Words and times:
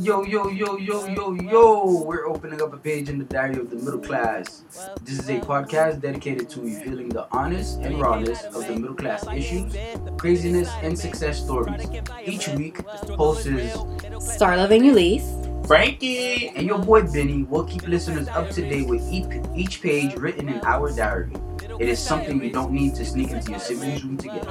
Yo, 0.00 0.24
yo, 0.24 0.48
yo, 0.48 0.78
yo, 0.78 1.06
yo, 1.08 1.34
yo. 1.34 2.02
We're 2.04 2.26
opening 2.26 2.62
up 2.62 2.72
a 2.72 2.78
page 2.78 3.10
in 3.10 3.18
the 3.18 3.24
diary 3.24 3.58
of 3.60 3.68
the 3.68 3.76
middle 3.76 4.00
class. 4.00 4.62
This 5.02 5.18
is 5.18 5.28
a 5.28 5.40
podcast 5.40 6.00
dedicated 6.00 6.48
to 6.50 6.62
revealing 6.62 7.10
the 7.10 7.26
honest 7.30 7.80
and 7.80 8.00
rawness 8.00 8.44
of 8.44 8.66
the 8.66 8.76
middle 8.76 8.94
class 8.94 9.26
issues, 9.28 9.76
craziness, 10.16 10.70
and 10.82 10.98
success 10.98 11.38
stories. 11.44 11.86
Each 12.24 12.48
week, 12.48 12.82
host 13.10 13.46
is 13.46 13.76
Star 14.20 14.56
Loving 14.56 14.88
Elise. 14.88 15.34
Frankie. 15.66 16.48
and 16.48 16.66
your 16.66 16.78
boy 16.78 17.02
Benny 17.02 17.42
will 17.42 17.64
keep 17.64 17.86
listeners 17.86 18.26
up 18.28 18.48
to 18.52 18.62
date 18.62 18.88
with 18.88 19.02
each, 19.12 19.26
each 19.54 19.82
page 19.82 20.14
written 20.14 20.48
in 20.48 20.62
our 20.64 20.90
diary. 20.90 21.34
It 21.78 21.90
is 21.90 21.98
something 21.98 22.42
you 22.42 22.50
don't 22.50 22.72
need 22.72 22.94
to 22.94 23.04
sneak 23.04 23.32
into 23.32 23.50
your 23.50 23.60
siblings' 23.60 24.02
room 24.02 24.16
to 24.16 24.28
get. 24.28 24.46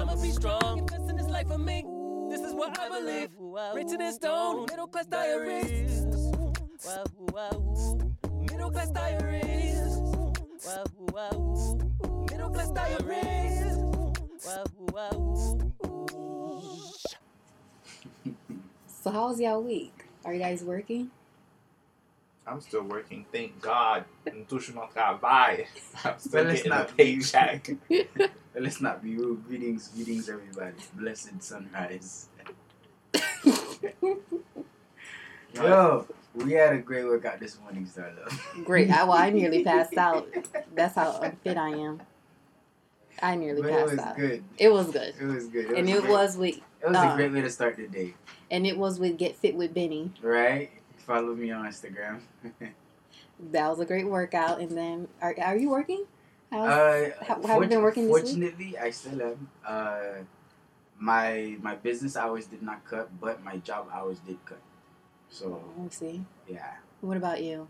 I'ma 2.78 3.00
be 3.00 3.28
strong. 3.28 3.38
Listen, 3.40 3.40
this 3.40 3.40
life 3.40 3.40
for 3.40 3.46
me. 3.46 3.62
This 3.62 3.66
is 3.66 3.68
what 3.68 3.70
I 3.70 3.70
believe. 3.70 3.76
Written 3.76 4.02
in 4.02 4.14
stone. 4.14 4.66
Middle 4.70 4.88
class 4.88 5.06
diaries. 5.08 6.04
Middle 8.52 8.72
class 8.72 8.90
diaries. 8.92 9.98
Middle 12.32 12.50
class 12.52 12.72
diaries. 12.72 13.76
So 18.88 19.12
how 19.12 19.30
was 19.30 19.40
y'all 19.40 19.62
week? 19.64 20.06
Are 20.26 20.34
you 20.34 20.40
guys 20.40 20.64
working? 20.64 21.10
I'm 22.46 22.62
still 22.62 22.84
working. 22.84 23.26
Thank 23.32 23.62
God. 23.62 24.06
Ntushu 24.28 24.74
not 24.76 24.94
got. 24.96 25.68
I'm 26.04 26.18
still 26.20 26.32
But 26.32 26.48
let's 26.48 26.64
getting 26.64 26.70
not 26.72 26.98
be- 26.98 27.04
paycheck. 27.18 27.70
Let's 28.56 28.82
not 28.82 29.02
be 29.04 29.16
rude. 29.16 29.46
Greetings, 29.48 29.90
greetings, 29.90 30.28
everybody. 30.28 30.74
Blessed 30.96 31.42
sunrise. 31.42 32.29
Yo, 35.56 36.06
we 36.36 36.54
had 36.54 36.74
a 36.74 36.78
great 36.80 37.06
workout 37.06 37.40
this 37.40 37.60
morning, 37.60 37.86
Starla. 37.86 38.30
Great. 38.66 38.90
I, 38.92 39.04
well, 39.04 39.14
I 39.18 39.30
nearly 39.30 39.64
passed 39.72 39.98
out. 39.98 40.28
That's 40.76 40.96
how 40.96 41.20
unfit 41.22 41.58
I 41.58 41.70
am. 41.70 42.02
I 43.22 43.36
nearly 43.36 43.62
But 43.62 43.72
it 43.72 43.74
passed 43.74 43.92
was 43.92 44.00
out. 44.00 44.16
good. 44.16 44.44
It 44.58 44.70
was 44.70 44.88
good. 44.92 45.14
It 45.20 45.26
was 45.26 45.48
good. 45.48 45.66
And 45.72 45.88
was 45.88 45.96
it 45.98 46.02
great. 46.02 46.10
was 46.12 46.38
with 46.38 46.56
It 46.58 46.88
was 46.88 46.96
a 46.96 47.00
uh, 47.00 47.16
great 47.16 47.32
way 47.34 47.42
to 47.42 47.50
start 47.50 47.76
the 47.78 47.88
day, 47.88 48.14
and 48.52 48.66
it 48.66 48.78
was 48.78 49.00
with 49.00 49.18
Get 49.18 49.36
Fit 49.36 49.56
with 49.56 49.74
Benny. 49.74 50.12
right? 50.22 50.70
Follow 51.06 51.34
me 51.36 51.52
on 51.52 51.66
Instagram. 51.66 52.20
That 53.52 53.70
was 53.70 53.80
a 53.80 53.86
great 53.86 54.06
workout. 54.06 54.60
And 54.60 54.70
then 54.78 55.08
are, 55.22 55.34
are 55.42 55.56
you 55.56 55.70
working? 55.70 56.04
How's, 56.52 56.70
Uh, 56.70 57.12
how- 57.26 57.42
have 57.48 57.62
you 57.64 57.70
been 57.70 57.82
working? 57.82 58.06
Fortunately, 58.10 58.78
I 58.78 58.90
still 58.90 59.22
am. 59.22 59.48
Uh, 59.66 60.00
my 61.00 61.58
my 61.62 61.76
business 61.76 62.16
hours 62.16 62.46
did 62.46 62.62
not 62.62 62.86
cut, 62.86 63.10
but 63.20 63.44
my 63.44 63.58
job 63.58 63.88
hours 63.92 64.20
did 64.20 64.38
cut. 64.46 64.60
So 65.30 65.46
oh, 65.46 65.72
let 65.78 65.84
me 65.86 65.90
see. 65.92 66.26
yeah, 66.48 66.74
What 67.02 67.18
about 67.18 67.42
you? 67.42 67.68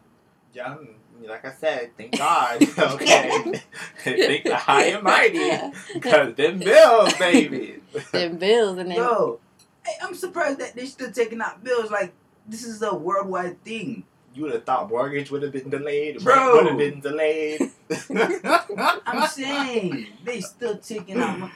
Yeah, 0.54 0.78
like 1.24 1.46
I 1.46 1.52
said, 1.52 1.92
thank 1.96 2.18
God. 2.18 2.62
okay. 2.80 3.62
thank 4.04 4.44
the 4.44 4.56
high 4.56 4.86
and 4.86 5.04
mighty. 5.04 5.52
Because 5.94 6.34
them 6.36 6.60
bills, 6.60 7.14
baby. 7.14 7.82
Them 8.12 8.38
bills 8.38 8.78
and 8.80 8.90
then 8.90 8.98
yo, 8.98 9.40
hey, 9.86 9.94
I'm 10.02 10.16
surprised 10.16 10.60
that 10.60 10.76
they're 10.76 10.86
still 10.88 11.12
taking 11.12 11.42
out 11.42 11.64
bills. 11.64 11.92
Like 11.92 12.14
this 12.48 12.64
is 12.64 12.82
a 12.82 12.96
worldwide 12.96 13.64
thing. 13.64 14.04
You 14.34 14.44
would 14.44 14.54
have 14.54 14.64
thought 14.64 14.90
mortgage 14.90 15.32
would 15.32 15.44
have 15.44 15.52
been 15.52 15.70
delayed, 15.70 16.24
Bro. 16.24 16.56
would 16.56 16.68
have 16.68 16.78
been 16.78 17.02
delayed. 17.02 17.72
I'm 19.06 19.28
saying 19.28 20.08
they 20.24 20.40
still 20.42 20.78
taking 20.78 21.20
out. 21.20 21.52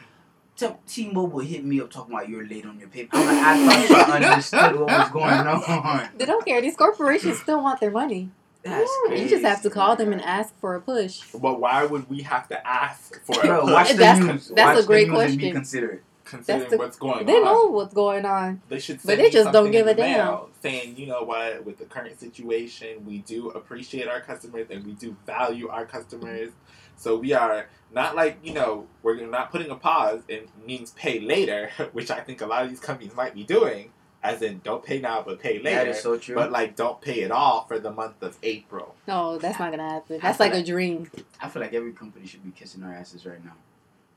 My, 0.61 0.67
T- 0.67 0.75
T-Mobile 0.87 1.39
hit 1.39 1.63
me 1.65 1.81
up 1.81 1.89
talking 1.91 2.13
about 2.13 2.29
you're 2.29 2.45
late 2.45 2.65
on 2.65 2.79
your 2.79 2.89
payment. 2.89 3.09
I'm 3.13 3.65
like, 3.65 3.77
I 3.77 3.87
thought 3.87 4.07
you 4.07 4.13
understood 4.29 4.75
what 4.75 4.87
was 4.89 5.09
going 5.09 5.33
on. 5.33 6.09
they 6.17 6.25
don't 6.25 6.45
care. 6.45 6.61
These 6.61 6.75
corporations 6.77 7.39
still 7.39 7.61
want 7.61 7.79
their 7.79 7.91
money. 7.91 8.29
That's 8.63 8.89
crazy. 9.07 9.23
You 9.23 9.29
just 9.29 9.43
have 9.43 9.61
to 9.63 9.69
call 9.69 9.95
them 9.97 10.13
and 10.13 10.21
ask 10.21 10.57
for 10.61 10.75
a 10.75 10.81
push. 10.81 11.21
but 11.33 11.59
why 11.59 11.83
would 11.85 12.09
we 12.09 12.21
have 12.21 12.47
to 12.49 12.67
ask 12.67 13.21
for 13.25 13.41
Bro, 13.41 13.61
a 13.67 13.73
watch 13.73 13.87
push 13.87 13.91
the 13.93 13.97
That's- 13.99 14.19
news. 14.25 14.47
that's 14.55 14.75
watch 14.77 14.83
a 14.83 14.87
great 14.87 15.07
the 15.07 15.13
news 15.13 15.21
And 15.23 15.31
be 15.31 15.37
question. 15.37 15.53
considerate. 15.55 16.03
considering 16.23 16.69
the- 16.69 16.77
what's 16.77 16.97
going 16.97 17.25
They 17.25 17.35
on? 17.37 17.43
know 17.43 17.65
what's 17.65 17.93
going 17.93 18.25
on. 18.25 18.61
They 18.69 18.79
should 18.79 18.97
But 18.97 19.01
send 19.07 19.19
they 19.19 19.29
just 19.29 19.45
don't 19.51 19.53
something 19.53 19.71
give 19.73 19.87
in 19.87 19.93
a 19.93 19.97
damn. 19.97 20.39
Saying, 20.61 20.95
you 20.95 21.07
know 21.07 21.23
what, 21.23 21.65
with 21.65 21.77
the 21.77 21.85
current 21.85 22.17
situation, 22.17 23.05
we 23.05 23.17
do 23.19 23.49
appreciate 23.49 24.07
our 24.07 24.21
customers 24.21 24.67
and 24.69 24.85
we 24.85 24.93
do 24.93 25.17
value 25.25 25.67
our 25.67 25.85
customers. 25.85 26.51
So 26.95 27.17
we 27.17 27.33
are 27.33 27.67
not 27.93 28.15
like, 28.15 28.39
you 28.43 28.53
know, 28.53 28.87
we're 29.01 29.25
not 29.25 29.51
putting 29.51 29.69
a 29.69 29.75
pause. 29.75 30.21
It 30.27 30.49
means 30.65 30.91
pay 30.91 31.19
later, 31.19 31.69
which 31.93 32.09
I 32.11 32.19
think 32.21 32.41
a 32.41 32.45
lot 32.45 32.63
of 32.63 32.69
these 32.69 32.79
companies 32.79 33.15
might 33.15 33.33
be 33.35 33.43
doing. 33.43 33.91
As 34.23 34.41
in, 34.41 34.61
don't 34.63 34.81
pay 34.85 34.99
now, 35.01 35.21
but 35.21 35.41
pay 35.41 35.59
later. 35.61 35.89
is 35.91 36.01
so 36.01 36.17
true. 36.17 36.33
But 36.33 36.49
like, 36.49 36.77
don't 36.77 37.01
pay 37.01 37.23
at 37.23 37.31
all 37.31 37.65
for 37.67 37.77
the 37.77 37.91
month 37.91 38.23
of 38.23 38.37
April. 38.41 38.95
No, 39.05 39.37
that's 39.37 39.59
not 39.59 39.71
gonna 39.71 39.89
happen. 39.89 40.19
That's 40.21 40.37
feel 40.37 40.47
like 40.47 40.55
a 40.55 40.63
dream. 40.63 41.11
I 41.41 41.49
feel 41.49 41.61
like 41.61 41.73
every 41.73 41.91
company 41.91 42.25
should 42.25 42.41
be 42.41 42.51
kissing 42.51 42.83
our 42.83 42.93
asses 42.93 43.25
right 43.25 43.43
now. 43.43 43.55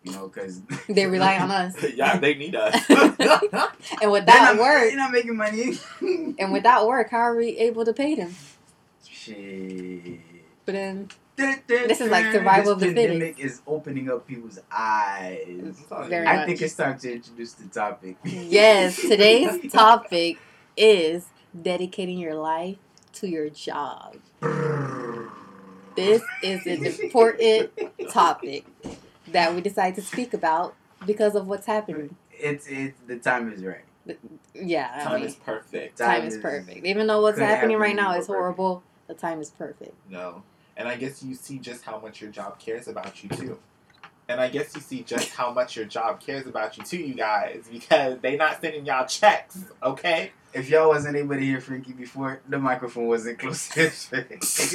You 0.04 0.12
know, 0.12 0.28
because 0.28 0.62
They 0.88 1.06
rely 1.06 1.37
on 1.38 1.50
us. 1.50 1.75
yeah, 1.97 2.19
they 2.19 2.34
need 2.34 2.54
us. 2.54 2.88
And 4.00 4.12
without 4.12 4.58
work, 4.58 4.84
You're 4.91 4.97
not 4.97 5.10
making 5.10 5.37
money. 5.37 5.72
and 6.38 6.53
without 6.53 6.87
work, 6.87 7.10
how 7.10 7.19
are 7.19 7.34
we 7.37 7.58
able 7.58 7.84
to 7.84 7.93
pay 7.93 8.14
them? 8.14 8.32
Shit. 9.04 10.20
But 10.64 10.72
then 10.72 11.08
This 11.36 12.00
is 12.00 12.10
like 12.10 12.32
survival 12.32 12.72
of 12.72 12.80
the 12.80 12.86
this 12.86 12.94
fittest. 12.94 13.12
pandemic 13.20 13.38
is 13.38 13.60
opening 13.66 14.10
up 14.10 14.26
people's 14.26 14.58
eyes. 14.70 15.84
Very 16.08 16.26
I 16.26 16.36
much. 16.36 16.47
think 16.47 16.62
it's 16.62 16.74
time 16.74 16.98
to 16.98 17.12
introduce 17.12 17.52
the 17.54 17.69
topic. 17.69 18.16
yes, 18.24 18.97
today's 19.00 19.70
topic 19.72 20.38
is 20.76 21.26
dedicating 21.60 22.19
your 22.19 22.34
life 22.34 22.76
to 23.14 23.28
your 23.28 23.50
job. 23.50 24.16
This 25.94 26.22
is 26.42 26.66
an 26.66 26.84
important 26.86 27.70
topic 28.10 28.64
that 29.28 29.54
we 29.54 29.60
decided 29.60 29.94
to 29.96 30.02
speak 30.02 30.34
about 30.34 30.75
because 31.06 31.34
of 31.34 31.46
what's 31.48 31.66
happening. 31.66 32.16
It's 32.32 32.66
it's 32.69 32.98
the 33.06 33.19
time 33.19 33.50
is 33.52 33.64
right. 33.64 33.84
Yeah, 34.54 34.91
I 34.94 35.04
Time 35.04 35.14
mean, 35.20 35.25
is 35.25 35.34
perfect. 35.34 35.98
time 35.98 36.25
is 36.26 36.36
perfect. 36.38 36.84
Even 36.86 37.06
though 37.08 37.20
what's 37.22 37.38
happening 37.38 37.76
happen 37.78 37.80
right 37.82 37.96
now 37.96 38.12
is 38.12 38.28
more 38.28 38.36
perfect. 38.38 38.58
horrible, 38.58 38.82
the 39.08 39.14
time 39.14 39.41
is 39.41 39.50
perfect. 39.50 39.94
No. 40.08 40.42
And 40.76 40.88
I 40.88 40.97
guess 40.97 41.22
you 41.22 41.34
see 41.34 41.59
just 41.59 41.84
how 41.84 41.98
much 41.98 42.20
your 42.20 42.31
job 42.31 42.59
cares 42.59 42.87
about 42.88 43.22
you 43.22 43.31
too. 43.31 43.59
And 44.28 44.41
I 44.41 44.48
guess 44.48 44.75
you 44.75 44.81
see 44.81 45.03
just 45.03 45.31
how 45.31 45.53
much 45.53 45.76
your 45.76 45.84
job 45.84 46.20
cares 46.20 46.47
about 46.47 46.76
you 46.76 46.82
too, 46.84 46.98
you 46.98 47.14
guys, 47.14 47.66
because 47.72 48.19
they 48.20 48.37
not 48.37 48.60
sending 48.60 48.84
y'all 48.84 49.06
checks, 49.06 49.64
okay? 49.82 50.32
If 50.53 50.69
y'all 50.70 50.88
wasn't 50.88 51.16
able 51.16 51.34
to 51.34 51.41
hear 51.41 51.60
Frankie 51.60 51.92
before, 51.92 52.41
the 52.48 52.59
microphone 52.59 53.06
wasn't 53.06 53.38
close 53.38 53.69
to 53.70 53.81
his 53.81 54.04
face. 54.06 54.75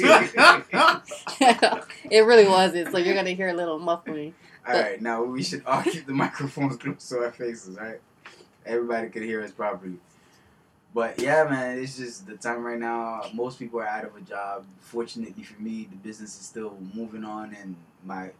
it 2.10 2.24
really 2.24 2.46
wasn't. 2.48 2.92
So 2.92 2.98
you're 2.98 3.14
gonna 3.14 3.30
hear 3.30 3.48
a 3.48 3.54
little 3.54 3.78
muffling. 3.78 4.34
All 4.66 4.74
right, 4.80 5.02
now 5.02 5.24
we 5.24 5.42
should 5.42 5.64
all 5.66 5.82
keep 5.82 6.06
the 6.06 6.12
microphones 6.12 6.76
close 6.76 7.08
to 7.08 7.18
our 7.18 7.32
faces, 7.32 7.76
right? 7.76 8.00
Everybody 8.64 9.08
could 9.08 9.22
hear 9.24 9.42
us 9.42 9.50
properly. 9.50 9.98
But 10.94 11.20
yeah, 11.20 11.44
man, 11.44 11.78
it's 11.78 11.96
just 11.96 12.26
the 12.26 12.36
time 12.36 12.62
right 12.64 12.78
now. 12.78 13.22
Most 13.32 13.58
people 13.58 13.80
are 13.80 13.86
out 13.86 14.04
of 14.04 14.14
a 14.16 14.20
job. 14.20 14.66
Fortunately 14.80 15.42
for 15.42 15.60
me, 15.60 15.88
the 15.90 15.96
business 15.96 16.38
is 16.38 16.46
still 16.46 16.76
moving 16.94 17.24
on, 17.24 17.54
and 17.54 17.76
my 18.04 18.30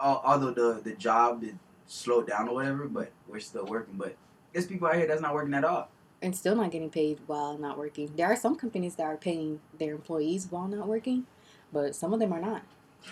although 0.00 0.50
the 0.50 0.80
the 0.82 0.92
job 0.96 1.44
is 1.44 1.52
slowed 1.86 2.26
down 2.28 2.48
or 2.48 2.54
whatever, 2.54 2.86
but 2.88 3.10
we're 3.28 3.40
still 3.40 3.64
working. 3.66 3.94
But 3.96 4.16
there's 4.52 4.66
people 4.66 4.88
out 4.88 4.96
here 4.96 5.06
that's 5.06 5.20
not 5.22 5.34
working 5.34 5.54
at 5.54 5.64
all. 5.64 5.88
and 6.22 6.36
still 6.36 6.54
not 6.56 6.70
getting 6.70 6.90
paid 6.90 7.18
while 7.26 7.56
not 7.58 7.78
working. 7.78 8.10
There 8.16 8.26
are 8.26 8.36
some 8.36 8.56
companies 8.56 8.96
that 8.96 9.04
are 9.04 9.16
paying 9.16 9.60
their 9.78 9.92
employees 9.94 10.48
while 10.50 10.68
not 10.68 10.86
working, 10.88 11.26
but 11.72 11.94
some 11.94 12.12
of 12.12 12.20
them 12.20 12.32
are 12.32 12.40
not. 12.40 12.62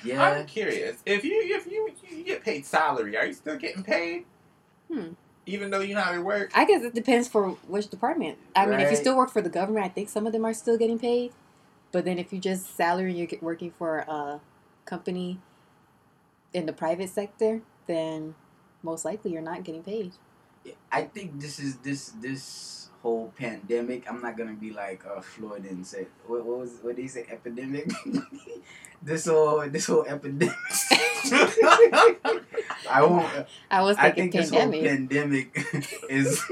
Yeah, 0.05 0.23
I'm 0.23 0.47
curious. 0.47 0.99
If 1.07 1.25
you 1.25 1.41
if 1.45 1.67
you, 1.67 1.91
you 2.11 2.25
get 2.25 2.45
paid 2.45 2.67
salary, 2.67 3.17
are 3.17 3.27
you 3.27 3.33
still 3.33 3.57
getting 3.57 3.83
paid? 3.83 4.27
Hmm. 4.93 5.11
Even 5.49 5.71
though 5.71 5.81
you 5.81 5.95
know 5.95 6.01
not 6.01 6.15
at 6.15 6.23
work? 6.23 6.51
I 6.55 6.65
guess 6.67 6.83
it 6.83 6.95
depends 6.95 7.27
for 7.27 7.51
which 7.67 7.89
department. 7.89 8.39
I 8.55 8.67
mean, 8.67 8.81
if 8.81 8.91
you 8.91 8.97
still 8.97 9.17
work 9.17 9.31
for 9.31 9.41
the 9.41 9.49
government, 9.49 9.85
I 9.87 9.89
think 9.89 10.09
some 10.09 10.27
of 10.27 10.33
them 10.33 10.45
are 10.45 10.53
still 10.53 10.77
getting 10.77 10.99
paid. 10.99 11.33
But 11.91 12.05
then 12.05 12.19
if 12.19 12.33
you 12.33 12.39
just 12.39 12.77
salary 12.77 13.11
and 13.11 13.19
you're 13.19 13.41
working 13.41 13.73
for 13.79 14.01
a 14.01 14.41
company 14.85 15.39
in 16.53 16.67
the 16.67 16.73
private 16.73 17.09
sector, 17.09 17.63
then 17.87 18.35
most 18.83 19.05
likely 19.05 19.33
you're 19.33 19.43
not 19.43 19.65
getting 19.65 19.83
paid. 19.83 20.13
I 20.93 21.03
think 21.05 21.41
this 21.41 21.59
is 21.59 21.77
this 21.79 22.13
this 22.21 22.88
whole 23.03 23.33
pandemic. 23.37 24.11
I'm 24.11 24.21
not 24.21 24.37
gonna 24.37 24.55
be 24.55 24.71
like 24.71 25.05
uh, 25.07 25.21
Floyd 25.21 25.65
and 25.65 25.87
say 25.87 26.07
what, 26.27 26.45
what 26.45 26.59
was 26.59 26.79
what 26.83 26.97
did 26.97 27.03
he 27.03 27.09
say 27.09 27.27
epidemic. 27.31 27.91
this 29.03 29.27
whole 29.27 29.69
this 29.69 29.87
whole 29.87 30.05
epidemic. 30.05 30.55
I 32.91 33.03
won't. 33.03 33.47
I 33.71 33.83
was 33.83 33.97
I 33.97 34.11
thinking 34.11 34.33
think 34.33 34.33
this 34.33 34.51
whole 34.51 34.71
pandemic, 34.71 35.55
pandemic 35.55 36.05
is. 36.09 36.43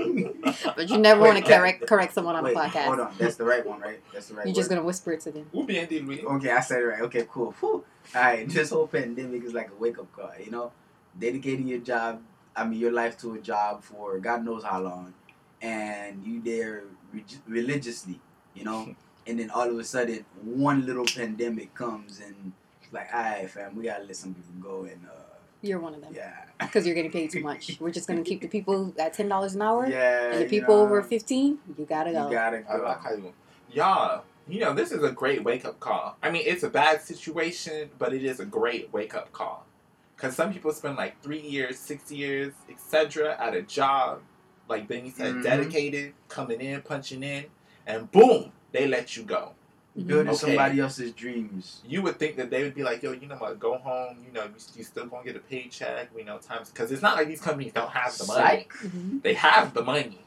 but 0.77 0.89
you 0.89 0.99
never 0.99 1.21
want 1.21 1.39
to 1.39 1.45
correct 1.45 1.87
correct 1.87 2.15
someone 2.15 2.37
on 2.37 2.45
Wait, 2.45 2.57
a 2.57 2.59
podcast. 2.59 2.85
hold 2.85 3.01
on. 3.01 3.15
That's 3.19 3.37
the 3.37 3.45
right 3.45 3.67
one, 3.67 3.81
right? 3.81 4.01
That's 4.13 4.29
the 4.29 4.35
right. 4.35 4.41
One. 4.41 4.49
You're 4.49 4.57
just 4.57 4.69
gonna 4.69 4.85
whisper 4.85 5.13
it 5.13 5.21
to 5.23 5.33
them. 5.33 5.47
We'll 5.53 5.67
be 5.67 5.79
ending 5.79 6.07
with 6.07 6.25
Okay, 6.25 6.51
I 6.51 6.61
said 6.61 6.81
it 6.81 6.87
right. 6.87 7.03
Okay, 7.03 7.27
cool. 7.31 7.53
Whew. 7.61 7.85
All 8.15 8.23
right, 8.23 8.49
this 8.49 8.71
whole 8.71 8.87
pandemic 8.87 9.43
is 9.45 9.53
like 9.53 9.71
a 9.71 9.75
wake 9.75 9.99
up 9.99 10.13
call. 10.13 10.31
You 10.43 10.51
know, 10.51 10.73
dedicating 11.19 11.67
your 11.67 11.81
job, 11.81 12.23
I 12.55 12.65
mean 12.65 12.79
your 12.79 12.93
life 12.93 13.19
to 13.19 13.35
a 13.35 13.39
job 13.39 13.83
for 13.83 14.19
God 14.19 14.45
knows 14.45 14.63
how 14.63 14.81
long, 14.81 15.15
and 15.63 16.25
you 16.25 16.41
there 16.43 16.85
reg- 17.13 17.43
religiously, 17.47 18.21
you 18.55 18.65
know. 18.65 18.95
And 19.29 19.41
then 19.41 19.51
all 19.51 19.69
of 19.69 19.77
a 19.77 19.83
sudden, 19.83 20.25
one 20.45 20.87
little 20.87 21.05
pandemic 21.05 21.75
comes 21.75 22.21
and 22.21 22.53
it's 22.81 22.93
like, 22.93 23.09
all 23.13 23.21
right, 23.21 23.51
fam, 23.51 23.75
we 23.75 23.83
gotta 23.83 24.05
let 24.05 24.15
some 24.15 24.33
people 24.35 24.53
go 24.63 24.85
and 24.85 25.05
uh, 25.05 25.19
You're 25.63 25.81
one 25.81 25.95
of 25.95 26.01
them. 26.01 26.13
yeah, 26.15 26.45
Because 26.61 26.87
you're 26.87 26.95
getting 26.95 27.11
paid 27.11 27.33
too 27.33 27.41
much. 27.43 27.77
We're 27.81 27.91
just 27.91 28.07
gonna 28.07 28.23
keep 28.23 28.41
the 28.41 28.47
people 28.47 28.95
at 29.01 29.15
ten 29.15 29.29
dollars 29.29 29.57
an 29.57 29.63
hour, 29.63 29.85
yeah. 29.89 30.27
and 30.31 30.35
the 30.39 30.43
you 30.45 30.49
people 30.49 30.77
know, 30.77 30.83
over 30.83 31.03
fifteen, 31.03 31.59
you 31.77 31.85
gotta 31.87 32.13
go. 32.13 32.27
you 32.27 32.35
gotta 32.35 32.59
I 32.71 32.77
go. 32.77 32.85
like 32.85 33.01
how 33.03 33.15
you, 33.15 33.33
y'all. 33.73 34.23
You 34.47 34.61
know, 34.61 34.73
this 34.73 34.93
is 34.93 35.03
a 35.03 35.11
great 35.11 35.43
wake 35.43 35.65
up 35.65 35.81
call. 35.81 36.17
I 36.23 36.31
mean, 36.31 36.43
it's 36.47 36.63
a 36.63 36.71
bad 36.71 37.03
situation, 37.03 37.91
but 37.99 38.15
it 38.15 38.23
is 38.23 38.39
a 38.39 38.45
great 38.45 38.93
wake 38.93 39.17
up 39.17 39.33
call. 39.33 39.67
Because 40.15 40.37
some 40.37 40.53
people 40.53 40.71
spend 40.71 40.97
like 40.97 41.21
three 41.21 41.41
years, 41.41 41.81
six 41.81 42.13
years, 42.13 42.53
etc., 42.71 43.37
at 43.41 43.55
a 43.57 43.63
job, 43.63 44.21
like 44.69 44.89
Benny 44.89 45.11
said, 45.11 45.37
Mhm. 45.37 45.43
dedicated, 45.43 46.15
coming 46.29 46.61
in, 46.61 46.83
punching 46.83 47.23
in, 47.23 47.47
and 47.87 48.11
boom, 48.11 48.53
they 48.73 48.87
let 48.87 49.17
you 49.17 49.23
go. 49.23 49.53
Mhm. 49.97 50.07
Building 50.09 50.29
Okay. 50.29 50.37
somebody 50.37 50.81
else's 50.81 51.13
dreams. 51.13 51.81
You 51.87 52.03
would 52.03 52.19
think 52.19 52.37
that 52.37 52.51
they 52.51 52.63
would 52.63 52.75
be 52.75 52.83
like, 52.83 53.03
yo, 53.03 53.13
you 53.13 53.27
know 53.27 53.37
what, 53.37 53.59
go 53.59 53.79
home, 53.79 54.19
you 54.27 54.33
know, 54.33 54.45
you, 54.45 54.55
you 54.77 54.85
still 54.85 55.07
gonna 55.07 55.25
get 55.25 55.37
a 55.37 55.41
paycheck, 55.41 56.15
we 56.15 56.23
know 56.25 56.39
times. 56.39 56.71
Because 56.71 56.91
it's 56.93 57.03
not 57.03 57.17
like 57.17 57.29
these 57.29 57.41
companies 57.41 57.73
don't 57.73 57.91
have 57.91 58.17
the 58.19 58.27
money. 58.27 58.41
Psych. 58.41 58.73
Mhm. 58.83 59.23
They 59.23 59.35
have 59.35 59.73
the 59.75 59.83
money. 59.83 60.21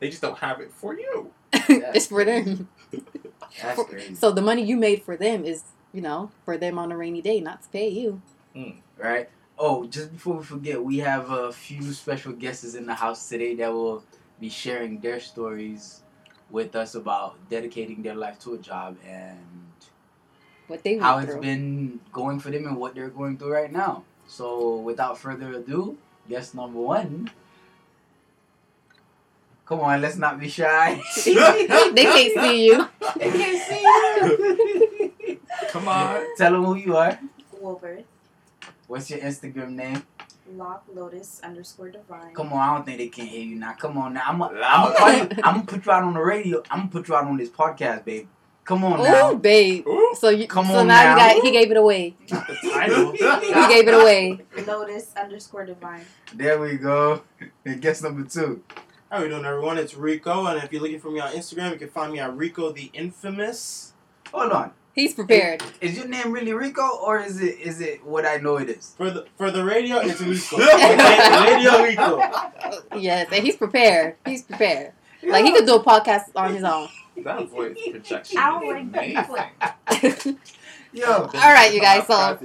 They 0.00 0.10
just 0.10 0.22
don't 0.22 0.38
have 0.38 0.60
it 0.60 0.70
for 0.72 0.94
you. 0.94 1.32
it's 1.52 2.06
for 2.06 2.24
them. 2.24 2.68
That's 3.62 3.74
For- 3.76 3.84
crazy. 3.86 4.14
So 4.14 4.30
the 4.30 4.42
money 4.42 4.62
you 4.62 4.76
made 4.76 5.02
for 5.02 5.16
them 5.16 5.44
is, 5.44 5.62
you 5.92 6.02
know, 6.02 6.30
for 6.44 6.58
them 6.58 6.78
on 6.78 6.92
a 6.92 6.96
rainy 6.96 7.22
day, 7.22 7.40
not 7.40 7.62
to 7.62 7.68
pay 7.70 7.88
you. 7.88 8.20
right? 8.98 9.28
Oh, 9.58 9.86
just 9.86 10.12
before 10.12 10.36
we 10.36 10.44
forget, 10.44 10.82
we 10.82 10.98
have 10.98 11.30
a 11.30 11.52
few 11.52 11.82
special 11.92 12.32
guests 12.32 12.74
in 12.74 12.86
the 12.86 12.94
house 12.94 13.28
today 13.28 13.54
that 13.56 13.72
will 13.72 14.04
be 14.40 14.48
sharing 14.48 15.00
their 15.00 15.18
stories 15.18 16.02
with 16.50 16.76
us 16.76 16.94
about 16.94 17.36
dedicating 17.50 18.02
their 18.02 18.14
life 18.14 18.38
to 18.40 18.54
a 18.54 18.58
job 18.58 18.96
and 19.04 19.38
What 20.68 20.82
they 20.84 20.96
how 20.98 21.18
it's 21.18 21.32
through. 21.32 21.40
been 21.40 22.00
going 22.12 22.38
for 22.38 22.50
them 22.50 22.66
and 22.66 22.76
what 22.76 22.94
they're 22.94 23.10
going 23.10 23.36
through 23.36 23.52
right 23.52 23.72
now. 23.72 24.04
So, 24.28 24.76
without 24.78 25.18
further 25.18 25.52
ado, 25.54 25.98
guest 26.28 26.54
number 26.54 26.78
one. 26.78 27.30
Come 29.66 29.80
on, 29.80 30.00
let's 30.00 30.16
not 30.16 30.38
be 30.40 30.48
shy. 30.48 30.94
they 31.24 31.34
can't 32.04 32.32
see 32.40 32.66
you. 32.66 32.88
They 33.18 33.30
can't 33.30 33.60
see 33.68 33.82
you. 33.82 35.40
Come 35.68 35.88
on. 35.88 36.24
Tell 36.38 36.52
them 36.52 36.64
who 36.64 36.74
you 36.76 36.96
are. 36.96 37.18
Wolbert, 37.60 38.04
What's 38.88 39.10
your 39.10 39.20
Instagram 39.20 39.70
name? 39.72 40.02
Lock 40.54 40.84
Lotus 40.92 41.40
underscore 41.44 41.90
Divine. 41.90 42.34
Come 42.34 42.52
on, 42.54 42.58
I 42.58 42.74
don't 42.74 42.86
think 42.86 42.98
they 42.98 43.08
can 43.08 43.26
hear 43.26 43.42
you 43.44 43.54
now. 43.56 43.74
Come 43.74 43.98
on 43.98 44.14
now. 44.14 44.22
I'm 44.26 44.38
gonna 44.38 44.58
I'm 45.44 45.54
gonna 45.56 45.62
put 45.66 45.84
you 45.84 45.92
out 45.92 46.02
on 46.04 46.14
the 46.14 46.20
radio. 46.20 46.62
I'm 46.70 46.80
gonna 46.80 46.90
put 46.90 47.08
you 47.08 47.14
out 47.14 47.24
on 47.24 47.36
this 47.36 47.50
podcast, 47.50 48.04
babe. 48.06 48.26
Come 48.64 48.82
on 48.84 48.98
Oh, 49.00 49.02
now. 49.04 49.34
babe. 49.34 49.86
Ooh. 49.86 50.14
So 50.18 50.30
you 50.30 50.46
Come 50.46 50.66
so 50.66 50.76
on 50.78 50.86
now, 50.88 51.02
now. 51.16 51.28
you 51.28 51.34
got 51.36 51.44
he 51.44 51.50
gave 51.52 51.70
it 51.70 51.76
away. 51.76 52.16
Not 52.30 52.46
the 52.46 52.54
title. 52.70 53.12
He 53.12 53.68
gave 53.74 53.88
it 53.88 53.94
away. 53.94 54.40
Lotus 54.66 55.12
underscore 55.20 55.66
Divine. 55.66 56.04
There 56.34 56.58
we 56.58 56.76
go. 56.78 57.22
And 57.66 57.80
guess 57.82 58.02
number 58.02 58.26
two. 58.28 58.62
How 59.10 59.18
are 59.18 59.22
we 59.22 59.28
doing, 59.28 59.44
everyone? 59.44 59.78
It's 59.78 59.94
Rico, 59.94 60.46
and 60.46 60.62
if 60.62 60.70
you're 60.72 60.82
looking 60.82 61.00
for 61.00 61.10
me 61.10 61.20
on 61.20 61.32
Instagram, 61.32 61.72
you 61.72 61.78
can 61.78 61.88
find 61.88 62.12
me 62.12 62.20
at 62.20 62.34
Rico 62.36 62.72
the 62.72 62.90
Infamous. 62.94 63.92
Hold 64.32 64.52
on. 64.52 64.72
He's 64.98 65.14
prepared. 65.14 65.62
Is 65.80 65.96
your 65.96 66.08
name 66.08 66.32
really 66.32 66.52
Rico 66.52 66.82
or 67.06 67.20
is 67.20 67.40
it 67.40 67.60
is 67.60 67.80
it 67.80 68.04
what 68.04 68.26
I 68.26 68.38
know 68.38 68.56
it 68.56 68.68
is? 68.68 68.94
For 68.96 69.10
the 69.12 69.26
for 69.36 69.52
the 69.52 69.64
radio, 69.64 69.98
it's 69.98 70.20
Rico. 70.20 70.56
Radio 70.58 71.82
Rico. 71.84 72.18
Yes, 72.98 73.28
and 73.30 73.44
he's 73.44 73.54
prepared. 73.54 74.16
He's 74.26 74.42
prepared. 74.42 74.92
Like 75.22 75.44
he 75.44 75.52
could 75.52 75.66
do 75.66 75.76
a 75.76 75.84
podcast 75.84 76.24
on 76.34 76.52
his 76.52 76.64
own. 76.64 76.88
That 77.18 77.48
voice 77.48 77.76
projection 77.88 78.38
I 78.38 78.50
don't 78.50 78.68
like 78.68 78.92
that 78.92 79.44
amazing. 80.02 80.38
Yo. 80.92 81.06
All 81.12 81.28
right, 81.32 81.72
you 81.72 81.80
guys, 81.80 82.04
so- 82.08 82.36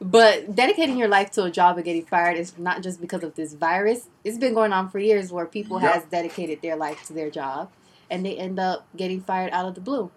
But 0.00 0.54
dedicating 0.54 0.96
your 0.96 1.08
life 1.08 1.32
to 1.32 1.44
a 1.44 1.50
job 1.50 1.76
and 1.76 1.84
getting 1.84 2.06
fired 2.06 2.38
is 2.38 2.56
not 2.56 2.82
just 2.82 2.98
because 2.98 3.22
of 3.22 3.34
this 3.34 3.52
virus. 3.52 4.08
It's 4.24 4.38
been 4.38 4.54
going 4.54 4.72
on 4.72 4.88
for 4.88 4.98
years 4.98 5.30
where 5.32 5.44
people 5.44 5.82
Yep. 5.82 5.92
has 5.92 6.04
dedicated 6.04 6.62
their 6.62 6.76
life 6.76 7.04
to 7.08 7.12
their 7.12 7.28
job 7.30 7.70
and 8.10 8.24
they 8.24 8.36
end 8.38 8.58
up 8.58 8.86
getting 8.96 9.20
fired 9.20 9.52
out 9.52 9.66
of 9.66 9.74
the 9.74 9.82
blue. 9.82 10.10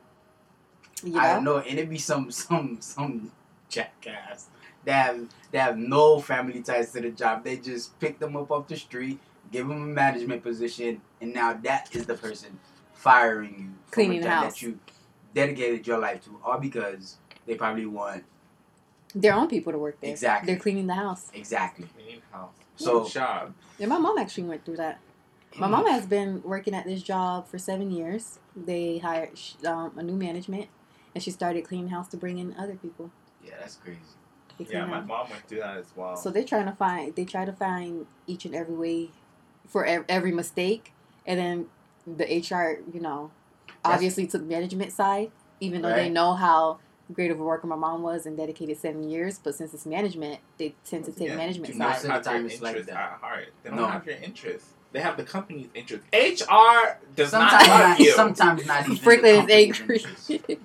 You 1.03 1.19
I 1.19 1.35
know? 1.39 1.41
know, 1.41 1.57
and 1.59 1.77
it 1.79 1.89
be 1.89 1.97
some 1.97 2.31
some 2.43 2.77
some 2.81 3.31
jackass 3.69 4.47
that 4.85 5.05
have 5.05 5.27
that 5.51 5.59
have 5.61 5.77
no 5.77 6.19
family 6.19 6.61
ties 6.61 6.91
to 6.93 7.01
the 7.01 7.11
job. 7.11 7.43
They 7.43 7.57
just 7.57 7.99
pick 7.99 8.19
them 8.19 8.35
up 8.35 8.51
off 8.51 8.67
the 8.67 8.75
street, 8.77 9.19
give 9.51 9.67
them 9.67 9.77
a 9.81 9.85
management 9.85 10.43
position, 10.43 11.01
and 11.21 11.33
now 11.33 11.53
that 11.63 11.95
is 11.95 12.05
the 12.05 12.15
person 12.15 12.59
firing 12.93 13.53
you 13.59 13.65
from 13.85 13.91
Cleaning 13.91 14.17
a 14.19 14.21
the 14.21 14.27
job 14.27 14.43
house. 14.45 14.53
that 14.53 14.61
you 14.63 14.79
dedicated 15.33 15.85
your 15.85 15.99
life 15.99 16.23
to, 16.25 16.39
all 16.43 16.57
because 16.59 17.17
they 17.45 17.53
probably 17.55 17.85
want 17.85 18.23
Their 19.13 19.33
own 19.35 19.47
people 19.47 19.71
to 19.71 19.77
work 19.77 19.99
there. 20.01 20.09
Exactly. 20.09 20.51
They're 20.53 20.59
cleaning 20.61 20.87
the 20.87 20.95
house. 20.95 21.29
exactly. 21.33 21.87
clean 21.95 22.21
house. 22.31 22.49
So- 22.75 23.01
Good 23.03 23.11
job. 23.11 23.53
And 23.79 23.89
my 23.89 23.97
mom 23.99 24.17
actually 24.17 24.45
went 24.45 24.65
through 24.65 24.77
that. 24.77 24.99
My 25.59 25.67
mom 25.67 25.87
has 25.87 26.05
been 26.05 26.41
working 26.43 26.73
at 26.75 26.85
this 26.85 27.01
job 27.01 27.47
for 27.47 27.57
seven 27.57 27.89
years. 27.89 28.37
They 28.55 28.97
hired 28.99 29.39
um, 29.65 29.91
a 29.97 30.03
new 30.03 30.13
management, 30.15 30.67
and 31.17 31.23
she 31.23 31.31
started 31.31 31.65
cleaning 31.67 31.87
house 31.87 32.07
to 32.09 32.15
bring 32.15 32.37
in 32.37 32.53
other 32.59 32.75
people. 32.75 33.09
Yeah, 33.43 33.55
that's 33.59 33.73
crazy. 33.77 33.97
They 34.59 34.65
clean 34.65 34.77
Yeah, 34.77 34.85
my 34.85 34.97
house. 34.99 35.07
mom 35.07 35.29
went 35.31 35.47
through 35.47 35.61
that 35.61 35.77
as 35.77 35.87
well. 35.95 36.15
So 36.15 36.29
they're 36.29 36.43
trying 36.43 36.67
to 36.67 36.73
find. 36.73 37.15
They 37.15 37.25
try 37.25 37.43
to 37.43 37.51
find 37.51 38.05
each 38.27 38.45
and 38.45 38.53
every 38.53 38.75
way 38.75 39.09
for 39.67 39.83
every 39.83 40.31
mistake, 40.31 40.93
and 41.25 41.39
then 41.39 41.65
the 42.05 42.25
HR, 42.31 42.83
you 42.93 42.99
know, 42.99 43.31
That's- 43.65 43.95
obviously 43.95 44.27
took 44.27 44.43
management 44.43 44.91
side, 44.91 45.31
even 45.59 45.81
though 45.81 45.89
they 45.95 46.07
know 46.07 46.33
how 46.35 46.77
great 47.11 47.31
of 47.31 47.39
a 47.39 47.43
worker 47.43 47.65
my 47.65 47.75
mom 47.75 48.03
was 48.03 48.27
and 48.27 48.37
dedicated 48.37 48.77
seven 48.77 49.09
years. 49.09 49.39
But 49.39 49.55
since 49.55 49.73
it's 49.73 49.87
management, 49.87 50.39
they 50.59 50.75
tend 50.85 51.05
to 51.05 51.11
take 51.11 51.29
Yeah, 51.29 51.35
management 51.35 51.73
do 51.73 51.79
side. 51.79 51.87
Most 51.89 52.05
not 52.05 52.17
of 52.19 52.23
the 52.23 52.29
time 52.29 52.45
it's 52.45 52.61
like 52.61 52.75
interest 52.75 52.89
that. 52.89 53.13
at 53.13 53.19
heart. 53.21 53.53
They 53.63 53.69
don't 53.71 53.79
No. 53.79 53.87
have 53.87 54.05
your 54.05 54.17
interest. 54.17 54.67
They 54.93 55.01
have 55.01 55.17
the 55.17 55.23
company's 55.23 55.67
interest. 55.75 56.03
HR 56.13 56.97
does 57.15 57.29
Sometimes 57.31 57.67
not 57.67 57.67
love 57.67 57.89
not, 57.89 57.99
you. 57.99 58.11
sometimes 58.13 58.65
not 58.65 58.81
even. 58.85 58.95
the 58.95 59.01
Franklin 59.01 59.49
is 59.49 59.77
company's 59.77 60.29
angry. 60.29 60.57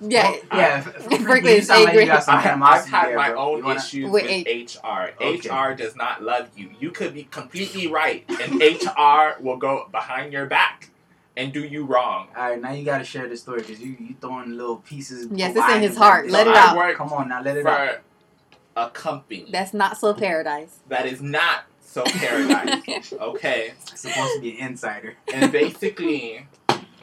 yeah, 0.00 0.30
Well, 0.30 0.40
yeah. 0.54 0.84
F- 0.86 0.86
F- 0.86 0.92
Franklin 0.94 1.22
Franklin, 1.26 1.44
you 1.54 1.58
is 1.58 1.66
sound 1.66 1.80
like 1.84 1.88
angry. 1.90 2.04
you 2.04 2.10
got 2.12 2.24
some 2.24 2.34
I, 2.62 2.66
I've 2.66 2.86
had 2.88 3.08
there, 3.08 3.16
my 3.16 3.30
bro. 3.30 3.38
own 3.40 3.58
You 3.58 3.64
wanna- 3.64 3.80
issues 3.80 4.10
With 4.10 4.22
with, 4.24 4.30
H- 4.46 4.76
HR. 4.82 5.10
Okay. 5.20 5.48
HR 5.48 5.74
does 5.74 5.96
not 5.96 6.22
love 6.22 6.50
you. 6.56 6.70
You 6.78 6.90
could 6.92 7.14
be 7.14 7.24
completely 7.24 7.88
right, 7.88 8.24
and 8.28 8.60
HR 8.62 9.40
will 9.42 9.56
go 9.56 9.88
behind 9.90 10.32
your 10.32 10.46
back 10.46 10.90
and 11.36 11.52
do 11.52 11.64
you 11.64 11.84
wrong. 11.84 12.28
All 12.36 12.50
right, 12.50 12.60
now 12.60 12.72
you 12.72 12.84
gotta 12.84 13.04
share 13.04 13.28
the 13.28 13.36
story 13.36 13.60
because 13.62 13.80
you 13.80 13.96
you 13.98 14.14
throwing 14.20 14.56
little 14.56 14.76
pieces. 14.76 15.26
Yes, 15.32 15.50
of 15.50 15.56
it's 15.64 15.72
in 15.74 15.82
his 15.82 15.96
heart. 15.96 16.30
Let 16.30 16.44
this. 16.44 16.52
it 16.56 16.56
I 16.56 16.90
out. 16.90 16.96
Come 16.96 17.12
on 17.12 17.28
now, 17.28 17.42
let 17.42 17.56
it 17.56 17.66
out. 17.66 17.94
for 17.96 18.00
a 18.74 18.88
company 18.88 19.48
that's 19.52 19.74
not 19.74 19.98
so 19.98 20.14
paradise. 20.14 20.78
that 20.88 21.04
is 21.06 21.20
not 21.20 21.64
so 21.92 22.02
paradise. 22.04 23.12
okay. 23.20 23.74
Supposed 23.84 24.36
to 24.36 24.40
be 24.40 24.58
an 24.58 24.68
insider. 24.68 25.14
and 25.32 25.52
basically 25.52 26.46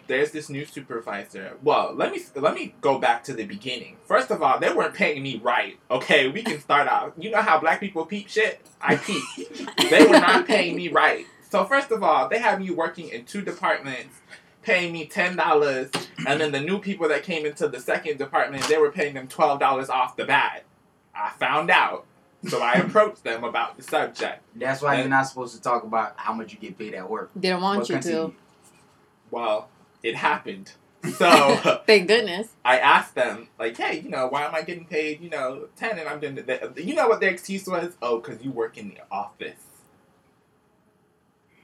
there's 0.07 0.31
this 0.31 0.49
new 0.49 0.65
supervisor. 0.65 1.57
Well 1.61 1.93
let 1.95 2.11
me 2.11 2.21
let 2.35 2.55
me 2.55 2.73
go 2.81 2.97
back 2.97 3.23
to 3.25 3.33
the 3.33 3.45
beginning. 3.45 3.97
First 4.05 4.31
of 4.31 4.41
all 4.41 4.59
they 4.59 4.73
weren't 4.73 4.95
paying 4.95 5.21
me 5.21 5.39
right. 5.43 5.77
Okay 5.91 6.27
we 6.27 6.41
can 6.41 6.59
start 6.59 6.87
out 6.87 7.13
you 7.19 7.29
know 7.29 7.41
how 7.41 7.59
black 7.59 7.79
people 7.79 8.05
peep 8.05 8.29
shit? 8.29 8.61
I 8.81 8.95
peep. 8.95 9.23
They 9.91 10.05
were 10.05 10.19
not 10.19 10.47
paying 10.47 10.75
me 10.75 10.87
right. 10.89 11.27
So 11.51 11.65
first 11.65 11.91
of 11.91 12.01
all 12.01 12.27
they 12.27 12.39
had 12.39 12.59
me 12.59 12.71
working 12.71 13.09
in 13.09 13.25
two 13.25 13.43
departments 13.43 14.15
paying 14.63 14.91
me 14.91 15.07
$10 15.07 16.07
and 16.27 16.41
then 16.41 16.51
the 16.51 16.59
new 16.59 16.79
people 16.79 17.07
that 17.07 17.23
came 17.23 17.45
into 17.45 17.67
the 17.67 17.79
second 17.79 18.17
department 18.17 18.63
they 18.63 18.77
were 18.77 18.91
paying 18.91 19.13
them 19.13 19.27
$12 19.27 19.89
off 19.89 20.17
the 20.17 20.25
bat. 20.25 20.63
I 21.13 21.29
found 21.37 21.69
out 21.69 22.05
so 22.47 22.61
i 22.61 22.73
approached 22.73 23.23
them 23.23 23.43
about 23.43 23.75
the 23.77 23.83
subject 23.83 24.41
That's 24.55 24.81
why 24.81 24.93
And- 24.95 25.01
you're 25.03 25.09
not 25.09 25.23
supposed 25.27 25.55
to 25.55 25.61
talk 25.61 25.83
about 25.83 26.13
how 26.17 26.33
much 26.33 26.53
you 26.53 26.59
get 26.59 26.77
paid 26.77 26.93
at 26.93 27.09
work. 27.09 27.31
They 27.35 27.49
don't 27.49 27.61
want 27.61 27.79
But 27.81 27.89
you 27.89 27.95
continue. 27.95 28.27
to. 28.29 28.33
well 29.31 29.69
it 30.03 30.15
happened 30.15 30.71
so 31.17 31.55
Thank 31.87 32.07
goodness. 32.09 32.49
I 32.65 32.77
asked 32.77 33.15
them, 33.15 33.47
like, 33.57 33.77
hey, 33.77 34.01
you 34.01 34.09
know, 34.09 34.27
why 34.27 34.43
am 34.45 34.53
I 34.53 34.63
getting 34.63 34.83
paid, 34.85 35.21
you 35.21 35.29
know, 35.29 35.67
10 35.77 35.97
and 35.97 36.09
I'm 36.09 36.19
doing 36.19 36.35
the, 36.35 36.73
you 36.83 36.93
know 36.93 37.07
what 37.07 37.21
their 37.21 37.29
excuse 37.29 37.65
was? 37.67 37.93
Oh, 38.01 38.19
because 38.19 38.43
you 38.43 38.51
work 38.51 38.77
in 38.77 38.89
the 38.89 38.97
office. 39.09 39.61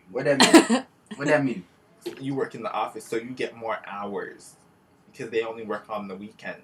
What 0.10 0.24
that 0.26 0.40
mean? 0.70 0.84
what 1.18 1.28
that 1.28 1.44
mean? 1.44 1.66
You 2.22 2.34
work 2.36 2.56
in 2.56 2.64
the 2.64 2.72
office, 2.72 3.04
so 3.06 3.18
you 3.18 3.32
get 3.32 3.56
more 3.58 3.80
hours 3.86 4.56
because 5.12 5.32
they 5.32 5.42
only 5.44 5.64
work 5.64 5.86
on 5.90 6.08
the 6.08 6.16
weekends. 6.16 6.62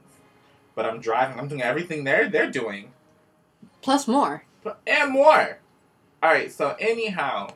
But 0.76 0.86
I'm 0.86 1.02
driving, 1.02 1.38
I'm 1.40 1.48
doing 1.50 1.62
everything 1.62 2.04
they're, 2.06 2.30
they're 2.30 2.50
doing 2.52 2.94
Plus 3.82 4.08
more. 4.08 4.44
and 4.88 5.12
more. 5.12 5.60
All 6.24 6.32
right, 6.32 6.52
so 6.52 6.76
anyhow, 6.80 7.52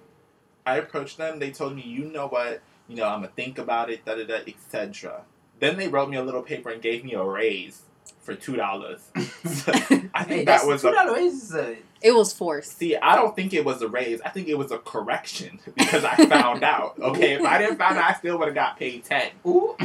I 0.66 0.78
approached 0.78 1.18
them. 1.18 1.40
They 1.40 1.52
told 1.52 1.76
me, 1.76 1.84
you 1.84 2.06
know 2.06 2.28
what, 2.28 2.62
you 2.88 2.96
know, 2.96 3.06
I'm 3.06 3.20
going 3.20 3.30
to 3.30 3.36
think 3.36 3.58
about 3.60 3.90
it, 3.92 4.04
da 4.06 4.16
da 4.16 4.26
da, 4.26 4.36
etc. 4.48 5.22
Then 5.60 5.78
they 5.78 5.88
wrote 5.88 6.10
me 6.10 6.18
a 6.18 6.24
little 6.24 6.42
paper 6.42 6.70
and 6.72 6.82
gave 6.82 7.04
me 7.06 7.14
a 7.14 7.24
raise. 7.24 7.84
for 8.22 8.34
two 8.36 8.56
dollars. 8.56 9.02
I 9.16 10.24
think 10.24 10.28
Hey, 10.28 10.46
that 10.46 10.66
was 10.66 10.82
two 10.82 10.88
a 10.90 10.92
dollar 10.94 11.14
raises. 11.14 11.54
A, 11.54 11.78
It 12.02 12.14
was 12.16 12.34
forced. 12.34 12.78
See, 12.80 12.96
I 12.98 13.16
don't 13.16 13.36
think 13.36 13.54
it 13.54 13.64
was 13.64 13.82
a 13.84 13.88
raise. 13.88 14.20
I 14.22 14.30
think 14.30 14.48
it 14.48 14.58
was 14.58 14.72
a 14.72 14.80
correction 14.80 15.60
because 15.78 16.04
I 16.04 16.16
found 16.26 16.64
out. 16.64 16.98
Okay, 17.00 17.34
if 17.34 17.42
I 17.44 17.60
didn't 17.60 17.78
find 17.78 17.98
out, 17.98 18.12
I 18.12 18.14
still 18.16 18.38
would 18.40 18.48
have 18.48 18.56
got 18.56 18.78
paid 18.80 19.04
ten. 19.04 19.30
ooh. 19.46 19.76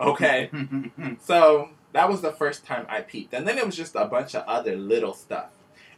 Okay, 0.00 0.50
so 1.20 1.70
that 1.92 2.08
was 2.08 2.20
the 2.20 2.32
first 2.32 2.64
time 2.66 2.86
I 2.88 3.00
peeped, 3.00 3.32
and 3.34 3.46
then 3.48 3.56
it 3.58 3.64
was 3.66 3.76
just 3.76 3.94
a 3.94 4.04
bunch 4.04 4.34
of 4.34 4.44
other 4.46 4.76
little 4.76 5.14
stuff. 5.14 5.48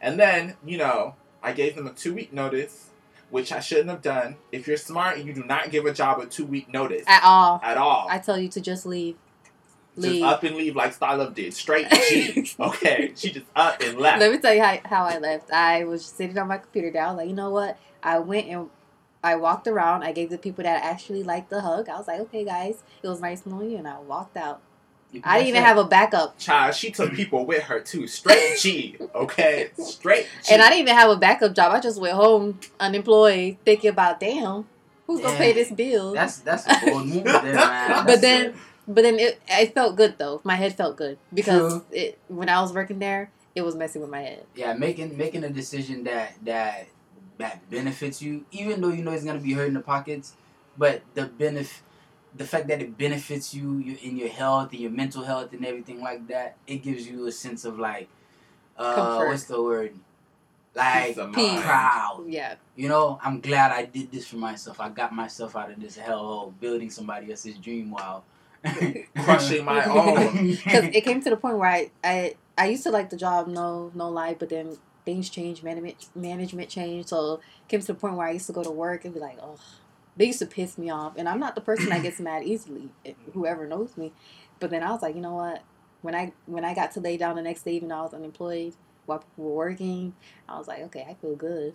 And 0.05 0.21
then 0.21 0.55
you 0.65 0.77
know, 0.77 1.15
I 1.43 1.53
gave 1.53 1.75
them 1.75 1.87
a 1.87 1.93
two 1.93 2.15
week 2.15 2.33
notice, 2.33 2.91
which 3.31 3.51
I 3.51 3.61
shouldn't 3.61 3.89
have 3.89 4.03
done. 4.03 4.37
If 4.53 4.69
you're 4.69 4.77
smart, 4.77 5.19
you 5.19 5.33
do 5.33 5.43
not 5.43 5.71
give 5.71 5.87
a 5.87 5.95
job 5.95 6.21
a 6.21 6.27
two 6.27 6.45
week 6.45 6.69
notice 6.69 7.05
At 7.09 7.25
all. 7.25 7.59
at 7.65 7.79
all. 7.79 8.07
I 8.11 8.19
tell 8.19 8.39
you 8.39 8.49
to 8.51 8.61
just 8.61 8.85
leave. 8.85 9.17
just 9.97 10.07
Leave. 10.07 10.23
up 10.23 10.43
and 10.43 10.57
leave 10.57 10.77
like 10.77 10.97
Starlove 10.97 11.35
did. 11.35 11.55
Straight 11.55 11.89
G. 11.91 12.55
okay, 12.61 13.13
she 13.17 13.33
just 13.33 13.47
up 13.57 13.81
and 13.81 13.99
left. 13.99 14.21
Let 14.21 14.31
me 14.31 14.39
tell 14.39 14.53
you 14.55 14.63
how, 14.63 14.79
how 14.85 15.05
I 15.05 15.19
left. 15.19 15.51
I 15.51 15.85
was 15.85 16.05
sitting 16.05 16.37
on 16.39 16.49
my 16.49 16.59
computer 16.59 16.93
was 16.93 17.17
like, 17.17 17.29
you 17.29 17.35
know 17.35 17.51
what? 17.51 17.79
I 18.03 18.19
went 18.19 18.47
and 18.49 18.69
I 19.23 19.37
walked 19.37 19.67
around. 19.67 20.03
I 20.03 20.13
gave 20.13 20.29
the 20.29 20.37
people 20.37 20.65
that 20.65 20.85
actually 20.85 21.23
liked 21.23 21.49
the 21.49 21.63
hug. 21.63 21.89
I 21.89 21.97
was 21.97 22.07
like, 22.07 22.21
okay, 22.21 22.45
guys, 22.45 22.83
it 23.03 23.09
was 23.09 23.23
nice 23.23 23.47
knowing 23.47 23.71
you, 23.71 23.79
and 23.79 23.89
I 23.89 23.99
walked 24.01 24.37
out. 24.37 24.61
I 25.25 25.37
didn't 25.39 25.49
even 25.49 25.63
have 25.63 25.77
a 25.79 25.85
backup, 25.85 26.39
Child, 26.39 26.75
she 26.75 26.91
took 26.91 27.13
people 27.13 27.45
with 27.47 27.63
her 27.65 27.81
too. 27.81 28.07
Straight 28.07 28.59
G. 28.59 28.97
Okay, 29.15 29.71
straight 29.79 30.27
G. 30.45 30.53
and 30.53 30.63
I 30.63 30.69
didn't 30.71 30.83
even 30.83 30.95
have 30.97 31.11
a 31.11 31.17
backup 31.17 31.55
job. 31.55 31.73
I 31.73 31.81
just 31.81 32.01
went 32.01 32.15
home 32.15 32.59
unemployed, 32.81 33.59
thinking 33.65 33.91
about, 33.91 34.19
damn, 34.21 34.67
who's 35.07 35.21
gonna 35.21 35.37
pay 35.37 35.53
this 35.53 35.71
bill? 35.71 36.13
That's 36.13 36.39
that's 36.39 36.67
a 36.67 36.79
bold 36.85 37.07
move 37.07 37.25
there, 37.25 37.55
man. 37.55 38.07
but 38.07 38.21
then, 38.21 38.47
a- 38.47 38.55
but 38.91 39.03
then 39.03 39.19
it, 39.19 39.41
it 39.49 39.75
felt 39.75 39.97
good 39.97 40.19
though. 40.19 40.41
My 40.45 40.57
head 40.57 40.75
felt 40.77 40.97
good 40.97 41.19
because 41.33 41.73
True. 41.73 41.85
it 41.93 42.19
when 42.29 42.49
I 42.49 42.61
was 42.61 42.73
working 42.73 42.99
there, 42.99 43.31
it 43.55 43.63
was 43.63 43.75
messing 43.75 44.01
with 44.03 44.11
my 44.11 44.21
head. 44.23 44.45
yeah, 44.55 44.75
making 44.75 45.17
making 45.17 45.45
a 45.45 45.51
decision 45.51 46.05
that 46.05 46.35
that 46.45 46.87
that 47.39 47.69
benefits 47.71 48.21
you, 48.23 48.45
even 48.53 48.81
though 48.81 48.91
you 48.91 49.03
know 49.03 49.13
it's 49.13 49.25
gonna 49.25 49.39
be 49.41 49.53
hurting 49.53 49.75
the 49.75 49.81
pockets, 49.81 50.35
but 50.79 51.03
the 51.15 51.27
benefit, 51.27 51.83
the 52.37 52.45
fact 52.45 52.67
that 52.69 52.81
it 52.83 52.97
benefits 52.99 53.55
you, 53.55 53.79
you 53.79 53.97
in 54.03 54.17
your 54.17 54.29
health 54.29 54.73
and 54.73 54.81
your 54.81 54.91
mental 54.91 55.23
health 55.25 55.53
and 55.53 55.65
everything 55.65 56.01
like 56.01 56.27
that, 56.29 56.57
it 56.67 56.83
gives 56.83 57.07
you 57.07 57.27
a 57.27 57.33
sense 57.33 57.65
of 57.65 57.79
like, 57.79 58.09
uh, 58.77 58.95
Comfort. 58.95 59.29
what's 59.29 59.45
the 59.45 59.63
word? 59.63 59.95
Like 60.75 61.15
Peace 61.15 61.19
of 61.19 61.33
proud. 61.33 62.25
Yeah, 62.27 62.57
You 62.75 62.89
know, 62.89 63.21
I'm 63.23 63.41
glad 63.41 63.71
I 63.71 63.85
did 63.85 64.11
this 64.11 64.27
for 64.27 64.37
myself. 64.37 64.81
I 64.81 64.89
got 64.89 65.15
myself 65.15 65.55
out 65.55 65.71
of 65.71 65.81
this 65.81 65.97
hellhole, 65.97 66.53
building 66.59 66.91
somebody 66.91 67.31
else's 67.31 67.57
dream 67.59 67.93
while 67.93 68.25
Crushing 69.17 69.65
my 69.65 69.85
own. 69.87 70.47
because 70.49 70.85
it 70.85 71.05
came 71.05 71.23
to 71.23 71.31
the 71.31 71.37
point 71.37 71.59
where 71.59 71.69
I, 71.71 71.91
I 72.03 72.35
I 72.57 72.67
used 72.69 72.83
to 72.85 72.91
like 72.91 73.11
the 73.11 73.17
job, 73.17 73.47
no 73.47 73.93
no 73.95 74.09
lie, 74.09 74.35
but 74.35 74.49
then 74.49 74.77
things 75.05 75.29
changed, 75.29 75.63
management 75.63 76.07
management 76.17 76.71
changed, 76.71 77.11
so 77.11 77.35
it 77.35 77.69
came 77.69 77.81
to 77.81 77.87
the 77.87 77.95
point 77.95 78.17
where 78.17 78.27
I 78.27 78.31
used 78.33 78.47
to 78.47 78.53
go 78.53 78.63
to 78.65 78.71
work 78.71 79.05
and 79.05 79.13
be 79.13 79.21
like, 79.21 79.39
oh, 79.41 79.59
they 80.17 80.27
used 80.27 80.39
to 80.41 80.47
piss 80.47 80.79
me 80.79 80.91
off, 80.91 81.15
and 81.17 81.29
I'm 81.29 81.41
not 81.41 81.55
the 81.55 81.61
person 81.61 81.89
that 81.89 82.03
gets 82.03 82.21
mad 82.21 82.45
easily. 82.45 82.91
Eh, 83.05 83.13
whoever 83.33 83.67
knows 83.67 83.97
me, 83.97 84.13
but 84.61 84.71
then 84.71 84.83
I 84.83 84.91
was 84.91 85.03
like, 85.03 85.15
you 85.15 85.21
know 85.21 85.35
what? 85.35 85.63
When 86.03 86.15
I 86.15 86.33
when 86.47 86.65
I 86.65 86.75
got 86.75 86.93
to 86.93 87.01
lay 87.01 87.17
down 87.17 87.37
the 87.37 87.43
next 87.43 87.63
day, 87.63 87.75
even 87.75 87.89
though 87.89 87.97
I 87.97 88.03
was 88.03 88.15
unemployed 88.15 88.75
while 89.07 89.19
people 89.19 89.45
were 89.45 89.55
working, 89.55 90.15
I 90.49 90.59
was 90.59 90.69
like, 90.69 90.81
okay, 90.85 91.07
I 91.09 91.15
feel 91.15 91.35
good. 91.37 91.75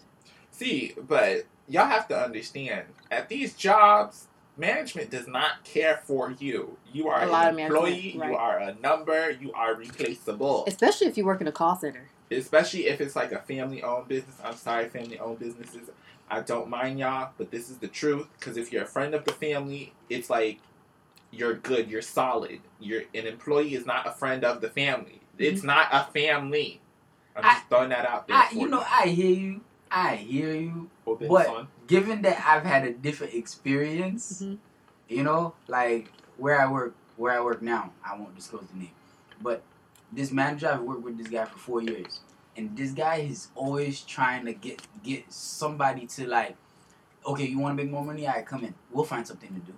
See, 0.52 0.94
but 0.98 1.46
y'all 1.68 1.86
have 1.88 2.08
to 2.10 2.18
understand 2.20 2.86
at 3.12 3.30
these 3.30 3.54
jobs, 3.54 4.28
management 4.58 5.10
does 5.10 5.28
not 5.28 5.64
care 5.64 6.02
for 6.04 6.32
you. 6.40 6.78
You 6.92 7.08
are 7.10 7.24
A 7.24 7.28
lot 7.28 7.54
an 7.54 7.60
employee, 7.60 8.16
right. 8.18 8.30
you 8.32 8.36
are 8.36 8.58
a 8.60 8.76
number, 8.76 9.32
you 9.32 9.52
are 9.54 9.76
replaceable. 9.76 10.66
Especially 10.68 11.08
if 11.08 11.18
you 11.18 11.26
work 11.26 11.42
in 11.42 11.48
a 11.48 11.52
call 11.52 11.76
center. 11.76 12.10
Especially 12.32 12.88
if 12.88 13.02
it's 13.02 13.16
like 13.16 13.32
a 13.32 13.40
family 13.40 13.82
owned 13.82 14.08
business. 14.08 14.36
I'm 14.44 14.56
sorry, 14.56 14.90
family 14.90 15.18
owned 15.20 15.40
businesses. 15.40 15.90
I 16.30 16.42
don't 16.42 16.70
mind 16.70 17.00
y'all, 17.00 17.32
but 17.38 17.52
this 17.52 17.70
is 17.70 17.78
the 17.78 17.88
truth. 17.88 18.28
Because 18.40 18.58
if 18.58 18.72
you're 18.72 18.84
a 18.84 18.88
friend 18.88 19.14
of 19.16 19.26
the 19.26 19.32
family, 19.34 19.94
it's 20.10 20.30
like 20.30 20.60
you're 21.32 21.56
good, 21.56 21.90
you're 21.90 22.02
solid. 22.02 22.60
You're 22.80 23.04
an 23.14 23.26
employee 23.28 23.74
is 23.76 23.86
not 23.86 24.08
a 24.08 24.12
friend 24.12 24.44
of 24.44 24.62
the 24.62 24.70
family. 24.70 25.22
It's 25.38 25.64
not 25.64 25.88
a 25.92 26.06
family. 26.12 26.82
I'm 27.36 27.46
I- 27.46 27.54
just 27.54 27.68
throwing 27.70 27.90
that 27.90 28.06
out 28.06 28.28
there. 28.28 28.38
I, 28.38 28.48
for 28.50 28.56
you 28.56 28.68
know, 28.68 28.84
I 28.88 29.08
hear 29.08 29.32
you. 29.36 29.62
I 29.92 30.16
hear 30.16 30.54
you. 30.54 30.90
Ben 31.20 31.28
but- 31.28 31.46
Son. 31.48 31.68
Given 31.88 32.22
that 32.22 32.44
I've 32.46 32.64
had 32.64 32.86
a 32.86 32.94
different 32.94 33.34
experience, 33.34 34.44
Mhm. 34.44 34.60
you 35.08 35.24
know, 35.24 35.56
like 35.68 36.12
where 36.38 36.62
I 36.62 36.72
work, 36.72 36.94
where 37.18 37.34
I 37.34 37.40
work 37.44 37.64
now, 37.64 37.92
I 38.06 38.16
won't 38.16 38.36
disclose 38.36 38.66
the 38.72 38.78
name, 38.78 38.92
but 39.42 39.64
this 40.12 40.32
manager, 40.32 40.68
I've 40.72 40.82
worked 40.82 41.02
with 41.02 41.18
this 41.18 41.28
guy 41.28 41.46
for 41.46 41.58
four 41.58 41.82
years, 41.82 42.20
and 42.60 42.78
this 42.78 42.92
guy 42.92 43.18
is 43.18 43.48
always 43.56 44.02
trying 44.02 44.46
to 44.46 44.54
get 44.54 44.82
get 45.04 45.32
somebody 45.32 46.06
to 46.08 46.28
like, 46.28 46.56
okay, 47.26 47.46
you 47.46 47.60
want 47.60 47.78
to 47.78 47.84
make 47.84 47.92
more 47.92 48.04
money? 48.04 48.28
All 48.28 48.34
right, 48.34 48.46
come 48.46 48.64
in. 48.64 48.74
We'll 48.92 49.06
find 49.06 49.26
something 49.26 49.50
to 49.50 49.60
do. 49.72 49.74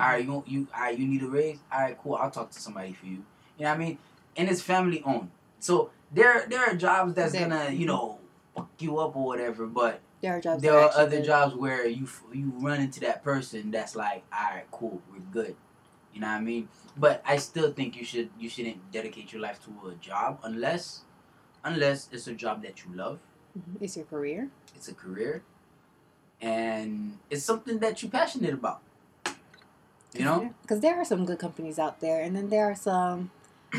All 0.00 0.08
right, 0.08 0.24
you 0.24 0.42
you 0.46 0.66
all 0.74 0.80
right, 0.82 0.98
you 0.98 1.06
need 1.06 1.22
a 1.22 1.28
raise? 1.28 1.58
All 1.72 1.80
right, 1.80 1.96
cool. 2.02 2.14
I'll 2.16 2.30
talk 2.30 2.50
to 2.50 2.60
somebody 2.60 2.92
for 2.92 3.06
you. 3.06 3.24
You 3.58 3.64
know 3.64 3.68
what 3.70 3.74
I 3.74 3.78
mean? 3.78 3.98
And 4.36 4.48
it's 4.48 4.60
family 4.60 5.02
owned, 5.04 5.30
so 5.60 5.90
there 6.12 6.46
there 6.48 6.64
are 6.68 6.74
jobs 6.74 7.14
that's 7.14 7.32
There- 7.32 7.48
gonna 7.48 7.70
you 7.70 7.86
know 7.86 8.18
fuck 8.56 8.70
you 8.80 8.98
up 8.98 9.14
or 9.16 9.24
whatever, 9.26 9.66
but 9.66 10.00
There 10.22 10.36
are 10.36 10.40
jobs. 10.40 10.62
there 10.62 10.78
are 10.78 10.90
other 10.94 11.18
good. 11.18 11.24
jobs 11.26 11.54
where 11.54 11.86
you 11.86 12.08
you 12.32 12.52
run 12.56 12.80
into 12.80 13.00
that 13.00 13.22
person 13.22 13.70
that's 13.70 13.94
like, 13.94 14.24
all 14.32 14.50
right, 14.54 14.66
cool, 14.72 15.00
we're 15.12 15.20
good. 15.30 15.54
You 16.12 16.20
know 16.20 16.28
what 16.28 16.34
I 16.34 16.40
mean? 16.40 16.68
But 16.96 17.22
I 17.26 17.36
still 17.38 17.72
think 17.72 17.96
you 17.96 18.04
should 18.04 18.30
you 18.38 18.48
shouldn't 18.48 18.90
dedicate 18.90 19.32
your 19.32 19.42
life 19.42 19.58
to 19.66 19.70
a 19.88 19.94
job 20.10 20.38
unless 20.42 21.02
unless 21.64 22.08
it's 22.12 22.26
a 22.26 22.34
job 22.34 22.62
that 22.62 22.84
you 22.84 22.94
love, 22.94 23.18
Mhm. 23.58 23.80
It's 23.82 23.96
your 23.96 24.06
career. 24.06 24.50
it's 24.76 24.88
a 24.88 24.94
career, 24.94 25.42
and 26.40 27.18
it's 27.30 27.42
something 27.44 27.78
that 27.78 28.02
you're 28.02 28.10
passionate 28.10 28.54
about. 28.54 28.80
You 30.14 30.24
know? 30.24 30.54
because 30.62 30.78
there 30.80 30.94
are 31.00 31.04
some 31.04 31.24
good 31.26 31.38
companies 31.40 31.76
out 31.78 31.98
there, 32.00 32.22
and 32.22 32.36
then 32.36 32.48
there 32.48 32.66
are 32.70 32.74
some 32.76 33.30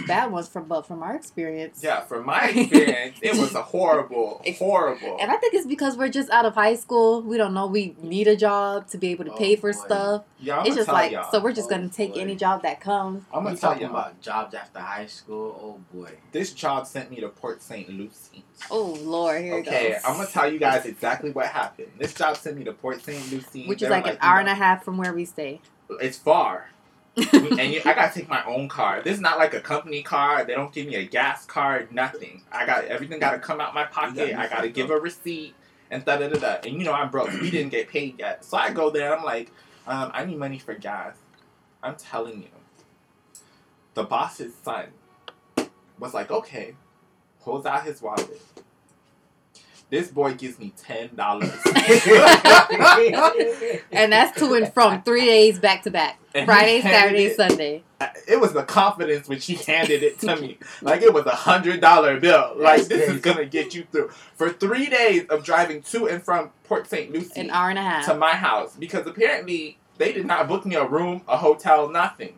bad 0.07 0.31
ones. 0.31 0.47
From 0.47 0.65
but 0.65 0.85
from 0.87 1.01
our 1.03 1.15
experience, 1.15 1.81
Yeah, 1.83 2.01
from 2.01 2.25
my 2.25 2.47
experience, 2.55 3.17
it 3.21 3.37
was 3.39 3.55
a 3.55 3.61
horrible, 3.61 4.41
horrible. 4.59 5.17
And 5.19 5.31
I 5.31 5.37
think 5.37 5.53
it's 5.53 5.65
because 5.67 5.97
we're 5.97 6.09
just 6.09 6.29
out 6.29 6.45
of 6.45 6.55
high 6.55 6.75
school. 6.75 7.21
We 7.21 7.37
don't 7.37 7.53
know 7.53 7.67
we 7.67 7.95
need 8.01 8.27
a 8.27 8.35
job 8.35 8.87
to 8.89 8.97
be 8.97 9.09
able 9.11 9.25
to 9.25 9.31
Oh, 9.31 9.37
pay 9.37 9.55
for 9.55 9.71
boy. 9.73 9.79
stuff. 9.79 10.23
Y'all, 10.39 10.59
it's 10.61 10.67
I'ma 10.69 10.75
just 10.75 10.85
tell 10.85 10.93
like 10.95 11.11
y'all, 11.11 11.31
so 11.31 11.39
we're 11.39 11.53
just 11.53 11.67
Oh, 11.67 11.75
gonna 11.75 11.89
take 11.89 12.13
boy. 12.13 12.19
any 12.21 12.35
job 12.35 12.61
that 12.63 12.79
comes. 12.81 13.23
I'm 13.33 13.43
gonna 13.43 13.55
tell 13.55 13.71
talking 13.71 13.87
y'all. 13.87 13.91
about 13.97 14.21
jobs 14.21 14.53
after 14.53 14.79
high 14.79 15.05
school. 15.07 15.59
Oh 15.61 15.95
boy. 15.97 16.11
This 16.31 16.53
job 16.53 16.85
sent 16.87 17.09
me 17.11 17.17
to 17.21 17.29
Port 17.29 17.61
St. 17.61 17.89
Lucie. 17.89 18.43
Oh 18.69 18.97
Lord, 19.01 19.41
here 19.43 19.55
Okay, 19.55 19.87
it 19.89 19.93
goes. 19.93 20.01
I'm 20.05 20.17
gonna 20.17 20.27
tell 20.27 20.51
you 20.51 20.59
guys 20.59 20.85
exactly 20.85 21.31
what 21.31 21.47
happened. 21.47 21.89
This 21.99 22.13
job 22.13 22.37
sent 22.37 22.57
me 22.57 22.63
to 22.65 22.73
Port 22.73 23.01
St. 23.03 23.31
Lucie, 23.31 23.65
Which 23.67 23.81
is 23.81 23.87
were 23.89 23.95
like 23.95 24.05
an 24.07 24.13
you 24.13 24.17
hour 24.21 24.39
and 24.39 24.49
a 24.49 24.55
half 24.55 24.83
from 24.83 24.97
where 24.97 25.13
we 25.13 25.25
stay. 25.25 25.61
It's 26.01 26.17
far, 26.17 26.69
and 27.33 27.71
you, 27.71 27.81
I 27.85 27.93
gotta 27.93 28.13
take 28.13 28.27
my 28.27 28.43
own 28.45 28.67
car. 28.67 29.01
This 29.01 29.13
is 29.15 29.21
not 29.21 29.37
like 29.37 29.53
a 29.53 29.61
company 29.61 30.03
car. 30.03 30.43
They 30.43 30.53
don't 30.53 30.73
give 30.73 30.87
me 30.87 30.95
a 30.95 31.05
gas 31.05 31.45
card, 31.45 31.91
nothing. 31.91 32.43
I 32.51 32.65
got 32.65 32.85
everything. 32.85 33.19
Got 33.19 33.31
to 33.31 33.39
come 33.39 33.61
out 33.61 33.73
my 33.73 33.85
pocket. 33.85 34.31
gotta 34.31 34.39
I 34.39 34.47
got 34.47 34.61
to 34.61 34.69
give 34.69 34.91
up. 34.91 34.97
a 34.97 34.99
receipt 34.99 35.55
and 35.91 36.03
da 36.03 36.17
da 36.17 36.27
da 36.27 36.39
da. 36.39 36.57
And 36.67 36.77
you 36.77 36.83
know 36.83 36.93
I'm 36.93 37.09
broke. 37.09 37.31
We 37.31 37.49
didn't 37.51 37.71
get 37.71 37.87
paid 37.87 38.19
yet, 38.19 38.43
so 38.43 38.57
I 38.57 38.71
go 38.71 38.89
there. 38.89 39.15
I'm 39.15 39.23
like, 39.23 39.51
um, 39.87 40.11
I 40.13 40.25
need 40.25 40.37
money 40.37 40.59
for 40.59 40.73
gas. 40.73 41.15
I'm 41.81 41.95
telling 41.95 42.41
you, 42.41 43.35
the 43.93 44.03
boss's 44.03 44.53
son 44.55 44.87
was 45.99 46.13
like, 46.13 46.31
okay, 46.31 46.75
pulls 47.41 47.65
out 47.65 47.85
his 47.85 48.01
wallet. 48.01 48.41
This 49.95 50.09
boy 50.09 50.33
gives 50.33 50.59
me 50.59 50.73
ten 50.75 51.15
dollars. 51.15 51.53
And 53.93 54.11
that's 54.11 54.37
to 54.39 54.53
and 54.55 54.73
from 54.73 55.03
three 55.03 55.23
days 55.23 55.57
back 55.57 55.83
to 55.83 55.91
back, 55.91 56.19
and 56.33 56.45
Friday, 56.45 56.81
Saturday, 56.81 57.25
it- 57.27 57.37
Sunday. 57.37 57.81
it 58.27 58.41
was 58.41 58.51
the 58.51 58.63
confidence 58.63 59.29
when 59.29 59.39
she 59.39 59.55
handed 59.55 60.03
it 60.03 60.19
to 60.19 60.35
me. 60.35 60.57
Like 60.81 61.01
it 61.01 61.13
was 61.13 61.25
a 61.25 61.35
hundred 61.35 61.79
dollar 61.79 62.19
bill. 62.19 62.55
Like 62.57 62.79
That's 62.79 62.87
this 62.89 63.09
is 63.09 63.21
gonna 63.21 63.45
get 63.45 63.73
you 63.73 63.87
through 63.89 64.09
for 64.35 64.49
three 64.49 64.87
days 64.87 65.27
of 65.29 65.45
driving 65.45 65.81
to 65.83 66.09
and 66.09 66.21
from 66.21 66.51
Port 66.65 66.89
St. 66.89 67.13
Lucie 67.13 67.39
An 67.39 67.49
hour 67.49 67.69
and 67.69 67.79
a 67.79 67.81
half. 67.81 68.05
to 68.07 68.15
my 68.15 68.33
house 68.33 68.75
because 68.75 69.07
apparently 69.07 69.77
they 69.97 70.11
did 70.11 70.25
not 70.25 70.49
book 70.49 70.65
me 70.65 70.75
a 70.75 70.85
room, 70.85 71.21
a 71.25 71.37
hotel, 71.37 71.87
nothing. 71.89 72.37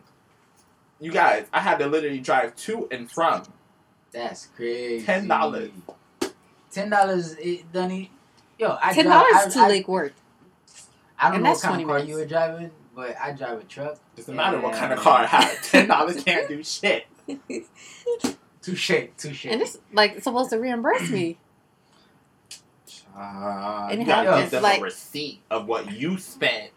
You 1.00 1.10
guys, 1.10 1.46
I 1.52 1.58
had 1.58 1.80
to 1.80 1.88
literally 1.88 2.20
drive 2.20 2.54
to 2.56 2.86
and 2.92 3.10
from. 3.10 3.42
That's 4.12 4.46
crazy. 4.46 5.04
$10. 5.04 5.70
Ten 6.70 6.90
dollars, 6.90 7.36
Dunny. 7.72 8.10
Yo, 8.58 8.76
I 8.80 8.92
Ten 8.92 9.04
drive- 9.06 9.26
dollars 9.32 9.54
to 9.54 9.60
I, 9.60 9.64
I, 9.64 9.68
Lake 9.68 9.88
Worth. 9.88 10.12
I 11.18 11.26
don't 11.26 11.34
and 11.36 11.44
know 11.44 11.50
what 11.52 11.60
kind 11.62 11.80
of 11.80 11.86
car 11.86 11.94
minutes. 11.96 12.08
you 12.10 12.16
were 12.16 12.26
driving, 12.26 12.70
but 12.94 13.16
I 13.20 13.32
drive 13.32 13.60
a 13.60 13.64
truck. 13.64 13.98
Doesn't 14.16 14.34
matter 14.36 14.60
what 14.60 14.74
kind 14.74 14.92
of 14.92 14.98
car 15.00 15.20
I 15.22 15.26
have. 15.26 15.62
Ten 15.70 15.88
dollars 15.88 16.22
can't 16.22 16.48
do 16.48 16.62
shit. 16.62 17.06
Touche, 18.62 18.90
touche. 19.16 19.46
And 19.46 19.62
it's 19.62 19.78
like 19.92 20.20
supposed 20.22 20.50
to 20.50 20.58
reimburse 20.58 21.08
me. 21.10 21.38
Uh, 23.16 23.88
And 23.90 23.98
you 24.00 24.04
it 24.04 24.06
gotta 24.06 24.40
give 24.42 24.50
them 24.52 24.62
like- 24.62 24.78
a 24.80 24.84
receipt 24.84 25.40
of 25.50 25.66
what 25.66 25.90
you 25.90 26.18
spent, 26.18 26.70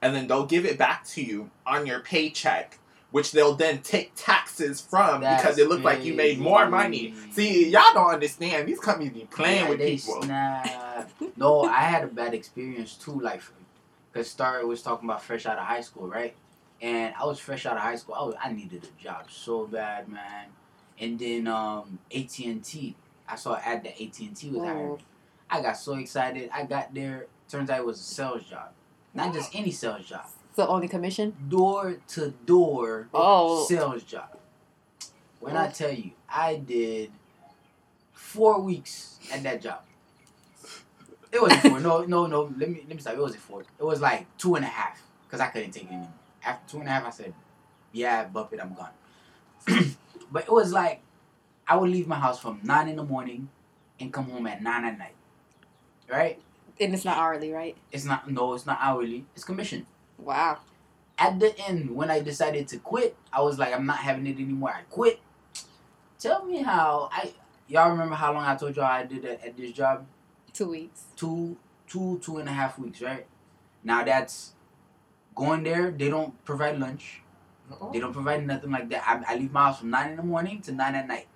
and 0.00 0.14
then 0.16 0.26
they'll 0.26 0.46
give 0.46 0.64
it 0.64 0.78
back 0.78 1.04
to 1.08 1.22
you 1.22 1.50
on 1.66 1.86
your 1.86 2.00
paycheck 2.00 2.78
which 3.12 3.30
they'll 3.32 3.54
then 3.54 3.78
take 3.82 4.10
taxes 4.16 4.80
from 4.80 5.20
because 5.20 5.58
it 5.58 5.68
looked 5.68 5.84
like 5.84 6.02
you 6.04 6.14
made 6.14 6.38
more 6.38 6.68
money. 6.68 7.14
See, 7.30 7.68
y'all 7.68 7.92
don't 7.94 8.10
understand. 8.10 8.66
These 8.66 8.80
companies 8.80 9.12
be 9.12 9.28
playing 9.30 9.64
Yeah, 9.64 9.68
with 9.68 9.78
they 9.78 9.96
people. 9.96 10.22
Nah. 10.22 11.04
no, 11.36 11.62
I 11.64 11.82
had 11.82 12.04
a 12.04 12.08
bad 12.08 12.34
experience 12.34 12.94
too. 12.94 13.20
Like, 13.20 13.42
cause 14.14 14.28
Star 14.28 14.66
was 14.66 14.82
talking 14.82 15.08
about 15.08 15.22
fresh 15.22 15.46
out 15.46 15.58
of 15.58 15.64
high 15.64 15.82
school, 15.82 16.08
right? 16.08 16.34
And 16.80 17.14
I 17.20 17.24
was 17.26 17.38
fresh 17.38 17.66
out 17.66 17.76
of 17.76 17.82
high 17.82 17.96
school. 17.96 18.14
I 18.14 18.22
was, 18.24 18.34
I 18.42 18.50
needed 18.52 18.84
a 18.84 19.02
job 19.02 19.26
so 19.30 19.66
bad, 19.66 20.08
man. 20.08 20.46
And 20.98 21.18
then 21.18 21.46
um, 21.46 21.98
AT 22.14 22.38
and 22.40 22.64
T. 22.64 22.96
I 23.28 23.36
saw 23.36 23.54
an 23.54 23.60
ad 23.64 23.84
that 23.84 24.02
AT 24.02 24.18
and 24.20 24.36
T 24.36 24.50
was 24.50 24.62
hiring. 24.62 24.90
Oh. 24.90 24.96
me. 24.96 25.04
I 25.50 25.60
got 25.60 25.76
so 25.76 25.94
excited. 25.94 26.48
I 26.52 26.64
got 26.64 26.94
there. 26.94 27.26
Turns 27.48 27.68
out 27.68 27.78
it 27.78 27.86
was 27.86 28.00
a 28.00 28.02
sales 28.02 28.44
job, 28.44 28.70
not 29.12 29.34
just 29.34 29.54
any 29.54 29.70
sales 29.70 30.06
job. 30.06 30.24
So 30.54 30.66
only 30.66 30.88
commission? 30.88 31.34
Door 31.48 31.96
to 32.08 32.30
door 32.44 33.08
Oh. 33.14 33.64
sales 33.64 34.02
job. 34.02 34.36
When 35.40 35.56
I 35.56 35.68
oh. 35.68 35.70
tell 35.70 35.90
you, 35.90 36.12
I 36.28 36.56
did 36.56 37.10
four 38.12 38.60
weeks 38.60 39.18
at 39.32 39.42
that 39.42 39.62
job. 39.62 39.80
It 41.32 41.40
wasn't 41.40 41.62
four. 41.62 41.80
No, 41.80 42.04
no, 42.04 42.26
no. 42.26 42.52
Let 42.56 42.68
me 42.68 42.84
let 42.86 42.94
me 42.94 42.98
stop. 43.00 43.14
It 43.14 43.20
wasn't 43.20 43.42
four. 43.42 43.62
It 43.62 43.84
was 43.84 44.00
like 44.00 44.26
two 44.36 44.54
and 44.54 44.64
a 44.64 44.68
half 44.68 45.02
because 45.26 45.40
I 45.40 45.46
couldn't 45.48 45.70
take 45.70 45.84
it 45.84 45.88
anymore. 45.88 46.12
After 46.44 46.72
two 46.72 46.80
and 46.80 46.88
a 46.88 46.92
half, 46.92 47.06
I 47.06 47.10
said, 47.10 47.34
"Yeah, 47.92 48.24
bump 48.24 48.52
it. 48.52 48.60
I'm 48.60 48.74
gone." 48.74 48.92
but 50.30 50.44
it 50.44 50.52
was 50.52 50.72
like 50.72 51.00
I 51.66 51.76
would 51.76 51.90
leave 51.90 52.06
my 52.06 52.18
house 52.18 52.38
from 52.38 52.60
nine 52.62 52.88
in 52.88 52.96
the 52.96 53.04
morning 53.04 53.48
and 53.98 54.12
come 54.12 54.26
home 54.28 54.46
at 54.46 54.62
nine 54.62 54.84
at 54.84 54.98
night. 54.98 55.14
Right? 56.10 56.38
And 56.78 56.92
it's 56.92 57.04
not 57.04 57.16
hourly, 57.16 57.50
right? 57.52 57.76
It's 57.90 58.04
not. 58.04 58.30
No, 58.30 58.52
it's 58.52 58.66
not 58.66 58.78
hourly. 58.80 59.24
It's 59.34 59.44
commission 59.44 59.86
Wow. 60.24 60.58
at 61.18 61.38
the 61.38 61.56
end 61.68 61.94
when 61.94 62.10
I 62.10 62.20
decided 62.20 62.68
to 62.68 62.78
quit, 62.78 63.16
I 63.32 63.42
was 63.42 63.58
like, 63.58 63.74
I'm 63.74 63.86
not 63.86 63.98
having 63.98 64.26
it 64.26 64.36
anymore. 64.36 64.70
I 64.70 64.82
quit. 64.90 65.20
Tell 66.18 66.44
me 66.44 66.62
how 66.62 67.08
I 67.12 67.32
y'all 67.68 67.90
remember 67.90 68.14
how 68.14 68.32
long 68.32 68.44
I 68.44 68.54
told 68.56 68.76
y'all 68.76 68.84
I 68.84 69.04
did 69.04 69.24
at, 69.24 69.44
at 69.44 69.56
this 69.56 69.72
job? 69.72 70.06
Two 70.52 70.70
weeks. 70.70 71.04
Two 71.16 71.56
two 71.86 72.20
two 72.22 72.38
and 72.38 72.48
a 72.48 72.52
half 72.52 72.78
weeks, 72.78 73.00
right? 73.02 73.26
Now 73.84 74.04
that's 74.04 74.52
going 75.34 75.62
there, 75.64 75.90
they 75.90 76.08
don't 76.08 76.44
provide 76.44 76.78
lunch. 76.78 77.20
They 77.92 78.00
don't 78.00 78.12
provide 78.12 78.46
nothing 78.46 78.70
like 78.70 78.90
that. 78.90 79.02
I, 79.06 79.32
I 79.32 79.36
leave 79.36 79.50
my 79.52 79.62
house 79.64 79.78
from 79.78 79.90
nine 79.90 80.10
in 80.10 80.16
the 80.16 80.22
morning 80.22 80.60
to 80.62 80.72
nine 80.72 80.94
at 80.94 81.08
night. 81.08 81.26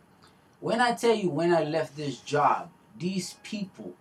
When 0.61 0.81
I 0.81 0.93
tell 0.93 1.15
you 1.15 1.31
when 1.31 1.53
I 1.55 1.63
left 1.65 1.97
this 1.97 2.19
job, 2.19 2.69
these 2.99 3.35
people 3.43 3.95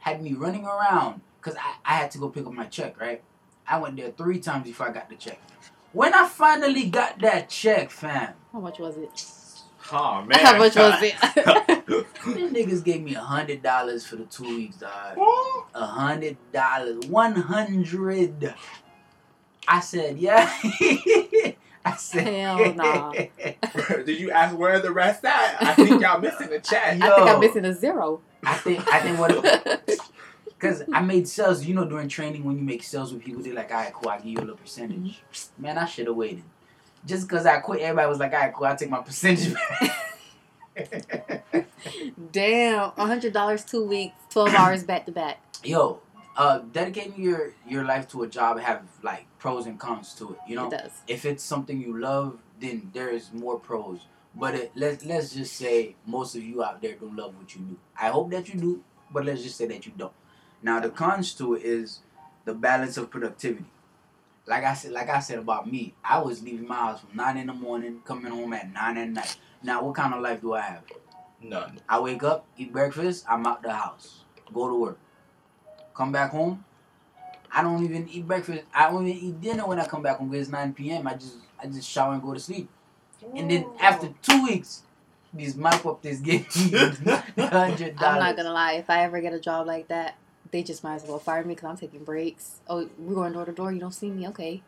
had 0.00 0.20
me 0.22 0.32
running 0.32 0.64
around 0.64 1.20
because 1.40 1.56
I, 1.56 1.76
I 1.84 1.94
had 1.94 2.10
to 2.12 2.18
go 2.18 2.30
pick 2.30 2.46
up 2.46 2.52
my 2.52 2.64
check, 2.64 3.00
right? 3.00 3.22
I 3.68 3.78
went 3.78 3.96
there 3.96 4.10
three 4.10 4.38
times 4.38 4.64
before 4.64 4.88
I 4.88 4.92
got 4.92 5.08
the 5.08 5.16
check. 5.16 5.40
When 5.92 6.14
I 6.14 6.26
finally 6.26 6.88
got 6.88 7.18
that 7.20 7.48
check, 7.48 7.90
fam, 7.90 8.34
How 8.52 8.60
much 8.60 8.78
was 8.78 8.96
it? 8.96 9.24
Oh 9.90 10.22
man. 10.26 10.38
How 10.38 10.58
much 10.58 10.76
was 10.76 11.02
it? 11.02 11.16
them 11.86 12.54
niggas 12.54 12.84
gave 12.84 13.02
me 13.02 13.14
a 13.14 13.20
hundred 13.20 13.62
dollars 13.62 14.06
for 14.06 14.16
the 14.16 14.24
two 14.24 14.44
weeks, 14.44 14.76
dog. 14.76 15.18
A 15.74 15.86
hundred 15.86 16.36
dollars. 16.52 17.06
One 17.06 17.34
hundred. 17.34 18.54
I 19.66 19.80
said, 19.80 20.18
yeah. 20.18 20.50
I 21.84 21.96
said, 21.96 22.26
Hell 22.26 22.74
nah. 22.74 23.12
Did 23.12 24.18
you 24.18 24.30
ask 24.30 24.56
where 24.56 24.78
the 24.80 24.90
rest 24.90 25.24
at? 25.24 25.62
I 25.62 25.74
think 25.74 26.02
y'all 26.02 26.20
missing 26.20 26.50
the 26.50 26.60
chat. 26.60 27.02
I 27.02 27.16
think 27.16 27.28
I'm 27.30 27.40
missing 27.40 27.64
a 27.64 27.74
zero. 27.74 28.20
I 28.44 28.54
think 28.54 28.86
I 28.92 29.00
think 29.00 29.18
what 29.18 30.00
because 30.58 30.82
I 30.92 31.00
made 31.02 31.28
sales. 31.28 31.64
You 31.64 31.74
know, 31.74 31.84
during 31.84 32.08
training 32.08 32.44
when 32.44 32.56
you 32.56 32.62
make 32.64 32.82
sales 32.82 33.12
with 33.12 33.22
people, 33.22 33.42
they're 33.42 33.54
like, 33.54 33.70
"All 33.70 33.76
right, 33.78 33.92
cool, 33.92 34.08
I 34.10 34.16
give 34.18 34.26
you 34.26 34.38
a 34.38 34.40
little 34.40 34.56
percentage." 34.56 35.22
Man, 35.58 35.78
I 35.78 35.84
should 35.86 36.06
have 36.06 36.16
waited. 36.16 36.44
Just 37.06 37.28
because 37.28 37.46
I 37.46 37.58
quit, 37.58 37.80
everybody 37.80 38.08
was 38.08 38.18
like, 38.18 38.32
"All 38.32 38.38
right, 38.40 38.52
cool, 38.52 38.66
I 38.66 38.74
take 38.74 38.90
my 38.90 39.00
percentage 39.00 39.54
back." 39.54 39.94
Damn, 42.32 42.90
hundred 42.92 43.32
dollars 43.32 43.64
two 43.64 43.84
weeks, 43.84 44.14
twelve 44.30 44.54
hours 44.54 44.82
back 44.84 45.06
to 45.06 45.12
back. 45.12 45.38
Yo, 45.64 46.00
uh, 46.36 46.60
dedicating 46.72 47.22
your 47.22 47.52
your 47.66 47.84
life 47.84 48.08
to 48.08 48.22
a 48.22 48.28
job 48.28 48.58
have 48.60 48.82
like 49.02 49.26
pros 49.38 49.66
and 49.66 49.78
cons 49.78 50.14
to 50.14 50.32
it. 50.32 50.38
You 50.48 50.56
know, 50.56 50.66
It 50.66 50.70
does. 50.70 50.90
if 51.06 51.24
it's 51.24 51.42
something 51.42 51.80
you 51.80 51.98
love, 51.98 52.38
then 52.60 52.90
there 52.92 53.08
is 53.10 53.32
more 53.32 53.58
pros. 53.58 54.00
But 54.34 54.54
it, 54.54 54.72
let's 54.74 55.04
let's 55.04 55.34
just 55.34 55.54
say 55.56 55.96
most 56.06 56.34
of 56.36 56.42
you 56.44 56.62
out 56.62 56.80
there 56.82 56.94
don't 56.94 57.16
love 57.16 57.36
what 57.36 57.54
you 57.54 57.60
do. 57.62 57.76
I 58.00 58.08
hope 58.08 58.30
that 58.30 58.48
you 58.52 58.60
do, 58.60 58.84
but 59.10 59.24
let's 59.24 59.42
just 59.42 59.56
say 59.56 59.66
that 59.66 59.86
you 59.86 59.92
don't. 59.96 60.12
Now 60.62 60.80
the 60.80 60.90
cons 60.90 61.34
to 61.34 61.54
it 61.54 61.62
is 61.62 62.00
the 62.44 62.54
balance 62.54 62.96
of 62.96 63.10
productivity. 63.10 63.64
Like 64.46 64.64
I 64.64 64.74
said, 64.74 64.92
like 64.92 65.10
I 65.10 65.20
said 65.20 65.38
about 65.38 65.70
me, 65.70 65.94
I 66.02 66.20
was 66.20 66.42
leaving 66.42 66.66
my 66.66 66.76
house 66.76 67.00
from 67.00 67.14
nine 67.14 67.36
in 67.36 67.48
the 67.48 67.52
morning, 67.52 68.00
coming 68.04 68.32
home 68.32 68.52
at 68.54 68.72
nine 68.72 68.96
at 68.96 69.10
night. 69.10 69.36
Now 69.62 69.84
what 69.84 69.94
kind 69.94 70.14
of 70.14 70.20
life 70.20 70.40
do 70.40 70.54
I 70.54 70.62
have? 70.62 70.82
None. 71.40 71.80
I 71.88 72.00
wake 72.00 72.22
up, 72.22 72.46
eat 72.56 72.72
breakfast, 72.72 73.24
I'm 73.28 73.46
out 73.46 73.62
the 73.62 73.72
house, 73.72 74.24
go 74.52 74.68
to 74.68 74.74
work, 74.74 74.98
come 75.94 76.10
back 76.12 76.30
home. 76.30 76.64
I 77.52 77.62
don't 77.62 77.82
even 77.84 78.08
eat 78.08 78.26
breakfast. 78.26 78.64
I 78.74 78.90
don't 78.90 79.06
even 79.06 79.22
eat 79.28 79.40
dinner 79.40 79.66
when 79.66 79.80
I 79.80 79.86
come 79.86 80.02
back 80.02 80.18
home 80.18 80.28
because 80.28 80.48
it's 80.48 80.52
9 80.52 80.74
p.m. 80.74 81.06
I 81.06 81.14
just 81.14 81.36
I 81.62 81.66
just 81.66 81.88
shower 81.88 82.12
and 82.12 82.22
go 82.22 82.34
to 82.34 82.40
sleep. 82.40 82.68
And 83.34 83.50
then 83.50 83.66
after 83.80 84.12
two 84.22 84.44
weeks, 84.44 84.82
these 85.32 85.56
mop 85.56 85.84
up 85.86 86.02
this 86.02 86.20
game 86.20 86.44
hundred 87.38 87.96
I'm 87.98 88.18
not 88.18 88.36
gonna 88.36 88.52
lie. 88.52 88.74
If 88.74 88.88
I 88.90 89.02
ever 89.04 89.20
get 89.20 89.32
a 89.32 89.40
job 89.40 89.66
like 89.66 89.88
that, 89.88 90.16
they 90.50 90.62
just 90.62 90.82
might 90.84 90.96
as 90.96 91.04
well 91.04 91.18
fire 91.18 91.44
me 91.44 91.54
because 91.54 91.68
I'm 91.70 91.76
taking 91.76 92.04
breaks. 92.04 92.60
Oh, 92.68 92.88
we're 92.98 93.14
going 93.14 93.32
door 93.32 93.44
to 93.44 93.52
door. 93.52 93.72
You 93.72 93.80
don't 93.80 93.92
see 93.94 94.10
me, 94.10 94.28
okay? 94.28 94.62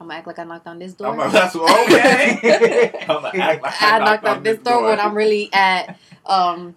I'm 0.00 0.08
gonna 0.08 0.18
act 0.18 0.26
like 0.26 0.38
I 0.38 0.44
knocked 0.44 0.66
on 0.66 0.78
this 0.78 0.92
door. 0.92 1.08
I'm 1.08 1.18
like, 1.18 1.32
that's 1.32 1.54
what, 1.54 1.86
okay. 1.90 2.92
I'm 3.02 3.06
gonna 3.22 3.28
act 3.38 3.62
like 3.62 3.82
I 3.82 3.98
knocked 3.98 4.24
on 4.26 4.42
this 4.42 4.58
door 4.58 4.82
when 4.84 5.00
I'm 5.00 5.14
really 5.14 5.50
at 5.52 5.98
um 6.26 6.76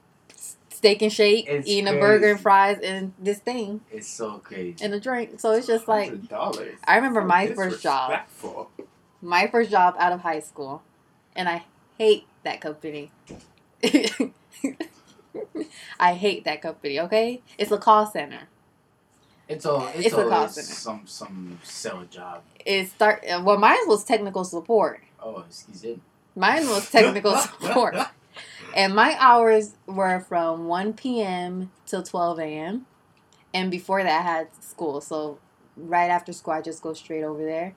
steak 0.69 1.02
and 1.02 1.12
shake, 1.12 1.45
It's 1.48 1.67
eating 1.67 1.89
a 1.89 2.00
burger 2.00 2.32
and 2.32 2.39
fries 2.39 2.80
and 2.82 3.12
this 3.19 3.39
thing 3.39 3.82
It's 3.91 4.08
so 4.08 4.38
crazy. 4.39 4.78
and 4.84 4.93
a 4.93 5.00
drink. 5.00 5.39
So 5.41 5.52
it's 5.52 5.67
just 5.67 5.89
like 5.89 6.30
dollars. 6.30 6.78
I 6.86 6.95
remember 6.95 7.22
my 7.22 7.48
first 7.48 7.84
job. 7.84 8.22
my 9.22 9.48
first 9.48 9.69
job 9.69 9.95
out 10.00 10.13
of 10.13 10.22
high 10.22 10.39
school, 10.39 10.82
and 11.36 11.50
I 11.50 11.65
hate 11.98 12.26
that 12.43 12.62
company. 12.62 13.12
I 15.99 16.13
hate 16.13 16.43
that 16.45 16.62
company. 16.62 16.99
Okay, 16.99 17.41
it's 17.58 17.71
a 17.71 17.78
call 17.78 18.06
center. 18.06 18.47
It's 19.47 19.65
a 19.65 19.91
it's, 19.95 20.08
It's 20.08 20.13
a 20.15 20.23
call 20.23 20.34
always 20.34 20.54
center. 20.54 20.67
some 20.67 21.02
some 21.08 21.60
sell 21.63 22.04
job. 22.06 22.43
It 22.65 22.89
start 22.89 23.23
well. 23.28 23.58
Mine 23.58 23.78
was 23.88 24.04
technical 24.04 24.43
support. 24.43 25.02
Oh, 25.21 25.43
excuse 25.47 25.84
me. 25.84 25.99
Mine 26.36 26.67
was 26.69 26.89
technical 26.89 27.36
support, 27.38 27.95
and 28.75 28.95
my 28.95 29.15
hours 29.19 29.73
were 29.88 30.19
from 30.19 30.67
one 30.67 30.93
p.m. 30.93 31.71
till 31.86 32.04
twelve 32.04 32.39
a.m. 32.39 32.86
And 33.54 33.71
before 33.71 34.04
that, 34.04 34.19
I 34.19 34.23
had 34.23 34.47
school. 34.63 35.02
So 35.02 35.39
right 35.75 36.10
after 36.10 36.32
school, 36.34 36.54
I 36.54 36.62
just 36.62 36.84
go 36.84 36.93
straight 36.93 37.23
over 37.23 37.43
there. 37.43 37.73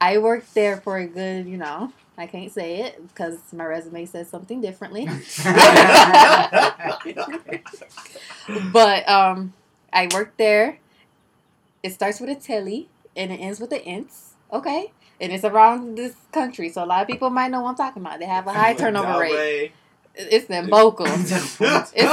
I 0.00 0.18
worked 0.18 0.54
there 0.54 0.76
for 0.76 0.98
a 0.98 1.06
good, 1.06 1.46
you 1.46 1.56
know, 1.56 1.92
I 2.18 2.26
can't 2.26 2.50
say 2.50 2.80
it 2.80 3.06
because 3.08 3.38
my 3.52 3.64
resume 3.64 4.06
says 4.06 4.28
something 4.28 4.60
differently. 4.60 5.04
but 8.72 9.08
um, 9.08 9.52
I 9.92 10.08
worked 10.12 10.38
there. 10.38 10.78
It 11.82 11.92
starts 11.92 12.20
with 12.20 12.30
a 12.30 12.34
telly 12.34 12.88
and 13.14 13.30
it 13.30 13.36
ends 13.36 13.60
with 13.60 13.72
an 13.72 13.80
ints. 13.80 14.30
Okay. 14.52 14.92
And 15.20 15.32
it's 15.32 15.44
around 15.44 15.96
this 15.96 16.14
country, 16.30 16.68
so 16.68 16.84
a 16.84 16.86
lot 16.86 17.00
of 17.00 17.08
people 17.08 17.30
might 17.30 17.50
know 17.50 17.62
what 17.62 17.70
I'm 17.70 17.76
talking 17.76 18.02
about. 18.02 18.18
They 18.18 18.26
have 18.26 18.46
a 18.46 18.52
high 18.52 18.74
turnover 18.78 19.20
rate. 19.20 19.72
It's 20.36 20.48
in 20.48 20.70
Boca. 20.70 21.04
It's 21.06 21.60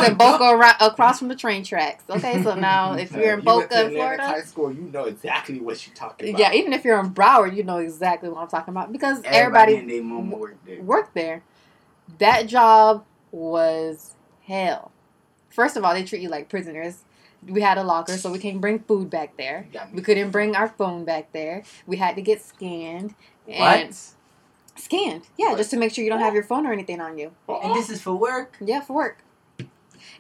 in 0.08 0.16
Boca 0.16 0.44
around, 0.44 0.76
across 0.82 1.20
from 1.20 1.30
the 1.30 1.36
train 1.36 1.64
tracks. 1.64 2.04
Okay, 2.10 2.44
so 2.44 2.54
now 2.56 2.94
if 3.04 3.12
you're 3.14 3.38
in 3.38 3.40
You 3.40 3.46
went 3.46 3.70
to 3.72 3.76
Boca, 3.76 3.86
Atlantic 3.86 3.96
Florida, 3.96 4.24
High 4.28 4.42
school, 4.42 4.72
you 4.74 4.82
know 4.82 5.06
exactly 5.06 5.60
what 5.62 5.88
you're 5.88 5.96
talking 5.96 6.30
about. 6.30 6.40
yeah, 6.40 6.54
even 6.54 6.74
if 6.74 6.84
you're 6.84 7.00
in 7.00 7.14
Broward, 7.14 7.56
you 7.56 7.64
know 7.64 7.78
exactly 7.78 8.30
what 8.30 8.42
I'm 8.42 8.48
talking 8.50 8.74
about 8.74 8.92
because 8.92 9.22
Everybody, 9.24 9.38
everybody, 9.38 9.76
and 9.78 9.90
their 9.90 10.04
mama 10.04 10.36
work 10.36 10.58
there. 10.66 10.82
worked 10.82 11.14
there. 11.14 11.44
That 12.20 12.48
job 12.48 13.06
was 13.32 14.16
hell. 14.46 14.92
First 15.50 15.78
of 15.78 15.84
all, 15.86 15.94
they 15.94 16.04
treat 16.04 16.22
you 16.22 16.30
like 16.30 16.50
prisoners. 16.50 17.04
We 17.48 17.62
had 17.62 17.78
a 17.78 17.84
locker, 17.84 18.18
so 18.18 18.32
we 18.32 18.40
can't 18.40 18.60
bring 18.62 18.80
food 18.80 19.10
back 19.10 19.38
there. 19.38 19.68
We 19.94 20.02
couldn't 20.02 20.32
bring 20.32 20.56
our 20.56 20.68
phone 20.70 21.06
back 21.06 21.32
there. 21.32 21.64
We 21.86 21.98
had 21.98 22.16
to 22.16 22.22
get 22.22 22.42
scanned. 22.42 23.16
And 23.48 23.90
What? 23.90 24.00
Scanned, 24.76 25.24
yeah, 25.38 25.50
What? 25.50 25.58
just 25.58 25.70
to 25.72 25.78
make 25.78 25.94
sure 25.94 26.04
you 26.04 26.10
don't 26.10 26.20
have 26.22 26.34
your 26.34 26.44
phone 26.44 26.66
or 26.66 26.74
anything 26.74 27.00
on 27.02 27.18
you. 27.18 27.32
And 27.48 27.76
this 27.76 27.90
is 27.90 28.02
for 28.02 28.14
work. 28.16 28.56
Yeah, 28.62 28.82
for 28.82 28.94
work. 28.94 29.20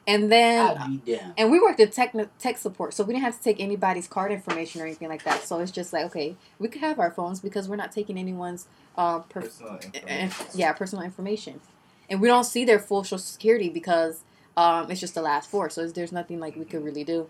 And 0.05 0.31
then 0.31 0.77
I'll 0.77 0.89
be 0.89 1.15
down. 1.15 1.33
and 1.37 1.51
we 1.51 1.59
worked 1.61 1.79
in 1.79 1.89
tech 1.89 2.13
tech 2.39 2.57
support, 2.57 2.93
so 2.93 3.03
we 3.03 3.13
didn't 3.13 3.23
have 3.25 3.37
to 3.37 3.43
take 3.43 3.59
anybody's 3.61 4.07
card 4.07 4.31
information 4.31 4.81
or 4.81 4.85
anything 4.85 5.07
like 5.09 5.23
that. 5.23 5.43
So 5.43 5.59
it's 5.59 5.71
just 5.71 5.93
like, 5.93 6.05
okay, 6.05 6.35
we 6.59 6.67
could 6.67 6.81
have 6.81 6.99
our 6.99 7.09
phones 7.11 7.39
because 7.39 7.67
we're 7.69 7.77
not 7.77 7.91
taking 7.91 8.17
anyone's 8.17 8.67
uh, 8.97 9.19
per- 9.19 9.41
Personal 9.41 9.79
eh, 9.93 10.23
information. 10.23 10.45
yeah 10.59 10.73
personal 10.73 11.03
information, 11.05 11.61
and 12.09 12.19
we 12.21 12.27
don't 12.27 12.43
see 12.43 12.65
their 12.65 12.79
full 12.79 13.03
social 13.03 13.17
security 13.17 13.69
because 13.69 14.23
um, 14.57 14.89
it's 14.91 14.99
just 14.99 15.15
the 15.15 15.21
last 15.21 15.49
four. 15.49 15.69
So 15.69 15.87
there's 15.87 16.11
nothing 16.11 16.39
like 16.39 16.55
we 16.57 16.65
could 16.65 16.83
really 16.83 17.03
do. 17.05 17.27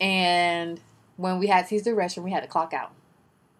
And 0.00 0.80
when 1.16 1.38
we 1.38 1.46
had 1.46 1.66
to 1.68 1.74
use 1.74 1.84
the 1.84 1.90
restroom, 1.90 2.24
we 2.24 2.30
had 2.32 2.42
to 2.42 2.48
clock 2.48 2.72
out. 2.74 2.92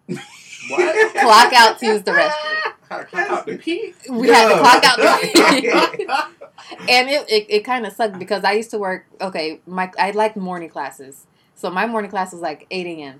What? 0.07 1.15
clock 1.15 1.53
out 1.53 1.79
to 1.79 1.85
use 1.85 2.03
the 2.03 2.11
restroom. 2.11 2.73
Clock 2.87 3.13
out 3.13 3.45
the 3.45 3.57
pee? 3.57 3.93
We 4.09 4.29
had 4.29 4.47
to 4.47 4.59
clock 4.59 4.81
out 4.85 4.95
the 4.95 6.31
and 6.89 7.09
it, 7.09 7.29
it, 7.29 7.45
it 7.49 7.65
kind 7.65 7.85
of 7.85 7.91
sucked 7.91 8.17
because 8.17 8.45
I 8.45 8.53
used 8.53 8.71
to 8.71 8.77
work. 8.77 9.05
Okay, 9.19 9.59
my 9.67 9.91
I 9.99 10.11
liked 10.11 10.37
morning 10.37 10.69
classes, 10.69 11.27
so 11.53 11.69
my 11.69 11.85
morning 11.85 12.09
class 12.09 12.31
was 12.31 12.41
like 12.41 12.65
eight 12.71 12.87
a.m. 12.87 13.19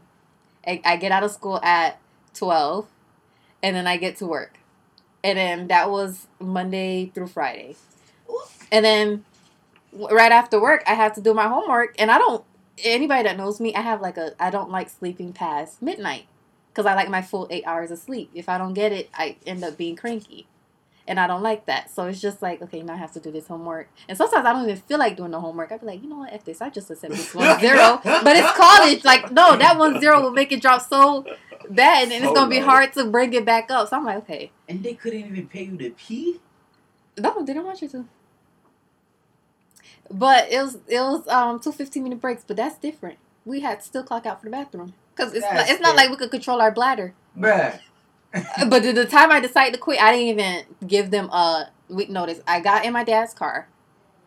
I, 0.65 0.81
I 0.85 0.95
get 0.95 1.11
out 1.11 1.23
of 1.23 1.31
school 1.31 1.59
at 1.63 1.99
twelve, 2.33 2.87
and 3.61 3.75
then 3.75 3.87
I 3.87 3.97
get 3.97 4.15
to 4.17 4.25
work, 4.25 4.57
and 5.21 5.37
then 5.37 5.67
that 5.67 5.89
was 5.89 6.27
Monday 6.39 7.11
through 7.13 7.27
Friday, 7.27 7.75
and 8.71 8.85
then 8.85 9.25
right 9.93 10.31
after 10.31 10.61
work 10.61 10.81
I 10.87 10.93
have 10.93 11.13
to 11.15 11.21
do 11.21 11.33
my 11.33 11.49
homework, 11.49 11.93
and 11.99 12.09
I 12.09 12.19
don't. 12.19 12.45
Anybody 12.85 13.23
that 13.23 13.35
knows 13.35 13.59
me, 13.59 13.75
I 13.75 13.81
have 13.81 13.99
like 13.99 14.15
a 14.15 14.31
I 14.39 14.49
don't 14.49 14.69
like 14.69 14.89
sleeping 14.89 15.33
past 15.33 15.81
midnight 15.81 16.27
because 16.77 16.85
I 16.85 16.93
like 16.93 17.09
my 17.09 17.23
full 17.23 17.47
eight 17.49 17.63
hours 17.65 17.89
of 17.89 17.97
sleep. 17.97 18.29
If 18.35 18.47
I 18.47 18.59
don't 18.59 18.75
get 18.75 18.91
it, 18.91 19.09
I 19.15 19.37
end 19.47 19.63
up 19.63 19.77
being 19.77 19.95
cranky 19.95 20.45
and 21.07 21.19
I 21.19 21.25
don't 21.25 21.41
like 21.41 21.65
that. 21.65 21.89
So 21.89 22.05
it's 22.05 22.21
just 22.21 22.43
like, 22.43 22.61
okay, 22.61 22.83
now 22.83 22.93
I 22.93 22.97
have 22.97 23.11
to 23.13 23.19
do 23.19 23.31
this 23.31 23.47
homework. 23.47 23.89
And 24.07 24.15
sometimes 24.15 24.45
I 24.45 24.53
don't 24.53 24.65
even 24.65 24.77
feel 24.77 24.99
like 24.99 25.17
doing 25.17 25.31
the 25.31 25.39
homework. 25.39 25.71
I'd 25.71 25.79
be 25.79 25.87
like, 25.87 26.03
you 26.03 26.07
know 26.07 26.17
what, 26.17 26.31
F 26.31 26.45
this. 26.45 26.61
I 26.61 26.69
just 26.69 26.91
accept 26.91 27.13
this 27.15 27.33
one 27.33 27.59
zero. 27.61 27.99
But 28.03 28.37
it's 28.37 28.51
college. 28.51 29.03
Like, 29.03 29.31
no, 29.31 29.57
that 29.57 29.79
one 29.79 29.99
zero 29.99 30.21
will 30.21 30.33
make 30.33 30.51
it 30.51 30.61
drop 30.61 30.83
so 30.83 31.25
bad, 31.67 32.03
and 32.03 32.11
then 32.11 32.23
it's 32.23 32.33
gonna 32.33 32.47
be 32.47 32.59
hard 32.59 32.93
to 32.93 33.05
bring 33.05 33.33
it 33.33 33.43
back 33.43 33.71
up. 33.71 33.89
So 33.89 33.97
I'm 33.97 34.05
like, 34.05 34.17
okay, 34.17 34.51
and 34.69 34.83
they 34.83 34.93
couldn't 34.93 35.21
even 35.21 35.47
pay 35.47 35.63
you 35.63 35.77
to 35.77 35.89
pee. 35.89 36.39
no, 37.17 37.43
they 37.43 37.55
don't 37.55 37.65
want 37.65 37.81
you 37.81 37.87
to. 37.87 38.05
But 40.11 40.51
it 40.51 40.61
was 40.61 40.75
it 40.87 40.99
was 40.99 41.27
um 41.27 41.59
two 41.59 41.71
15 41.71 42.03
minute 42.03 42.21
breaks, 42.21 42.43
but 42.45 42.55
that's 42.55 42.77
different. 42.77 43.17
We 43.45 43.61
had 43.61 43.79
to 43.79 43.85
still 43.85 44.03
clock 44.03 44.27
out 44.27 44.41
for 44.41 44.45
the 44.45 44.51
bathroom 44.51 44.93
because 45.17 45.33
it's 45.33 45.45
not, 45.51 45.69
it's 45.69 45.81
not 45.81 45.95
like 45.95 46.09
we 46.09 46.15
could 46.15 46.31
control 46.31 46.61
our 46.61 46.71
bladder. 46.71 47.13
Bruh. 47.37 47.79
Uh, 48.33 48.65
but 48.69 48.83
the, 48.83 48.91
the 48.91 49.05
time 49.05 49.31
I 49.31 49.39
decided 49.39 49.73
to 49.73 49.79
quit, 49.79 50.01
I 50.01 50.11
didn't 50.11 50.27
even 50.27 50.65
give 50.85 51.11
them 51.11 51.29
a 51.29 51.71
week 51.89 52.09
notice. 52.09 52.41
I 52.47 52.59
got 52.59 52.85
in 52.85 52.93
my 52.93 53.03
dad's 53.03 53.33
car, 53.33 53.67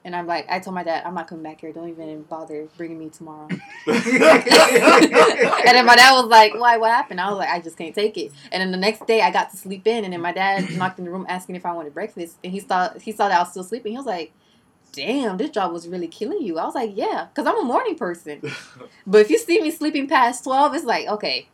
and 0.04 0.16
I'm 0.16 0.26
like, 0.26 0.46
I 0.48 0.58
told 0.58 0.74
my 0.74 0.82
dad, 0.82 1.04
I'm 1.04 1.14
not 1.14 1.28
coming 1.28 1.44
back 1.44 1.60
here. 1.60 1.72
Don't 1.72 1.88
even 1.90 2.22
bother 2.22 2.66
bringing 2.76 2.98
me 2.98 3.10
tomorrow. 3.10 3.48
and 3.86 4.00
then 4.02 5.86
my 5.86 5.94
dad 5.96 6.12
was 6.12 6.26
like, 6.26 6.54
Why? 6.54 6.76
What 6.78 6.90
happened? 6.90 7.20
I 7.20 7.28
was 7.28 7.38
like, 7.38 7.50
I 7.50 7.60
just 7.60 7.76
can't 7.76 7.94
take 7.94 8.16
it. 8.16 8.32
And 8.50 8.60
then 8.60 8.70
the 8.72 8.78
next 8.78 9.06
day, 9.06 9.20
I 9.20 9.30
got 9.30 9.50
to 9.50 9.56
sleep 9.56 9.86
in, 9.86 10.04
and 10.04 10.12
then 10.12 10.20
my 10.20 10.32
dad 10.32 10.70
knocked 10.76 10.98
in 10.98 11.04
the 11.04 11.10
room 11.10 11.26
asking 11.28 11.56
if 11.56 11.66
I 11.66 11.72
wanted 11.72 11.94
breakfast, 11.94 12.38
and 12.42 12.52
he 12.52 12.60
saw 12.60 12.90
he 12.98 13.12
saw 13.12 13.28
that 13.28 13.36
I 13.36 13.40
was 13.40 13.50
still 13.50 13.64
sleeping. 13.64 13.92
He 13.92 13.98
was 13.98 14.06
like. 14.06 14.32
Damn, 14.92 15.36
this 15.36 15.50
job 15.50 15.72
was 15.72 15.86
really 15.88 16.08
killing 16.08 16.42
you. 16.42 16.58
I 16.58 16.64
was 16.64 16.74
like, 16.74 16.92
yeah, 16.94 17.28
because 17.32 17.46
I'm 17.46 17.58
a 17.60 17.64
morning 17.64 17.96
person. 17.96 18.40
But 19.06 19.20
if 19.22 19.30
you 19.30 19.38
see 19.38 19.60
me 19.60 19.70
sleeping 19.70 20.08
past 20.08 20.44
12, 20.44 20.74
it's 20.74 20.84
like, 20.84 21.06
okay, 21.08 21.48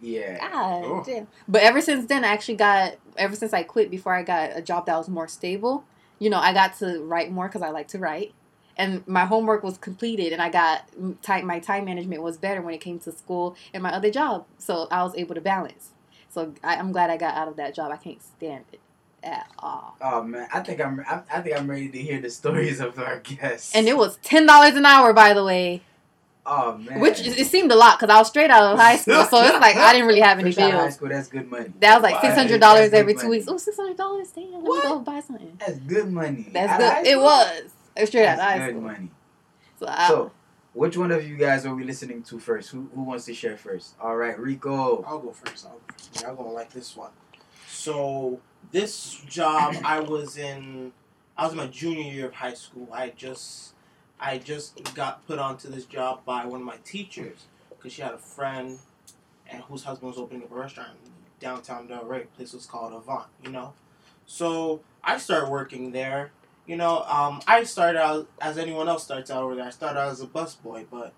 yeah. 0.00 0.38
God 0.38 0.84
Oh. 0.84 1.02
damn. 1.06 1.28
But 1.48 1.62
ever 1.62 1.80
since 1.80 2.06
then, 2.06 2.24
I 2.24 2.28
actually 2.28 2.56
got, 2.56 2.94
ever 3.16 3.36
since 3.36 3.52
I 3.52 3.62
quit 3.62 3.90
before 3.90 4.14
I 4.14 4.22
got 4.22 4.50
a 4.56 4.62
job 4.62 4.86
that 4.86 4.96
was 4.96 5.08
more 5.08 5.28
stable, 5.28 5.84
you 6.18 6.30
know, 6.30 6.38
I 6.38 6.52
got 6.52 6.78
to 6.78 7.00
write 7.02 7.30
more 7.30 7.48
because 7.48 7.62
I 7.62 7.70
like 7.70 7.88
to 7.88 7.98
write. 7.98 8.32
And 8.76 9.06
my 9.06 9.26
homework 9.26 9.62
was 9.62 9.76
completed, 9.76 10.32
and 10.32 10.40
I 10.40 10.48
got 10.48 10.90
mm, 10.98 11.20
time, 11.20 11.46
my 11.46 11.58
time 11.60 11.84
management 11.84 12.22
was 12.22 12.38
better 12.38 12.62
when 12.62 12.72
it 12.74 12.80
came 12.80 12.98
to 13.00 13.12
school 13.12 13.56
and 13.74 13.82
my 13.82 13.92
other 13.92 14.10
job. 14.10 14.46
So 14.58 14.88
I 14.90 15.02
was 15.02 15.14
able 15.16 15.34
to 15.34 15.40
balance. 15.40 15.90
So 16.30 16.54
I, 16.64 16.76
I'm 16.76 16.92
glad 16.92 17.10
I 17.10 17.16
got 17.18 17.34
out 17.34 17.48
of 17.48 17.56
that 17.56 17.74
job. 17.74 17.92
I 17.92 17.96
can't 17.96 18.22
stand 18.22 18.64
it 18.72 18.80
at 19.22 19.46
all. 19.58 19.96
Oh 20.00 20.22
man, 20.22 20.48
I 20.52 20.60
think 20.60 20.80
I'm. 20.80 21.00
I, 21.06 21.22
I 21.32 21.40
think 21.40 21.56
I'm 21.58 21.68
ready 21.68 21.88
to 21.88 21.98
hear 21.98 22.20
the 22.20 22.30
stories 22.30 22.80
of 22.80 22.98
our 22.98 23.18
guests. 23.20 23.74
And 23.74 23.86
it 23.88 23.96
was 23.96 24.16
ten 24.22 24.46
dollars 24.46 24.74
an 24.76 24.86
hour, 24.86 25.12
by 25.12 25.34
the 25.34 25.44
way, 25.44 25.82
Oh 26.46 26.76
man. 26.78 27.00
which 27.00 27.20
it 27.20 27.46
seemed 27.46 27.70
a 27.70 27.76
lot 27.76 27.98
because 27.98 28.12
I 28.14 28.18
was 28.18 28.28
straight 28.28 28.50
out 28.50 28.72
of 28.72 28.78
high 28.78 28.96
school, 29.04 29.24
so 29.24 29.42
it's 29.42 29.60
like 29.60 29.76
I 29.76 29.92
didn't 29.92 30.06
really 30.08 30.20
have 30.20 30.38
any 30.38 30.52
Fresh 30.52 30.64
out 30.64 30.70
of 30.70 30.74
high 30.76 30.82
bills. 30.84 30.94
school, 30.94 31.08
that's 31.08 31.28
good 31.28 31.50
money. 31.50 31.72
That 31.80 31.94
was 31.94 32.02
like 32.02 32.20
six 32.22 32.34
hundred 32.34 32.60
dollars 32.60 32.92
every 32.92 33.12
two 33.14 33.18
money. 33.24 33.30
weeks. 33.30 33.46
Oh, 33.48 33.56
six 33.58 33.76
hundred 33.76 33.96
dollars. 33.96 34.28
Damn, 34.30 34.52
let 34.52 34.62
What? 34.62 34.84
me 34.84 34.90
go 34.90 34.98
buy 35.00 35.20
something. 35.20 35.56
That's 35.58 35.78
good 35.78 36.10
money. 36.10 36.46
That's 36.52 36.72
Out 36.82 37.04
good. 37.04 37.06
It 37.12 37.18
was. 37.20 37.70
It 37.96 38.00
was 38.02 38.08
straight 38.08 38.26
out 38.26 38.32
of 38.34 38.38
That's 38.38 38.58
high 38.60 38.70
good 38.72 38.82
money. 38.82 39.10
So, 39.78 39.86
I, 39.88 40.08
So, 40.08 40.32
which 40.72 40.96
one 40.96 41.10
of 41.10 41.28
you 41.28 41.36
guys 41.36 41.66
are 41.66 41.74
we 41.74 41.84
listening 41.84 42.22
to 42.24 42.38
first? 42.38 42.70
Who 42.70 42.88
who 42.94 43.02
wants 43.02 43.24
to 43.26 43.34
share 43.34 43.56
first? 43.56 43.94
All 44.00 44.16
right, 44.16 44.38
Rico. 44.38 45.02
I'll 45.06 45.18
go 45.18 45.32
first. 45.32 45.66
I'll, 45.66 45.80
y'all 46.22 46.36
gonna 46.36 46.50
like 46.50 46.70
this 46.72 46.96
one. 46.96 47.10
So 47.68 48.40
this 48.72 49.14
job, 49.26 49.76
I 49.84 50.00
was 50.00 50.36
in. 50.36 50.92
I 51.36 51.44
was 51.44 51.52
in 51.52 51.58
my 51.58 51.68
junior 51.68 52.12
year 52.12 52.26
of 52.26 52.34
high 52.34 52.54
school. 52.54 52.88
I 52.92 53.10
just, 53.10 53.72
I 54.18 54.36
just 54.38 54.94
got 54.94 55.26
put 55.26 55.38
onto 55.38 55.70
this 55.70 55.86
job 55.86 56.24
by 56.26 56.44
one 56.44 56.60
of 56.60 56.66
my 56.66 56.76
teachers 56.84 57.46
because 57.70 57.92
she 57.92 58.02
had 58.02 58.12
a 58.12 58.18
friend, 58.18 58.78
and 59.48 59.62
whose 59.62 59.84
husband 59.84 60.10
was 60.10 60.18
opening 60.18 60.42
up 60.42 60.52
a 60.52 60.54
restaurant 60.54 60.90
in 61.04 61.10
downtown 61.40 61.88
Delray. 61.88 62.26
Place 62.36 62.52
was 62.52 62.66
called 62.66 62.92
Avant. 62.92 63.26
You 63.42 63.50
know, 63.50 63.72
so 64.26 64.82
I 65.02 65.18
started 65.18 65.50
working 65.50 65.92
there. 65.92 66.32
You 66.66 66.76
know, 66.76 67.02
um, 67.04 67.40
I 67.46 67.64
started 67.64 68.00
out 68.00 68.28
as 68.40 68.58
anyone 68.58 68.88
else 68.88 69.02
starts 69.02 69.30
out 69.30 69.42
over 69.42 69.54
there. 69.54 69.64
I 69.64 69.70
started 69.70 69.98
out 69.98 70.10
as 70.10 70.20
a 70.20 70.26
busboy, 70.26 70.86
but 70.90 71.14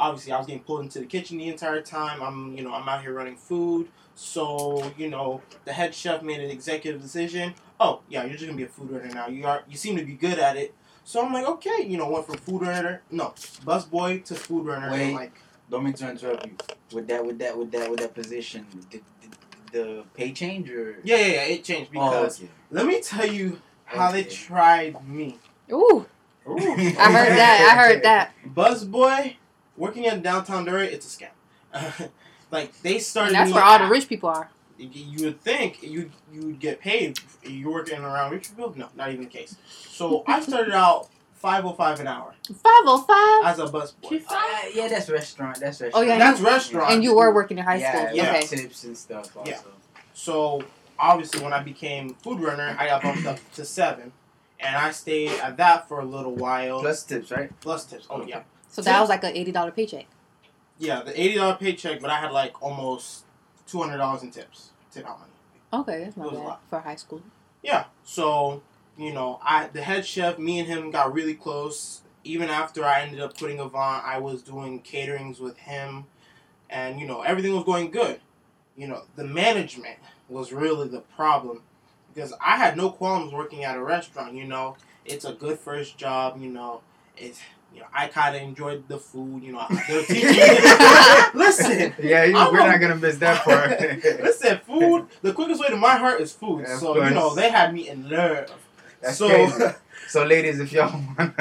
obviously 0.00 0.32
I 0.32 0.38
was 0.38 0.46
getting 0.46 0.62
pulled 0.62 0.80
into 0.80 0.98
the 0.98 1.04
kitchen 1.04 1.38
the 1.38 1.48
entire 1.48 1.82
time. 1.82 2.22
I'm 2.22 2.56
you 2.56 2.64
know 2.64 2.72
I'm 2.72 2.88
out 2.88 3.02
here 3.02 3.12
running 3.12 3.36
food. 3.36 3.88
So 4.14 4.90
you 4.96 5.08
know 5.08 5.42
the 5.64 5.72
head 5.72 5.94
chef 5.94 6.22
made 6.22 6.40
an 6.40 6.50
executive 6.50 7.00
decision. 7.00 7.54
Oh 7.78 8.00
yeah, 8.08 8.24
you're 8.24 8.32
just 8.32 8.46
gonna 8.46 8.56
be 8.56 8.64
a 8.64 8.68
food 8.68 8.90
runner 8.90 9.14
now. 9.14 9.28
You 9.28 9.46
are 9.46 9.62
you 9.68 9.76
seem 9.76 9.96
to 9.96 10.04
be 10.04 10.14
good 10.14 10.38
at 10.38 10.56
it. 10.56 10.74
So 11.04 11.24
I'm 11.24 11.32
like 11.32 11.46
okay, 11.46 11.84
you 11.86 11.98
know 11.98 12.08
went 12.10 12.26
from 12.26 12.36
food 12.38 12.62
runner 12.62 13.02
no 13.10 13.34
busboy 13.64 14.24
to 14.24 14.34
food 14.34 14.66
runner. 14.66 14.86
and 14.86 14.94
Wait. 14.94 15.14
like 15.14 15.32
Don't 15.70 15.84
mean 15.84 15.92
to 15.94 16.10
interrupt 16.10 16.46
you. 16.46 16.56
With 16.92 17.06
that, 17.06 17.24
with 17.24 17.38
that, 17.38 17.56
with 17.56 17.70
that, 17.70 17.88
with 17.88 18.00
that 18.00 18.14
position, 18.14 18.66
did, 18.90 19.02
did 19.20 19.30
the 19.72 20.04
pay 20.14 20.32
change 20.32 20.68
or? 20.70 20.98
yeah 21.04 21.16
yeah 21.16 21.26
yeah 21.26 21.42
it 21.44 21.62
changed 21.62 21.90
oh, 21.94 22.10
because 22.10 22.40
oh, 22.40 22.44
okay. 22.44 22.52
let 22.70 22.86
me 22.86 23.00
tell 23.00 23.26
you 23.26 23.60
how 23.84 24.10
they 24.10 24.24
tried 24.24 25.06
me. 25.06 25.38
ooh, 25.72 26.06
Ooh. 26.48 26.56
I 26.58 27.12
heard 27.12 27.36
that. 27.36 27.72
I 27.72 27.78
heard 27.80 28.02
that. 28.08 28.32
Busboy 28.54 29.36
working 29.80 30.04
in 30.04 30.20
downtown 30.22 30.64
Delray, 30.66 30.88
it's 30.92 31.06
a 31.10 31.12
scam. 31.16 32.10
like 32.50 32.68
they 32.82 32.98
started. 32.98 33.28
And 33.28 33.36
that's 33.36 33.52
where 33.54 33.64
all 33.64 33.78
the 33.78 33.86
rich 33.96 34.08
people 34.08 34.28
are. 34.28 34.48
you- 34.78 34.88
you 35.16 35.24
would 35.26 35.40
think 35.42 35.82
you 35.82 36.10
you 36.32 36.40
would 36.46 36.60
get 36.60 36.80
paid. 36.80 37.18
You're 37.42 37.72
working 37.72 38.00
around 38.10 38.32
rich 38.32 38.48
people. 38.48 38.72
No, 38.76 38.88
not 38.96 39.08
even 39.10 39.22
the 39.24 39.30
case. 39.38 39.52
So 39.98 40.24
I 40.26 40.40
started 40.40 40.72
out 40.74 41.08
five 41.34 41.64
oh 41.64 41.72
five 41.72 42.00
an 42.00 42.06
hour 42.06 42.34
Five 42.48 42.84
oh 42.92 43.00
five. 43.12 43.50
as 43.52 43.58
a 43.58 43.66
busboy. 43.76 44.22
Uh, 44.28 44.68
yeah, 44.74 44.88
that's 44.88 45.08
restaurant. 45.10 45.58
That's 45.60 45.80
restaurant. 45.80 45.94
Oh, 45.94 46.08
yeah, 46.08 46.18
That's 46.18 46.40
restaurant. 46.40 46.90
And 46.92 47.02
you 47.04 47.14
were 47.14 47.32
working 47.32 47.56
in 47.58 47.64
high 47.64 47.76
yeah, 47.76 47.92
school. 48.06 48.16
yeah, 48.16 48.30
Okay. 48.30 48.46
tips 48.56 48.84
and 48.84 48.96
stuff. 48.96 49.34
Also. 49.36 49.50
Yeah. 49.50 49.60
So 50.14 50.62
obviously, 50.98 51.42
when 51.42 51.52
I 51.52 51.62
became 51.62 52.14
food 52.24 52.40
runner, 52.40 52.76
I 52.78 52.86
got 52.88 53.02
bumped 53.02 53.26
up 53.26 53.38
to 53.56 53.64
seven, 53.64 54.12
and 54.58 54.76
I 54.76 54.90
stayed 54.92 55.32
at 55.40 55.56
that 55.58 55.88
for 55.88 56.00
a 56.00 56.04
little 56.04 56.34
while. 56.34 56.80
Plus 56.80 57.02
tips, 57.04 57.30
right? 57.30 57.50
Plus 57.60 57.84
tips. 57.86 58.06
Oh 58.10 58.22
yeah, 58.26 58.42
So 58.70 58.82
that 58.82 59.00
was 59.00 59.08
like 59.08 59.24
an 59.24 59.36
eighty 59.36 59.52
dollar 59.52 59.70
paycheck. 59.72 60.06
yeah. 60.78 61.02
The 61.02 61.20
eighty 61.20 61.34
dollar 61.36 61.56
paycheck, 61.56 62.00
but 62.00 62.08
I 62.10 62.16
had 62.20 62.30
like 62.32 62.60
almost 62.62 63.24
two 63.66 63.80
hundred 63.80 63.98
dollars 63.98 64.22
in 64.22 64.30
tips, 64.30 64.70
tip 64.90 65.06
out 65.08 65.18
money. 65.20 65.32
Okay, 65.72 66.04
that's 66.04 66.16
not 66.16 66.26
It 66.26 66.30
was 66.32 66.38
a 66.38 66.42
bad 66.42 66.48
lot. 66.48 66.62
for 66.70 66.80
high 66.80 66.96
school. 66.96 67.22
Yeah. 67.62 67.84
So, 68.04 68.62
you 68.96 69.12
know, 69.12 69.38
I 69.42 69.66
the 69.68 69.82
head 69.82 70.06
chef, 70.06 70.38
me 70.38 70.58
and 70.60 70.68
him 70.68 70.90
got 70.90 71.12
really 71.12 71.34
close. 71.34 72.00
Even 72.24 72.48
after 72.48 72.84
I 72.84 73.00
ended 73.02 73.20
up 73.20 73.36
quitting 73.36 73.58
Avant, 73.60 74.04
I 74.04 74.18
was 74.18 74.42
doing 74.42 74.82
caterings 74.82 75.40
with 75.40 75.56
him 75.58 76.04
and 76.68 77.00
you 77.00 77.06
know, 77.06 77.22
everything 77.22 77.54
was 77.54 77.64
going 77.64 77.90
good. 77.90 78.20
You 78.76 78.86
know, 78.88 79.02
the 79.16 79.24
management 79.24 79.98
was 80.28 80.52
really 80.52 80.86
the 80.88 81.00
problem 81.00 81.62
because 82.14 82.32
I 82.44 82.56
had 82.56 82.76
no 82.76 82.90
qualms 82.90 83.32
working 83.32 83.64
at 83.64 83.76
a 83.76 83.82
restaurant, 83.82 84.34
you 84.34 84.44
know. 84.44 84.76
It's 85.04 85.24
a 85.24 85.32
good 85.32 85.58
first 85.58 85.96
job, 85.98 86.38
you 86.40 86.48
know. 86.50 86.82
It's 87.16 87.40
you 87.74 87.80
know, 87.80 87.86
I 87.92 88.08
kind 88.08 88.36
of 88.36 88.42
enjoyed 88.42 88.86
the 88.88 88.98
food, 88.98 89.42
you 89.42 89.52
know. 89.52 89.66
They're 89.88 90.02
teaching 90.04 90.28
me. 90.28 90.48
Listen, 91.34 91.94
Yeah, 92.02 92.24
you, 92.24 92.34
we're 92.34 92.60
a- 92.60 92.66
not 92.68 92.80
gonna 92.80 92.96
miss 92.96 93.16
that 93.18 93.42
part. 93.44 93.70
Listen, 94.22 94.58
food. 94.66 95.06
The 95.22 95.32
quickest 95.32 95.60
way 95.60 95.68
to 95.68 95.76
my 95.76 95.96
heart 95.96 96.20
is 96.20 96.32
food. 96.32 96.64
Yeah, 96.66 96.78
so 96.78 96.94
you 97.02 97.10
know 97.10 97.34
they 97.34 97.50
had 97.50 97.72
me 97.74 97.88
in 97.88 98.08
love. 98.10 98.50
That's 99.00 99.16
so 99.18 99.28
crazy. 99.28 99.74
So, 100.08 100.24
ladies, 100.24 100.58
if 100.58 100.72
y'all 100.72 100.90
wanna 101.18 101.32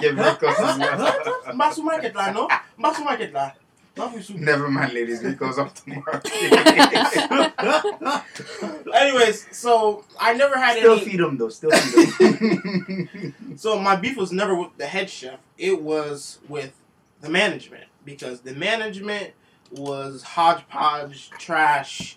give 0.00 0.18
Rico 0.18 0.52
some 0.54 0.80
love, 0.80 1.16
Mbasu 1.54 1.84
market 1.84 2.14
la 2.14 2.32
no. 2.32 2.48
Mbasu 2.78 3.04
market 3.04 3.32
la. 3.32 3.52
Not 3.96 4.14
we 4.14 4.22
soup. 4.22 4.36
never 4.38 4.68
mind, 4.70 4.94
ladies. 4.94 5.22
Rico's 5.22 5.58
off 5.58 5.74
tomorrow. 5.74 6.20
Anyways, 8.94 9.46
so 9.56 10.04
I 10.18 10.32
never 10.34 10.56
had 10.56 10.78
any. 10.78 10.80
Still 10.80 10.92
any. 10.96 11.04
feed 11.04 11.20
them 11.20 11.36
though. 11.36 11.48
Still 11.50 11.70
feed 11.70 12.08
them. 12.18 13.34
So 13.56 13.78
my 13.78 13.96
beef 13.96 14.16
was 14.16 14.32
never 14.32 14.54
with 14.54 14.74
the 14.78 14.86
head 14.86 15.10
chef. 15.10 15.38
It 15.58 15.82
was 15.82 16.38
with 16.48 16.72
the 17.20 17.28
management 17.28 17.84
because 18.04 18.40
the 18.40 18.54
management 18.54 19.32
was 19.70 20.22
hodgepodge, 20.22 21.28
trash, 21.38 22.16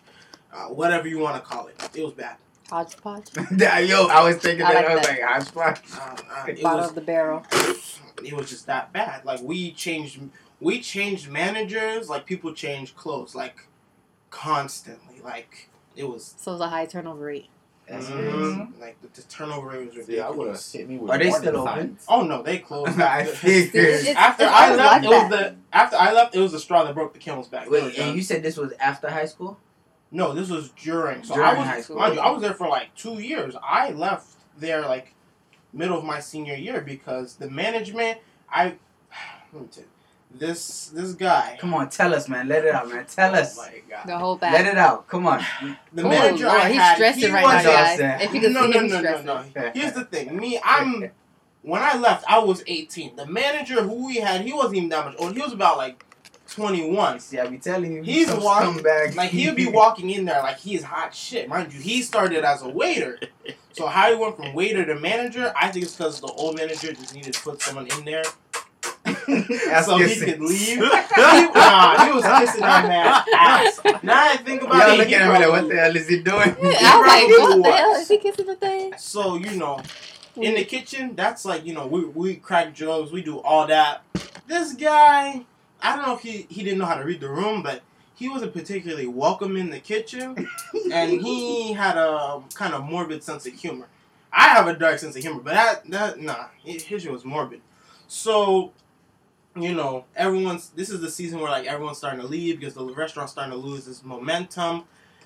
uh, 0.53 0.67
whatever 0.67 1.07
you 1.09 1.19
want 1.19 1.35
to 1.35 1.41
call 1.47 1.67
it. 1.67 1.75
It 1.93 2.03
was 2.03 2.13
bad. 2.13 2.37
Hodgepodge. 2.69 3.27
Yo, 3.87 4.07
I 4.07 4.23
was 4.23 4.37
thinking 4.37 4.65
I 4.65 4.73
that. 4.73 4.85
like 4.85 4.87
I 5.21 5.37
was 5.37 5.51
that. 5.51 5.55
like, 5.55 5.61
hodgepodge. 5.75 5.81
Uh, 5.93 6.15
uh, 6.33 6.45
it 6.47 6.61
Bottom 6.63 6.79
was 6.79 6.89
of 6.89 6.95
the 6.95 7.01
barrel. 7.01 7.45
it 8.23 8.33
was 8.33 8.49
just 8.49 8.65
that 8.67 8.91
bad. 8.93 9.25
Like 9.25 9.41
we 9.41 9.71
changed, 9.73 10.21
we 10.59 10.79
changed 10.81 11.29
managers. 11.29 12.09
Like 12.09 12.25
people 12.25 12.53
change 12.53 12.95
clothes. 12.95 13.35
Like 13.35 13.67
constantly. 14.29 15.21
Like 15.23 15.69
it 15.95 16.03
was. 16.07 16.35
So 16.37 16.51
it 16.51 16.55
was 16.55 16.61
a 16.61 16.67
high 16.69 16.85
turnover 16.85 17.25
rate. 17.25 17.49
That's 17.87 18.07
Mhm. 18.07 18.13
crazy. 18.67 18.81
Like 18.81 19.01
the, 19.01 19.07
the 19.09 19.21
turnover 19.27 19.67
rate 19.69 19.95
was 19.95 20.05
See, 20.07 20.19
I 20.19 20.29
would 20.29 20.47
have 20.47 20.55
ridiculous. 20.57 20.71
hit 20.71 20.89
me 20.89 20.97
with 20.97 21.11
Are 21.11 21.17
they 21.19 21.29
still 21.31 21.57
open? 21.57 21.65
signs. 21.97 22.05
Oh 22.07 22.21
no, 22.23 22.41
they 22.41 22.57
closed. 22.57 22.99
I 22.99 23.21
after, 23.21 23.35
figured. 23.35 23.85
It's- 23.85 24.15
after 24.15 24.43
it's 24.43 24.51
I 24.53 24.75
left, 24.75 24.79
like 24.79 25.03
it 25.03 25.07
was 25.07 25.29
that. 25.29 25.55
the 25.71 25.77
after 25.77 25.95
I 25.97 26.11
left, 26.13 26.35
it 26.35 26.39
was 26.39 26.51
the 26.51 26.59
straw 26.59 26.83
that 26.83 26.95
broke 26.95 27.13
the 27.13 27.19
camel's 27.19 27.47
back. 27.47 27.65
They 27.65 27.69
were 27.69 27.85
Wait, 27.87 27.95
done. 27.95 28.07
and 28.09 28.15
you 28.17 28.23
said 28.23 28.41
this 28.43 28.57
was 28.57 28.73
after 28.79 29.09
high 29.09 29.25
school? 29.27 29.59
No, 30.11 30.33
this 30.33 30.49
was 30.49 30.69
during. 30.71 31.23
So 31.23 31.35
During 31.35 31.49
I 31.49 31.53
was, 31.57 31.67
high 31.67 31.81
school. 31.81 31.97
mind 31.97 32.15
you, 32.15 32.21
I 32.21 32.29
was 32.31 32.41
there 32.41 32.53
for 32.53 32.67
like 32.67 32.93
two 32.95 33.19
years. 33.19 33.55
I 33.63 33.91
left 33.91 34.27
there 34.57 34.81
like 34.81 35.13
middle 35.73 35.97
of 35.97 36.05
my 36.05 36.19
senior 36.19 36.55
year 36.55 36.81
because 36.81 37.35
the 37.35 37.49
management. 37.49 38.17
I 38.51 38.75
let 39.53 39.61
me 39.61 39.67
tell 39.71 39.83
you, 39.83 39.89
this 40.39 40.87
this 40.87 41.13
guy. 41.13 41.57
Come 41.59 41.73
on, 41.73 41.89
tell 41.89 42.13
us, 42.13 42.27
man. 42.27 42.47
Let 42.47 42.65
it 42.65 42.73
out, 42.73 42.89
man. 42.89 43.05
Tell 43.05 43.35
us. 43.35 43.57
Oh 43.57 43.63
my 43.63 43.81
god. 43.89 44.07
The 44.07 44.17
whole 44.17 44.37
back. 44.37 44.53
Let 44.53 44.65
it 44.67 44.77
out. 44.77 45.07
Come 45.07 45.27
on. 45.27 45.43
The 45.93 46.03
oh, 46.03 46.09
manager 46.09 46.45
Lord, 46.45 46.61
I 46.61 46.69
he's 46.69 46.77
had, 46.77 46.95
stressing 46.95 47.21
he 47.23 47.31
right 47.31 47.43
was 47.43 47.53
now, 47.53 47.63
That's 47.63 47.65
what 47.65 47.75
I'm 47.75 47.85
guys. 47.85 47.97
saying. 47.97 48.21
If 48.29 48.35
you 48.35 48.41
can 48.41 48.53
no, 48.53 48.61
see 48.63 48.71
no, 48.71 48.79
him 48.79 48.87
no, 48.87 48.93
no, 48.93 48.99
stressing. 48.99 49.25
no. 49.25 49.71
Here's 49.73 49.93
the 49.93 50.05
thing. 50.05 50.35
Me, 50.37 50.59
I'm 50.63 51.11
when 51.61 51.81
I 51.81 51.97
left, 51.97 52.25
I 52.27 52.39
was 52.39 52.63
18. 52.67 53.15
The 53.15 53.25
manager 53.25 53.81
who 53.81 54.05
we 54.05 54.17
had, 54.17 54.41
he 54.41 54.53
wasn't 54.53 54.75
even 54.75 54.89
that 54.89 55.05
much 55.05 55.15
old. 55.17 55.33
He 55.33 55.41
was 55.41 55.53
about 55.53 55.77
like 55.77 56.05
21. 56.49 57.19
See, 57.19 57.39
I 57.39 57.47
be 57.47 57.57
telling 57.57 57.91
you. 57.91 58.03
He's 58.03 58.27
some 58.29 58.43
walking- 58.43 58.83
scumbag. 58.83 59.15
Like 59.15 59.31
he'll 59.31 59.55
be 59.55 59.67
walking 59.71 60.09
in 60.09 60.25
there 60.25 60.41
like 60.41 60.59
he's 60.59 60.83
hot 60.83 61.15
shit. 61.15 61.49
Mind 61.49 61.73
you, 61.73 61.79
he 61.81 62.01
started 62.01 62.43
as 62.43 62.61
a 62.61 62.69
waiter. 62.69 63.19
So 63.71 63.87
how 63.87 64.09
he 64.09 64.15
went 64.15 64.37
from 64.37 64.53
waiter 64.53 64.85
to 64.85 64.95
manager, 64.95 65.51
I 65.59 65.69
think 65.69 65.85
it's 65.85 65.95
because 65.95 66.21
the 66.21 66.27
old 66.27 66.55
manager 66.55 66.93
just 66.93 67.13
needed 67.13 67.33
to 67.33 67.41
put 67.41 67.61
someone 67.61 67.87
in 67.87 68.05
there 68.05 68.23
Ask 69.27 69.85
so 69.85 69.97
your 69.97 70.07
he 70.07 70.15
sis. 70.15 70.25
could 70.25 70.41
leave. 70.41 70.59
he, 70.59 70.75
nah, 70.79 72.05
he 72.05 72.11
was 72.11 72.25
kissing 72.25 72.61
that 72.61 72.87
man's 72.87 73.27
ass. 73.35 74.03
Now 74.03 74.27
I 74.31 74.37
think 74.37 74.61
about 74.63 74.75
Y'all 74.75 74.93
it, 74.93 74.97
looking 74.97 75.09
he 75.09 75.15
at 75.15 75.33
me 75.33 75.45
like, 75.45 75.49
what 75.49 75.69
the 75.69 75.75
hell 75.75 75.95
is 75.95 76.07
he 76.07 76.21
doing? 76.21 76.39
I 76.41 76.49
was 76.49 77.07
like, 77.07 77.37
probably 77.37 77.59
what 77.59 77.63
the 77.63 77.71
hell? 77.71 77.91
Is 77.95 78.07
he 78.07 78.17
kissing 78.17 78.45
the 78.45 78.55
thing? 78.55 78.93
So 78.97 79.35
you 79.35 79.57
know, 79.57 79.81
in 80.35 80.55
the 80.55 80.65
mm. 80.65 80.67
kitchen, 80.67 81.15
that's 81.15 81.45
like 81.45 81.65
you 81.65 81.73
know 81.73 81.87
we 81.87 82.05
we 82.05 82.35
crack 82.35 82.73
jokes, 82.73 83.11
we 83.11 83.21
do 83.21 83.39
all 83.39 83.67
that. 83.67 84.03
This 84.47 84.73
guy, 84.73 85.45
I 85.81 85.95
don't 85.95 86.05
know 86.05 86.15
if 86.15 86.21
he 86.21 86.45
he 86.49 86.63
didn't 86.63 86.79
know 86.79 86.85
how 86.85 86.95
to 86.95 87.03
read 87.03 87.21
the 87.21 87.29
room, 87.29 87.63
but 87.63 87.81
he 88.15 88.29
wasn't 88.29 88.53
particularly 88.53 89.07
welcome 89.07 89.57
in 89.57 89.69
the 89.69 89.79
kitchen, 89.79 90.47
and 90.91 91.21
he 91.21 91.73
had 91.73 91.97
a 91.97 92.41
kind 92.53 92.73
of 92.73 92.83
morbid 92.83 93.23
sense 93.23 93.45
of 93.45 93.53
humor. 93.53 93.87
I 94.31 94.49
have 94.49 94.67
a 94.67 94.75
dark 94.75 94.99
sense 94.99 95.15
of 95.15 95.21
humor, 95.21 95.41
but 95.41 95.53
that 95.53 95.89
that 95.91 96.19
nah, 96.19 96.47
his 96.63 96.83
shit 96.83 97.11
was 97.11 97.25
morbid. 97.25 97.61
So. 98.07 98.73
You 99.57 99.73
know, 99.73 100.03
everyone's. 100.17 100.69
This 100.69 100.89
is 100.89 100.99
the 100.99 101.09
season 101.09 101.39
where 101.39 101.49
like 101.49 101.65
everyone's 101.65 101.97
starting 101.97 102.19
to 102.19 102.27
leave 102.27 102.59
because 102.59 102.73
the 102.73 102.83
restaurant's 102.83 103.31
starting 103.31 103.53
to 103.53 103.57
lose 103.57 103.87
its 103.87 104.03
momentum. 104.03 104.83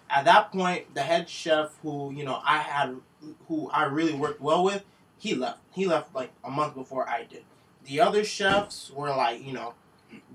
At 0.07 0.25
that 0.25 0.51
point, 0.51 0.93
the 0.93 1.01
head 1.01 1.27
chef, 1.27 1.71
who 1.81 2.11
you 2.13 2.23
know 2.23 2.39
I 2.45 2.59
had 2.59 2.97
who 3.47 3.69
I 3.71 3.85
really 3.85 4.13
worked 4.13 4.39
well 4.39 4.63
with, 4.63 4.83
he 5.17 5.33
left. 5.33 5.59
He 5.71 5.87
left 5.87 6.13
like 6.13 6.31
a 6.43 6.51
month 6.51 6.75
before 6.75 7.09
I 7.09 7.23
did. 7.23 7.43
The 7.85 8.01
other 8.01 8.23
chefs 8.23 8.91
were 8.91 9.09
like, 9.09 9.43
you 9.43 9.53
know, 9.53 9.73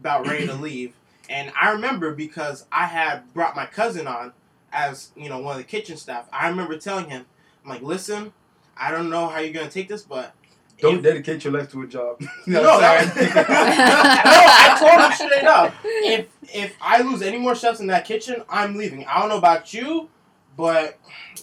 about 0.01 0.27
ready 0.27 0.47
to 0.47 0.55
leave. 0.55 0.95
And 1.31 1.53
I 1.61 1.71
remember 1.71 2.13
because 2.13 2.67
I 2.73 2.87
had 2.87 3.33
brought 3.33 3.55
my 3.55 3.67
cousin 3.67 4.07
on 4.07 4.33
as, 4.73 5.13
you 5.17 5.29
know, 5.29 5.39
one 5.39 5.53
of 5.53 5.59
the 5.59 5.65
kitchen 5.65 5.97
staff. 5.97 6.29
I 6.33 6.49
remember 6.49 6.77
telling 6.77 7.09
him, 7.09 7.27
I'm 7.63 7.71
like, 7.71 7.83
listen, 7.83 8.33
I 8.77 8.91
don't 8.91 9.09
know 9.09 9.29
how 9.29 9.39
you're 9.39 9.53
gonna 9.53 9.71
take 9.71 9.89
this, 9.89 10.03
but 10.03 10.35
Don't 10.85 10.97
if- 10.97 11.03
dedicate 11.03 11.45
your 11.45 11.53
life 11.53 11.71
to 11.73 11.83
a 11.83 11.87
job. 11.87 12.21
no, 12.47 12.63
sorry. 12.63 13.07
no, 13.07 13.45
I 13.47 14.77
told 14.79 15.01
him 15.01 15.13
straight 15.29 15.45
up. 15.45 15.75
If 15.85 16.29
if 16.55 16.77
I 16.81 17.03
lose 17.03 17.23
any 17.23 17.39
more 17.39 17.55
chefs 17.55 17.81
in 17.81 17.87
that 17.89 18.05
kitchen, 18.05 18.43
I'm 18.49 18.77
leaving. 18.77 19.05
I 19.07 19.21
don't 19.21 19.29
know 19.29 19.39
about 19.39 19.73
you, 19.75 20.09
but 20.57 20.99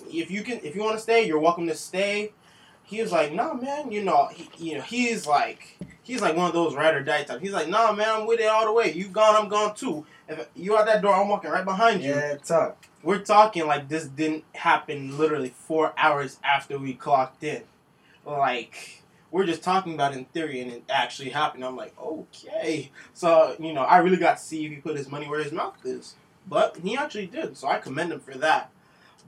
if 0.09 0.31
you 0.31 0.43
can, 0.43 0.59
if 0.63 0.75
you 0.75 0.83
want 0.83 0.95
to 0.95 1.01
stay, 1.01 1.25
you're 1.25 1.39
welcome 1.39 1.67
to 1.67 1.75
stay. 1.75 2.33
He 2.83 3.01
was 3.01 3.11
like, 3.11 3.31
"No, 3.31 3.53
man, 3.53 3.91
you 3.91 4.03
know, 4.03 4.27
he, 4.33 4.49
you 4.57 4.77
know, 4.77 4.83
he's 4.83 5.25
like, 5.25 5.77
he's 6.03 6.21
like 6.21 6.35
one 6.35 6.47
of 6.47 6.53
those 6.53 6.75
ride 6.75 6.93
or 6.95 7.03
die 7.03 7.23
type. 7.23 7.41
He's 7.41 7.53
like, 7.53 7.67
"Nah, 7.69 7.93
man, 7.93 8.09
I'm 8.09 8.25
with 8.27 8.39
it 8.39 8.47
all 8.47 8.65
the 8.65 8.73
way. 8.73 8.91
You 8.93 9.07
gone, 9.07 9.35
I'm 9.35 9.49
gone 9.49 9.75
too. 9.75 10.05
If 10.27 10.47
you 10.55 10.77
out 10.77 10.85
that 10.85 11.01
door, 11.01 11.13
I'm 11.15 11.27
walking 11.27 11.51
right 11.51 11.65
behind 11.65 12.03
you." 12.03 12.09
yeah, 12.11 12.35
talk. 12.35 12.85
We're 13.03 13.19
talking 13.19 13.65
like 13.65 13.87
this 13.89 14.05
didn't 14.05 14.43
happen 14.53 15.17
literally 15.17 15.49
four 15.49 15.93
hours 15.97 16.37
after 16.43 16.77
we 16.77 16.93
clocked 16.93 17.43
in. 17.43 17.63
Like 18.25 19.00
we're 19.31 19.45
just 19.45 19.63
talking 19.63 19.93
about 19.93 20.13
in 20.13 20.25
theory 20.25 20.59
and 20.59 20.71
it 20.71 20.83
actually 20.89 21.29
happened. 21.29 21.63
I'm 21.63 21.77
like, 21.77 21.93
okay. 21.99 22.91
So, 23.13 23.55
you 23.59 23.73
know, 23.73 23.81
I 23.81 23.99
really 23.99 24.17
got 24.17 24.37
to 24.37 24.43
see 24.43 24.65
if 24.65 24.71
he 24.71 24.77
put 24.77 24.97
his 24.97 25.09
money 25.09 25.27
where 25.27 25.41
his 25.41 25.53
mouth 25.53 25.77
is. 25.85 26.15
But 26.47 26.77
he 26.77 26.97
actually 26.97 27.27
did, 27.27 27.55
so 27.55 27.67
I 27.67 27.77
commend 27.77 28.11
him 28.11 28.19
for 28.19 28.37
that. 28.39 28.71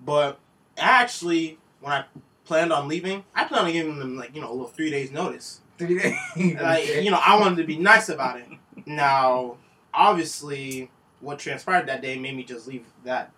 But 0.03 0.39
actually, 0.77 1.57
when 1.79 1.93
I 1.93 2.05
planned 2.43 2.73
on 2.73 2.87
leaving, 2.87 3.23
I 3.33 3.45
planned 3.45 3.67
on 3.67 3.73
giving 3.73 4.01
him, 4.01 4.17
like, 4.17 4.35
you 4.35 4.41
know, 4.41 4.49
a 4.49 4.53
little 4.53 4.67
three 4.67 4.89
days 4.89 5.11
notice. 5.11 5.61
Three 5.77 5.99
days. 5.99 6.17
Like, 6.59 6.87
you 6.87 7.11
know, 7.11 7.21
I 7.23 7.39
wanted 7.39 7.57
to 7.57 7.63
be 7.63 7.77
nice 7.77 8.09
about 8.09 8.39
it. 8.39 8.47
Now, 8.85 9.57
obviously, 9.93 10.89
what 11.21 11.39
transpired 11.39 11.87
that 11.87 12.01
day 12.01 12.17
made 12.17 12.35
me 12.35 12.43
just 12.43 12.67
leave 12.67 12.85
that 13.05 13.31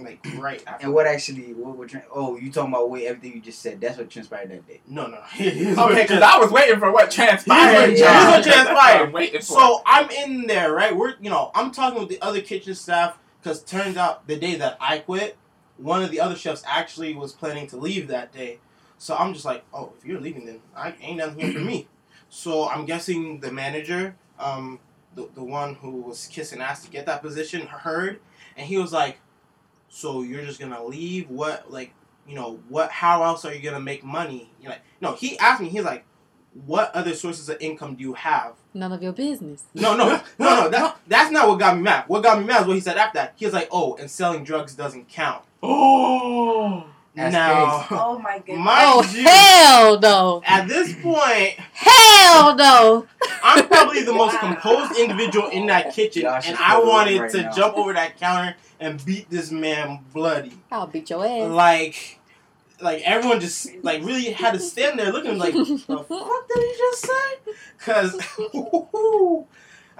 like 0.00 0.24
right 0.36 0.62
after. 0.66 0.86
And 0.86 0.94
what 0.94 1.06
actually? 1.06 1.52
What? 1.54 1.76
what 1.76 1.88
tran- 1.88 2.04
oh, 2.14 2.36
you 2.38 2.50
talking 2.52 2.72
about 2.72 2.90
wait 2.90 3.06
everything 3.06 3.34
you 3.34 3.40
just 3.40 3.60
said? 3.60 3.80
That's 3.80 3.98
what 3.98 4.10
transpired 4.10 4.50
that 4.50 4.66
day. 4.66 4.80
No, 4.86 5.06
no. 5.06 5.18
Okay, 5.38 6.02
because 6.02 6.22
I 6.22 6.38
was 6.38 6.50
waiting 6.50 6.78
for 6.78 6.90
what 6.92 7.10
transpired. 7.10 7.90
Here's 7.96 8.00
what- 8.00 8.14
here's 8.14 8.24
what 8.24 8.44
transpired. 8.44 9.06
I'm 9.06 9.12
waiting 9.12 9.40
for. 9.40 9.46
So 9.46 9.82
I'm 9.86 10.10
in 10.10 10.46
there, 10.46 10.72
right? 10.72 10.94
We're 10.96 11.14
you 11.20 11.30
know 11.30 11.50
I'm 11.54 11.70
talking 11.70 12.00
with 12.00 12.08
the 12.08 12.20
other 12.20 12.40
kitchen 12.40 12.74
staff 12.74 13.18
because 13.42 13.62
turns 13.62 13.96
out 13.96 14.26
the 14.26 14.36
day 14.36 14.56
that 14.56 14.76
I 14.80 14.98
quit, 14.98 15.36
one 15.76 16.02
of 16.02 16.10
the 16.10 16.20
other 16.20 16.34
chefs 16.36 16.62
actually 16.66 17.14
was 17.14 17.32
planning 17.32 17.66
to 17.68 17.76
leave 17.76 18.08
that 18.08 18.32
day. 18.32 18.58
So 18.98 19.14
I'm 19.14 19.32
just 19.32 19.44
like, 19.44 19.64
oh, 19.72 19.92
if 19.96 20.04
you're 20.04 20.20
leaving, 20.20 20.44
then 20.46 20.60
I 20.76 20.94
ain't 21.00 21.18
nothing 21.18 21.38
here 21.38 21.52
for 21.52 21.60
me. 21.60 21.86
So 22.30 22.68
I'm 22.68 22.84
guessing 22.84 23.40
the 23.40 23.52
manager, 23.52 24.16
um, 24.40 24.80
the 25.14 25.28
the 25.34 25.42
one 25.44 25.74
who 25.76 25.92
was 26.02 26.26
kissing 26.26 26.60
ass 26.60 26.84
to 26.84 26.90
get 26.90 27.06
that 27.06 27.22
position, 27.22 27.66
heard, 27.68 28.20
and 28.56 28.66
he 28.66 28.76
was 28.76 28.92
like, 28.92 29.18
so 29.88 30.22
you're 30.22 30.44
just 30.44 30.60
gonna 30.60 30.82
leave? 30.84 31.28
What 31.30 31.70
like 31.70 31.92
you 32.26 32.34
know 32.34 32.60
what? 32.68 32.90
How 32.90 33.22
else 33.24 33.44
are 33.44 33.54
you 33.54 33.60
gonna 33.62 33.80
make 33.80 34.04
money? 34.04 34.50
You're 34.60 34.70
like, 34.72 34.82
no. 35.00 35.14
He 35.14 35.38
asked 35.38 35.60
me. 35.62 35.68
He's 35.68 35.84
like, 35.84 36.04
what 36.66 36.94
other 36.94 37.14
sources 37.14 37.48
of 37.48 37.56
income 37.60 37.94
do 37.94 38.02
you 38.02 38.14
have? 38.14 38.54
None 38.74 38.92
of 38.92 39.02
your 39.02 39.12
business. 39.12 39.64
No, 39.74 39.96
no, 39.96 40.08
no, 40.38 40.64
no. 40.64 40.68
That, 40.68 40.98
that's 41.06 41.30
not 41.30 41.48
what 41.48 41.58
got 41.58 41.76
me 41.76 41.82
mad. 41.82 42.04
What 42.06 42.22
got 42.22 42.38
me 42.38 42.44
mad 42.44 42.62
is 42.62 42.66
what 42.66 42.74
he 42.74 42.80
said 42.80 42.96
after 42.96 43.18
that. 43.18 43.32
He 43.36 43.44
was 43.44 43.54
like, 43.54 43.68
"Oh, 43.72 43.94
and 43.96 44.10
selling 44.10 44.44
drugs 44.44 44.74
doesn't 44.74 45.08
count." 45.08 45.42
oh, 45.62 46.84
That's 47.14 47.32
now, 47.32 47.86
Oh 47.90 48.18
my 48.18 48.38
goodness. 48.38 48.66
oh 48.68 49.02
you, 49.12 49.22
hell 49.24 49.98
no! 50.00 50.42
at 50.46 50.68
this 50.68 50.94
point, 51.02 51.54
Hell 51.72 52.54
no! 52.54 53.06
I'm 53.42 53.66
probably 53.66 54.04
the 54.04 54.12
most 54.12 54.38
composed 54.40 54.98
individual 54.98 55.48
in 55.48 55.66
that 55.66 55.92
kitchen, 55.94 56.22
Y'all 56.22 56.40
and 56.44 56.56
I 56.58 56.78
wanted 56.78 57.20
right 57.20 57.30
to 57.32 57.42
now. 57.42 57.52
jump 57.52 57.76
over 57.76 57.92
that 57.94 58.18
counter 58.18 58.54
and 58.80 59.04
beat 59.04 59.28
this 59.30 59.50
man 59.50 60.00
bloody. 60.12 60.52
I'll 60.70 60.86
beat 60.86 61.10
your 61.10 61.24
ass. 61.26 61.50
Like, 61.50 62.18
like 62.80 63.02
everyone 63.04 63.40
just 63.40 63.68
like 63.82 64.04
really 64.04 64.30
had 64.30 64.54
to 64.54 64.60
stand 64.60 64.98
there 64.98 65.12
looking 65.12 65.38
like, 65.38 65.54
what 65.54 65.66
the 65.86 66.04
fuck 66.04 66.48
did 66.48 66.58
he 66.58 66.76
just 66.78 67.06
say? 67.06 67.52
Cause. 67.78 68.20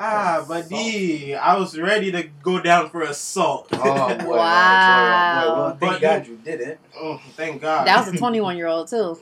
Ah, 0.00 0.44
but 0.46 0.68
D, 0.68 1.34
I 1.34 1.56
was 1.58 1.76
ready 1.76 2.12
to 2.12 2.22
go 2.22 2.60
down 2.60 2.88
for 2.88 3.02
assault. 3.02 3.66
Oh 3.72 4.16
boy! 4.16 4.24
Wow. 4.36 4.36
Wow. 4.36 5.44
Boy, 5.44 5.56
well, 5.56 5.70
thank 5.70 5.80
But 5.80 6.00
God 6.00 6.26
you 6.28 6.36
did 6.36 6.60
it. 6.60 6.78
Oh, 6.96 7.20
thank 7.36 7.60
God. 7.60 7.84
that 7.88 8.06
was 8.06 8.14
a 8.14 8.16
21 8.16 8.56
year 8.56 8.68
old 8.68 8.86
too. 8.86 9.18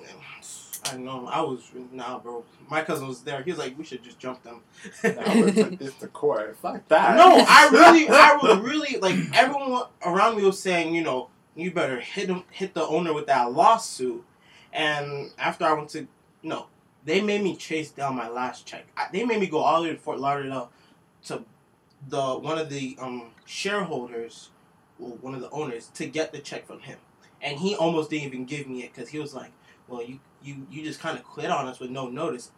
I 0.93 0.97
know. 0.97 1.27
I 1.27 1.41
was 1.41 1.71
nah, 1.93 2.19
bro. 2.19 2.45
My 2.71 2.83
cousin 2.83 3.09
was 3.09 3.23
there. 3.23 3.43
He 3.43 3.51
was 3.51 3.59
like, 3.59 3.79
"We 3.79 3.85
should 3.85 4.03
just 4.03 4.19
jump 4.19 4.43
them." 4.43 4.61
I 5.05 5.43
would 5.43 5.55
took 5.55 5.79
this 5.79 5.95
to 5.97 6.09
court. 6.09 6.57
Fuck 6.57 6.87
that. 6.89 7.17
no, 7.17 7.45
I 7.49 7.69
really, 7.73 8.09
I 8.09 8.39
was 8.43 8.59
really 8.59 8.99
like 8.99 9.17
everyone 9.35 9.85
around 10.05 10.37
me 10.37 10.45
was 10.45 10.61
saying, 10.61 10.95
you 10.95 11.03
know, 11.03 11.29
you 11.55 11.71
better 11.71 12.01
hit 12.01 12.29
him, 12.29 12.45
hit 12.51 12.75
the 12.75 12.87
owner 12.87 13.13
with 13.13 13.27
that 13.27 13.53
lawsuit. 13.53 14.25
And 14.73 15.31
after 15.39 15.65
I 15.65 15.73
went 15.73 15.89
to, 15.91 16.07
no, 16.43 16.67
they 17.05 17.21
made 17.21 17.43
me 17.43 17.57
chase 17.57 17.91
down 17.91 18.15
my 18.15 18.29
last 18.29 18.67
check. 18.67 18.87
I, 18.97 19.07
they 19.13 19.25
made 19.25 19.41
me 19.41 19.47
go 19.47 19.59
all 19.59 19.83
the 19.83 19.89
way 19.89 19.95
to 19.95 20.01
Fort 20.01 20.19
Lauderdale 20.19 20.71
to 21.25 21.45
the 22.09 22.39
one 22.39 22.59
of 22.59 22.69
the 22.69 22.97
um 23.01 23.31
shareholders, 23.45 24.51
well, 24.99 25.17
one 25.21 25.35
of 25.35 25.41
the 25.41 25.51
owners, 25.51 25.89
to 25.95 26.07
get 26.07 26.33
the 26.33 26.39
check 26.39 26.67
from 26.67 26.81
him. 26.81 26.99
And 27.41 27.59
he 27.59 27.75
almost 27.75 28.11
didn't 28.11 28.27
even 28.27 28.45
give 28.45 28.67
me 28.67 28.83
it 28.83 28.93
because 28.95 29.11
he 29.11 29.19
was 29.19 29.35
like, 29.35 29.53
"Well, 29.89 30.03
you 30.03 30.21
you 30.43 30.67
you 30.71 30.85
just 30.85 31.01
kind 31.01 31.19
of 31.19 31.25
quit 31.25 31.51
on 31.51 31.67
us 31.67 31.81
with 31.81 31.91
no 31.91 32.09
notice." 32.09 32.51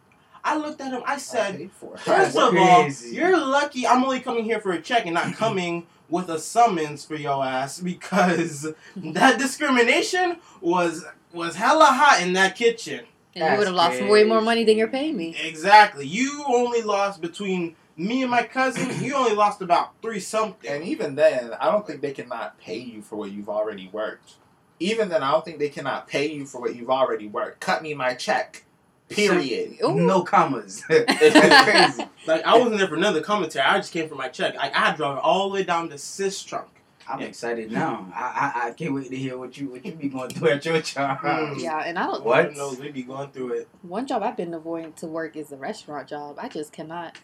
I 0.43 0.57
looked 0.57 0.79
at 0.79 0.91
him. 0.91 1.01
I 1.05 1.17
said, 1.17 1.57
paid 1.57 1.71
for. 1.71 1.97
First 1.97 2.05
That's 2.05 2.35
of 2.35 2.55
all, 2.55 2.89
you're 3.11 3.37
lucky 3.37 3.85
I'm 3.85 4.03
only 4.03 4.21
coming 4.21 4.45
here 4.45 4.61
for 4.61 4.71
a 4.71 4.81
check 4.81 5.05
and 5.05 5.13
not 5.13 5.33
coming 5.35 5.87
with 6.09 6.29
a 6.29 6.39
summons 6.39 7.05
for 7.05 7.15
your 7.15 7.43
ass 7.43 7.79
because 7.79 8.73
that 8.95 9.37
discrimination 9.37 10.37
was 10.61 11.05
was 11.33 11.55
hella 11.55 11.85
hot 11.85 12.21
in 12.21 12.33
that 12.33 12.55
kitchen. 12.55 13.05
And 13.35 13.51
you 13.51 13.57
would 13.57 13.67
have 13.67 13.75
lost 13.75 13.99
That's 13.99 14.11
way 14.11 14.23
more 14.23 14.41
money 14.41 14.63
than 14.63 14.77
you're 14.77 14.87
paying 14.87 15.15
me. 15.15 15.35
Exactly. 15.43 16.05
You 16.05 16.43
only 16.47 16.81
lost 16.81 17.21
between 17.21 17.75
me 17.95 18.21
and 18.21 18.31
my 18.31 18.43
cousin, 18.43 18.89
you 19.03 19.13
only 19.15 19.35
lost 19.35 19.61
about 19.61 19.93
three 20.01 20.19
something. 20.19 20.69
And 20.69 20.83
even 20.83 21.15
then, 21.15 21.51
I 21.59 21.69
don't 21.71 21.85
think 21.85 22.01
they 22.01 22.11
cannot 22.11 22.59
pay 22.59 22.77
you 22.77 23.01
for 23.01 23.17
what 23.17 23.31
you've 23.31 23.49
already 23.49 23.89
worked. 23.91 24.35
Even 24.79 25.09
then, 25.09 25.23
I 25.23 25.31
don't 25.31 25.43
think 25.43 25.59
they 25.59 25.69
cannot 25.69 26.07
pay 26.07 26.31
you 26.31 26.45
for 26.45 26.61
what 26.61 26.75
you've 26.75 26.89
already 26.89 27.27
worked. 27.27 27.59
Cut 27.59 27.83
me 27.83 27.93
my 27.93 28.13
check. 28.13 28.63
Period. 29.09 29.77
Ooh. 29.83 29.95
No 29.95 30.23
commas. 30.23 30.83
That's 30.89 31.95
crazy. 31.95 32.09
Like 32.27 32.43
I 32.45 32.57
wasn't 32.57 32.77
there 32.77 32.87
for 32.87 32.95
another 32.95 33.21
commentary. 33.21 33.65
I 33.65 33.77
just 33.77 33.91
came 33.91 34.07
for 34.07 34.15
my 34.15 34.29
check. 34.29 34.55
I, 34.57 34.69
I 34.69 34.77
had 34.77 34.91
to 34.91 34.97
drive 34.97 35.17
all 35.17 35.49
the 35.49 35.55
way 35.55 35.63
down 35.63 35.89
to 35.89 35.95
Sistrunk. 35.95 36.67
I'm 37.07 37.21
excited 37.21 37.71
now. 37.71 38.07
I, 38.15 38.51
I 38.63 38.67
I 38.67 38.71
can't 38.73 38.93
wait 38.93 39.09
to 39.09 39.15
hear 39.15 39.35
what 39.37 39.57
you 39.57 39.69
what 39.69 39.83
you 39.83 39.93
be 39.93 40.09
going 40.09 40.29
through 40.29 40.49
at 40.49 40.63
your 40.63 40.79
job. 40.81 41.17
Mm. 41.19 41.59
Yeah, 41.59 41.79
and 41.79 41.97
I 41.97 42.05
don't. 42.05 42.23
What? 42.23 42.45
Lord 42.45 42.57
knows 42.57 42.79
we 42.79 42.91
be 42.91 43.01
going 43.01 43.31
through 43.31 43.53
it. 43.53 43.67
One 43.81 44.05
job 44.05 44.21
I've 44.21 44.37
been 44.37 44.53
avoiding 44.53 44.93
to 44.93 45.07
work 45.07 45.35
is 45.35 45.49
the 45.49 45.57
restaurant 45.57 46.07
job. 46.07 46.37
I 46.39 46.47
just 46.47 46.71
cannot. 46.71 47.17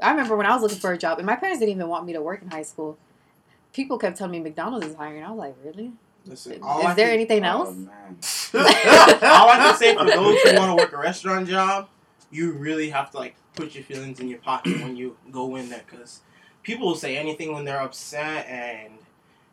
I 0.00 0.10
remember 0.10 0.34
when 0.34 0.46
I 0.46 0.54
was 0.54 0.62
looking 0.62 0.78
for 0.78 0.92
a 0.92 0.98
job, 0.98 1.18
and 1.18 1.26
my 1.26 1.36
parents 1.36 1.60
didn't 1.60 1.74
even 1.74 1.88
want 1.88 2.06
me 2.06 2.14
to 2.14 2.22
work 2.22 2.40
in 2.40 2.50
high 2.50 2.62
school. 2.62 2.96
People 3.74 3.98
kept 3.98 4.16
telling 4.16 4.32
me 4.32 4.40
McDonald's 4.40 4.86
is 4.86 4.94
hiring. 4.94 5.22
I 5.22 5.30
was 5.30 5.38
like, 5.38 5.56
really? 5.62 5.92
Listen, 6.26 6.52
Is 6.54 6.60
I 6.62 6.94
there 6.94 7.06
can- 7.06 7.14
anything 7.14 7.44
Oh, 7.44 7.48
else? 7.48 7.74
man. 7.76 8.16
all 8.54 9.48
I 9.50 9.56
can 9.58 9.76
say 9.76 9.94
for 9.96 10.04
those 10.04 10.40
who 10.42 10.56
want 10.56 10.70
to 10.70 10.76
work 10.84 10.92
a 10.92 10.98
restaurant 10.98 11.48
job, 11.48 11.88
you 12.30 12.52
really 12.52 12.90
have 12.90 13.10
to 13.12 13.18
like 13.18 13.34
put 13.54 13.74
your 13.74 13.84
feelings 13.84 14.20
in 14.20 14.28
your 14.28 14.38
pocket 14.38 14.80
when 14.80 14.96
you 14.96 15.16
go 15.30 15.56
in 15.56 15.68
there, 15.68 15.82
because 15.88 16.20
people 16.62 16.86
will 16.88 16.94
say 16.94 17.16
anything 17.16 17.52
when 17.52 17.64
they're 17.64 17.80
upset, 17.80 18.46
and 18.46 18.92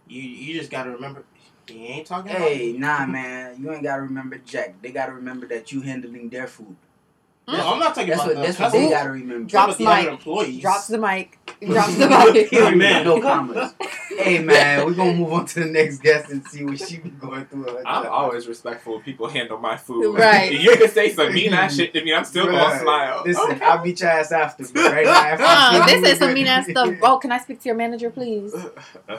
you 0.08 0.22
you 0.22 0.54
just 0.60 0.70
gotta 0.72 0.92
remember 0.92 1.24
he 1.68 1.86
ain't 1.88 2.08
talking 2.08 2.32
Hey, 2.32 2.74
nah, 2.78 3.06
man. 3.06 3.62
You 3.62 3.72
ain't 3.72 3.84
gotta 3.84 4.02
remember 4.04 4.38
Jack. 4.40 4.82
They 4.82 4.92
gotta 4.92 5.14
remember 5.14 5.48
that 5.48 5.72
you 5.72 5.82
handling 5.82 6.30
their 6.30 6.48
food. 6.48 6.76
No, 7.48 7.56
I'm 7.74 7.80
not 7.80 7.96
talking 7.96 8.10
That's 8.12 8.22
about 8.22 8.36
what 8.36 8.42
the 8.42 8.48
that's 8.48 8.60
what 8.60 8.72
they 8.74 8.90
gotta 8.90 9.10
remember. 9.12 9.50
Drops 9.50 9.78
the 9.78 9.86
the 9.86 9.90
mic. 9.90 10.08
employees. 10.08 10.62
Drops 10.62 10.88
the 10.88 10.98
mic. 11.00 11.39
Drops 11.62 11.96
the 11.98 12.08
mic. 12.08 12.54
Amen. 12.54 13.04
no 13.04 13.22
commas. 13.22 13.74
hey 14.18 14.40
man, 14.40 14.86
we're 14.86 14.94
gonna 14.94 15.14
move 15.14 15.34
on 15.34 15.46
to 15.48 15.60
the 15.60 15.66
next 15.66 15.98
guest 16.00 16.30
and 16.32 16.46
see 16.48 16.64
what 16.64 16.80
she 16.80 16.98
be 17.00 17.10
going 17.10 17.46
through. 17.46 17.84
I'm 17.86 18.08
always 18.08 18.48
respectful 18.48 18.94
when 18.94 19.02
people 19.04 19.28
handle 19.28 19.58
my 19.58 19.76
food. 19.76 20.16
Right. 20.20 20.52
you 20.54 20.76
can 20.78 20.90
say 20.90 21.12
some 21.12 21.34
mean 21.34 21.54
ass 21.54 21.76
shit 21.76 21.94
to 21.94 22.04
me, 22.04 22.14
I'm 22.14 22.24
still 22.24 22.46
gonna 22.46 22.80
smile. 22.80 23.24
Listen, 23.26 23.52
Okay. 23.52 23.66
I'll 23.66 23.84
beat 23.84 24.00
your 24.00 24.10
ass 24.10 24.32
after. 24.32 24.64
But 24.74 24.92
right 24.92 25.06
now, 25.06 25.12
after 25.14 25.44
Uh, 25.46 25.86
this 25.86 26.12
is 26.14 26.20
some 26.20 26.30
we're 26.30 26.34
mean 26.36 26.48
ass 26.48 26.66
good. 26.66 26.72
stuff. 26.78 26.96
Oh, 27.02 27.18
can 27.18 27.32
I 27.32 27.38
speak 27.40 27.60
to 27.62 27.66
your 27.70 27.76
manager, 27.76 28.10
please? 28.10 28.54
Uh, 28.56 28.70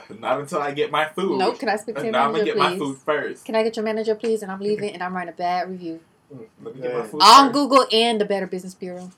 Not 0.19 0.41
until 0.41 0.61
I 0.63 0.73
get 0.73 0.91
my 0.91 1.07
food. 1.07 1.39
Nope. 1.39 1.59
Can 1.59 1.69
I 1.69 1.77
speak 1.77 1.97
to 1.97 2.03
your 2.05 2.13
Now 2.13 2.27
I'm 2.27 2.33
gonna 2.33 2.45
manager, 2.45 2.59
get 2.59 2.71
my 2.73 2.79
food 2.79 2.99
first. 2.99 3.45
Can 3.45 3.55
I 3.55 3.63
get 3.63 3.77
your 3.77 3.85
manager, 3.85 4.15
please? 4.15 4.43
And 4.43 4.51
I'm 4.51 4.61
leaving, 4.61 4.91
and 4.95 5.03
I'm 5.03 5.15
writing 5.15 5.35
a 5.35 5.37
bad 5.37 5.69
review 5.71 6.01
Let 6.63 6.75
me 6.75 6.81
get 6.83 6.95
my 6.95 7.03
food 7.07 7.21
on 7.23 7.45
first. 7.47 7.53
Google 7.53 7.87
and 7.93 8.21
the 8.21 8.25
Better 8.25 8.47
Business 8.47 8.75
Bureau. 8.75 9.11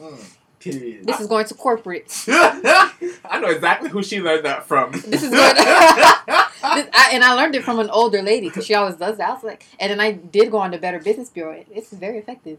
Mm. 0.00 0.36
Period. 0.62 1.06
This 1.06 1.18
is 1.20 1.26
going 1.26 1.44
to 1.46 1.54
corporate. 1.54 2.06
I 2.28 3.38
know 3.40 3.48
exactly 3.48 3.88
who 3.90 4.02
she 4.02 4.20
learned 4.20 4.44
that 4.44 4.64
from. 4.66 4.92
This 4.92 5.22
is 5.22 5.30
good. 5.40 5.56
This- 6.76 6.86
I, 6.94 7.10
and 7.14 7.24
I 7.24 7.34
learned 7.34 7.56
it 7.56 7.64
from 7.64 7.80
an 7.80 7.90
older 7.90 8.22
lady 8.22 8.46
because 8.48 8.64
she 8.64 8.74
always 8.74 8.94
does 8.94 9.16
that. 9.18 9.28
I 9.30 9.34
was 9.34 9.42
like, 9.42 9.64
and 9.80 9.90
then 9.90 9.98
I 10.00 10.12
did 10.12 10.52
go 10.52 10.58
on 10.58 10.70
the 10.70 10.78
Better 10.78 11.00
Business 11.00 11.28
Bureau. 11.28 11.52
It- 11.52 11.66
It's 11.72 11.90
very 11.92 12.18
effective. 12.18 12.58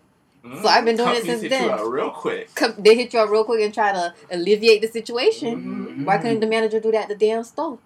So 0.62 0.68
I've 0.68 0.84
been 0.84 0.98
doing 0.98 1.16
it 1.16 1.24
since 1.24 1.42
hit 1.42 1.52
then. 1.52 1.64
You 1.64 1.72
out 1.72 1.90
real 1.90 2.10
quick. 2.12 2.54
Come, 2.54 2.74
they 2.78 2.96
hit 2.96 3.14
you 3.14 3.20
up 3.20 3.30
real 3.30 3.46
quick 3.46 3.62
and 3.62 3.74
try 3.74 3.94
to 3.94 4.14
alleviate 4.30 4.82
the 4.82 4.90
situation. 4.90 5.54
Mhm. 6.02 6.06
Why 6.06 6.18
couldn't 6.18 6.42
the 6.42 6.48
manager 6.48 6.82
do 6.82 6.92
that 6.92 7.04
at 7.04 7.08
the 7.08 7.16
damn 7.16 7.46
store? 7.46 7.80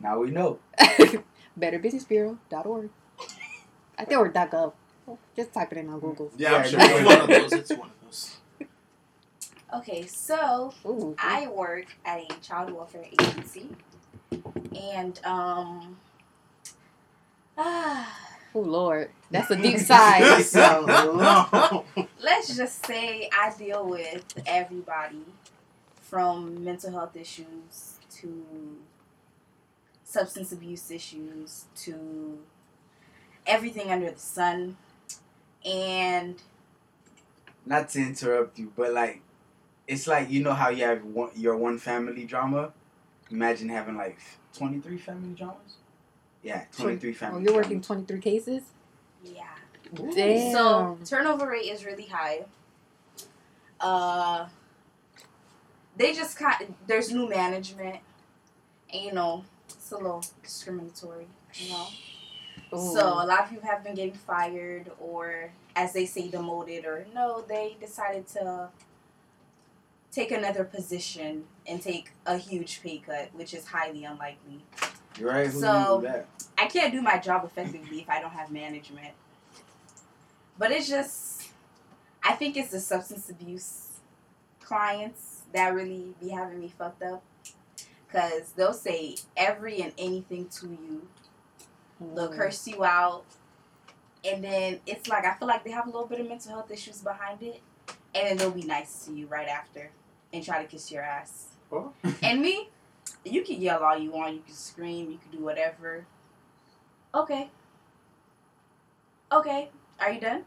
Now 0.00 0.18
we 0.20 0.30
know. 0.30 0.58
BetterBusinessBureau.org. 1.60 2.88
I 3.98 4.04
think 4.06 4.20
or 4.20 4.30
.gov. 4.30 4.72
Just 5.36 5.52
type 5.52 5.70
it 5.72 5.78
in 5.78 5.88
on 5.90 6.00
Google. 6.00 6.30
Yeah, 6.36 6.52
Yeah, 6.52 6.56
I'm 6.58 6.68
sure. 6.68 6.78
It's 6.80 7.04
one 7.04 7.20
of 7.20 7.28
those. 7.28 7.52
It's 7.52 7.70
one 7.70 7.80
of 7.80 7.86
those. 7.86 7.95
Okay, 9.74 10.06
so 10.06 10.72
Ooh. 10.86 11.14
I 11.18 11.48
work 11.48 11.86
at 12.04 12.20
a 12.20 12.28
child 12.40 12.72
welfare 12.72 13.04
agency, 13.20 13.68
and 14.78 15.20
um, 15.24 15.98
ah, 17.58 18.20
Oh 18.54 18.60
Lord, 18.60 19.10
that's 19.30 19.50
a 19.50 19.56
deep 19.56 19.78
sigh. 19.80 20.20
That 20.20 20.44
sounds 20.44 20.88
long. 20.88 21.84
let's 22.22 22.56
just 22.56 22.86
say 22.86 23.28
I 23.32 23.52
deal 23.56 23.86
with 23.86 24.24
everybody 24.46 25.24
from 26.00 26.64
mental 26.64 26.90
health 26.92 27.16
issues 27.16 27.96
to 28.20 28.76
substance 30.04 30.52
abuse 30.52 30.90
issues 30.90 31.66
to 31.76 32.38
everything 33.46 33.90
under 33.90 34.10
the 34.10 34.18
sun. 34.18 34.76
And 35.64 36.40
Not 37.66 37.90
to 37.90 38.00
interrupt 38.00 38.58
you, 38.58 38.72
but 38.76 38.94
like, 38.94 39.20
it's 39.86 40.06
like 40.06 40.30
you 40.30 40.42
know 40.42 40.52
how 40.52 40.68
you 40.70 40.84
have 40.84 41.04
one, 41.04 41.30
your 41.34 41.56
one 41.56 41.78
family 41.78 42.24
drama. 42.24 42.72
Imagine 43.30 43.68
having 43.68 43.96
like 43.96 44.18
twenty 44.52 44.80
three 44.80 44.98
family 44.98 45.34
dramas. 45.34 45.76
Yeah, 46.42 46.64
twenty 46.76 46.96
three 46.96 47.12
family. 47.12 47.40
Oh, 47.40 47.44
you're 47.44 47.54
working 47.54 47.80
23 47.80 48.20
cases? 48.20 48.62
yeah. 49.24 49.44
Damn. 49.94 50.52
So 50.52 50.98
turnover 51.04 51.48
rate 51.48 51.66
is 51.66 51.84
really 51.84 52.06
high. 52.06 52.44
Uh, 53.80 54.46
they 55.96 56.12
just 56.12 56.38
kind 56.38 56.74
there's 56.86 57.12
new 57.12 57.28
management, 57.28 57.98
and 58.92 59.02
you 59.02 59.12
know 59.12 59.44
it's 59.68 59.90
a 59.92 59.96
little 59.96 60.24
discriminatory, 60.42 61.26
you 61.54 61.70
know. 61.70 61.86
Ooh. 62.74 62.94
So 62.94 63.00
a 63.00 63.26
lot 63.26 63.44
of 63.44 63.50
people 63.50 63.68
have 63.68 63.84
been 63.84 63.94
getting 63.94 64.14
fired, 64.14 64.90
or 64.98 65.50
as 65.76 65.92
they 65.92 66.06
say, 66.06 66.28
demoted, 66.28 66.84
or 66.84 67.06
no, 67.14 67.44
they 67.46 67.76
decided 67.80 68.26
to 68.28 68.68
take 70.16 70.30
another 70.30 70.64
position 70.64 71.44
and 71.66 71.82
take 71.82 72.10
a 72.24 72.38
huge 72.38 72.82
pay 72.82 72.96
cut, 72.98 73.28
which 73.34 73.52
is 73.52 73.66
highly 73.66 74.04
unlikely. 74.04 74.64
You're 75.18 75.28
right. 75.30 75.46
Who 75.46 75.60
So- 75.60 75.98
knew 76.00 76.08
that? 76.08 76.26
I 76.56 76.66
can't 76.68 76.90
do 76.90 77.02
my 77.02 77.18
job 77.18 77.44
effectively 77.44 78.00
if 78.00 78.08
I 78.08 78.18
don't 78.22 78.30
have 78.32 78.50
management. 78.50 79.12
But 80.56 80.70
it's 80.72 80.88
just, 80.88 81.50
I 82.22 82.32
think 82.32 82.56
it's 82.56 82.70
the 82.70 82.80
substance 82.80 83.28
abuse 83.28 83.88
clients 84.60 85.42
that 85.52 85.74
really 85.74 86.14
be 86.18 86.30
having 86.30 86.60
me 86.60 86.72
fucked 86.78 87.02
up. 87.02 87.22
Because 88.06 88.52
they'll 88.52 88.72
say 88.72 89.16
every 89.36 89.82
and 89.82 89.92
anything 89.98 90.48
to 90.48 90.66
you, 90.68 91.08
they'll 92.00 92.30
Mm. 92.30 92.36
curse 92.36 92.66
you 92.66 92.84
out. 92.84 93.24
And 94.24 94.42
then 94.42 94.80
it's 94.86 95.08
like, 95.08 95.26
I 95.26 95.34
feel 95.34 95.46
like 95.46 95.62
they 95.62 95.72
have 95.72 95.86
a 95.86 95.90
little 95.90 96.06
bit 96.06 96.20
of 96.20 96.28
mental 96.28 96.52
health 96.52 96.70
issues 96.70 97.02
behind 97.02 97.42
it. 97.42 97.60
And 98.14 98.28
then 98.28 98.36
they'll 98.38 98.50
be 98.50 98.62
nice 98.62 99.04
to 99.04 99.12
you 99.12 99.26
right 99.26 99.48
after 99.48 99.90
and 100.36 100.44
try 100.44 100.62
to 100.62 100.68
kiss 100.68 100.90
your 100.92 101.02
ass. 101.02 101.48
Oh. 101.72 101.92
And 102.22 102.40
me, 102.40 102.68
you 103.24 103.42
can 103.42 103.60
yell 103.60 103.82
all 103.82 103.98
you 103.98 104.10
want, 104.10 104.34
you 104.34 104.40
can 104.40 104.54
scream, 104.54 105.10
you 105.10 105.18
can 105.18 105.38
do 105.38 105.44
whatever. 105.44 106.06
Okay. 107.14 107.50
Okay. 109.32 109.70
Are 109.98 110.12
you 110.12 110.20
done? 110.20 110.44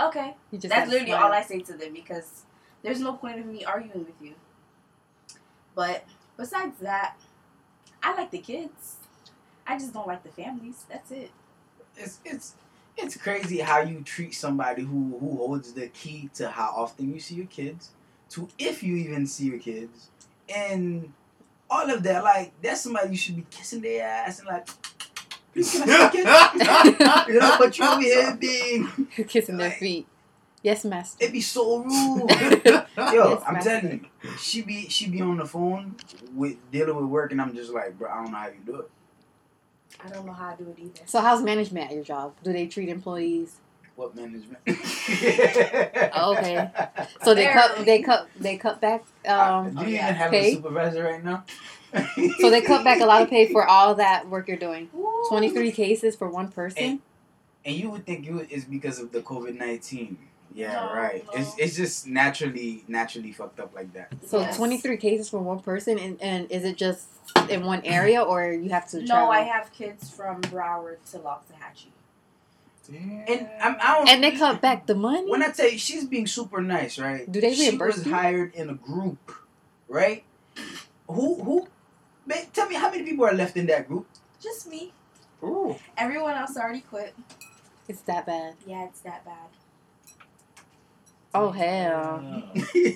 Okay. 0.00 0.34
You 0.50 0.58
just 0.58 0.74
That's 0.74 0.90
literally 0.90 1.12
smile. 1.12 1.24
all 1.24 1.32
I 1.32 1.42
say 1.42 1.60
to 1.60 1.72
them 1.74 1.92
because 1.92 2.42
there's 2.82 3.00
no 3.00 3.12
point 3.14 3.38
of 3.40 3.46
me 3.46 3.64
arguing 3.64 4.06
with 4.06 4.14
you. 4.20 4.34
But 5.74 6.04
besides 6.36 6.78
that, 6.80 7.16
I 8.02 8.14
like 8.16 8.30
the 8.30 8.38
kids. 8.38 8.96
I 9.66 9.78
just 9.78 9.92
don't 9.92 10.06
like 10.06 10.22
the 10.22 10.30
families. 10.30 10.84
That's 10.88 11.10
it. 11.10 11.30
It's 11.96 12.18
it's 12.24 12.54
it's 12.96 13.16
crazy 13.16 13.58
how 13.58 13.80
you 13.80 14.00
treat 14.02 14.34
somebody 14.34 14.82
who 14.82 15.18
who 15.20 15.36
holds 15.36 15.72
the 15.72 15.88
key 15.88 16.30
to 16.34 16.48
how 16.50 16.72
often 16.76 17.12
you 17.12 17.20
see 17.20 17.34
your 17.36 17.46
kids, 17.46 17.90
to 18.30 18.48
if 18.58 18.82
you 18.82 18.96
even 18.96 19.26
see 19.26 19.46
your 19.46 19.58
kids, 19.58 20.08
and 20.54 21.12
all 21.70 21.90
of 21.90 22.02
that. 22.02 22.22
Like 22.24 22.52
that's 22.62 22.82
somebody 22.82 23.10
you 23.10 23.16
should 23.16 23.36
be 23.36 23.46
kissing 23.50 23.80
their 23.80 24.06
ass 24.06 24.38
and 24.40 24.48
like, 24.48 24.66
please 25.52 25.70
can 25.72 25.82
I 25.88 26.10
see? 26.10 27.28
You 27.32 27.40
know, 27.40 27.56
but 27.58 27.78
you 27.78 27.84
over 27.84 28.00
here 28.00 28.36
being 28.36 28.88
Kissing 29.28 29.56
their 29.56 29.70
feet. 29.72 30.06
Yes, 30.62 30.84
master. 30.84 31.18
It'd 31.20 31.32
be 31.32 31.40
so 31.40 31.78
rude. 31.84 32.30
Yo, 32.30 32.84
Yes, 32.96 33.42
I'm 33.46 33.54
master. 33.54 33.80
telling 33.80 34.08
you, 34.22 34.30
she 34.38 34.62
be 34.62 34.88
she 34.88 35.08
be 35.08 35.20
on 35.20 35.36
the 35.36 35.44
phone 35.46 35.94
with 36.34 36.56
dealing 36.72 36.96
with 36.96 37.04
work, 37.06 37.30
and 37.32 37.40
I'm 37.40 37.54
just 37.54 37.70
like, 37.72 37.96
bro, 37.98 38.10
I 38.10 38.22
don't 38.22 38.32
know 38.32 38.38
how 38.38 38.48
you 38.48 38.54
do 38.66 38.76
it. 38.80 38.90
I 40.04 40.08
don't 40.10 40.26
know 40.26 40.32
how 40.32 40.48
I 40.48 40.56
do 40.56 40.68
it 40.68 40.78
either. 40.78 41.00
So 41.06 41.20
how's 41.20 41.42
management 41.42 41.90
at 41.90 41.94
your 41.94 42.04
job? 42.04 42.34
Do 42.42 42.52
they 42.52 42.66
treat 42.66 42.88
employees? 42.88 43.56
What 43.98 44.14
management? 44.14 44.60
Oh, 46.14 46.36
okay. 46.38 46.70
So 47.24 47.34
they 47.34 47.46
cut 47.48 47.84
they 47.84 48.00
cut 48.00 48.28
they 48.38 48.56
cut 48.56 48.80
back 48.80 49.02
um 49.26 49.74
do 49.74 49.84
you 49.86 49.96
yeah. 49.96 50.04
even 50.04 50.14
have 50.14 50.30
Pay? 50.30 50.52
a 50.52 50.54
supervisor 50.54 51.02
right 51.02 51.24
now? 51.24 51.44
so 52.38 52.48
they 52.48 52.60
cut 52.60 52.84
back 52.84 53.00
a 53.00 53.06
lot 53.06 53.22
of 53.22 53.28
pay 53.28 53.50
for 53.52 53.66
all 53.74 53.96
that 53.96 54.28
work 54.28 54.46
you're 54.46 54.56
doing. 54.56 54.88
23 55.30 55.72
cases 55.72 56.14
for 56.14 56.28
one 56.28 56.48
person. 56.48 57.00
And 57.64 57.74
you 57.74 57.90
would 57.90 58.06
think 58.06 58.24
you 58.24 58.46
it's 58.48 58.66
because 58.66 59.00
of 59.00 59.10
the 59.10 59.20
COVID 59.20 59.56
nineteen. 59.56 60.16
Yeah, 60.54 60.74
No, 60.74 60.92
right. 60.94 61.24
no. 61.26 61.32
It's 61.40 61.58
it's 61.58 61.76
just 61.76 62.06
naturally 62.06 62.84
naturally 62.86 63.32
fucked 63.32 63.58
up 63.58 63.74
like 63.74 63.92
that. 63.94 64.12
So 64.24 64.40
Yes. 64.42 64.56
23 64.56 64.96
cases 64.96 65.28
for 65.28 65.40
one 65.40 65.58
person 65.58 65.98
and, 65.98 66.22
and 66.22 66.48
is 66.52 66.62
it 66.64 66.76
just 66.76 67.08
in 67.50 67.64
one 67.64 67.82
area 67.84 68.22
or 68.22 68.52
you 68.52 68.70
have 68.70 68.88
to 68.90 69.00
No, 69.00 69.06
travel? 69.06 69.30
I 69.32 69.40
have 69.40 69.72
kids 69.72 70.08
from 70.08 70.40
Broward 70.42 70.98
to 71.10 71.18
Loxahatchee. 71.18 71.90
Damn. 72.90 73.24
And 73.28 73.48
I'm, 73.60 73.76
I 73.82 73.94
don't. 73.98 74.08
And 74.08 74.24
they 74.24 74.32
cut 74.32 74.60
back 74.60 74.86
the 74.86 74.94
money. 74.94 75.30
When 75.30 75.42
I 75.42 75.50
tell 75.50 75.68
you, 75.68 75.78
she's 75.78 76.04
being 76.06 76.26
super 76.26 76.62
nice, 76.62 76.98
right? 76.98 77.30
Do 77.30 77.40
they 77.40 77.48
reimburse? 77.48 77.58
She 77.58 77.66
reimburse 77.70 77.96
was 77.98 78.06
you? 78.06 78.12
hired 78.14 78.54
in 78.54 78.70
a 78.70 78.74
group, 78.74 79.32
right? 79.88 80.24
Who 81.06 81.42
who? 81.42 81.68
Man, 82.26 82.46
tell 82.52 82.68
me 82.68 82.74
how 82.76 82.90
many 82.90 83.02
people 83.04 83.24
are 83.24 83.32
left 83.34 83.56
in 83.56 83.66
that 83.66 83.88
group? 83.88 84.06
Just 84.42 84.68
me. 84.68 84.92
Ooh. 85.42 85.76
Everyone 85.96 86.34
else 86.34 86.56
already 86.56 86.80
quit. 86.80 87.14
It's 87.88 88.00
that 88.02 88.26
bad. 88.26 88.54
Yeah, 88.66 88.84
it's 88.84 89.00
that 89.00 89.24
bad. 89.24 89.48
Oh 91.34 91.50
hell. 91.50 92.50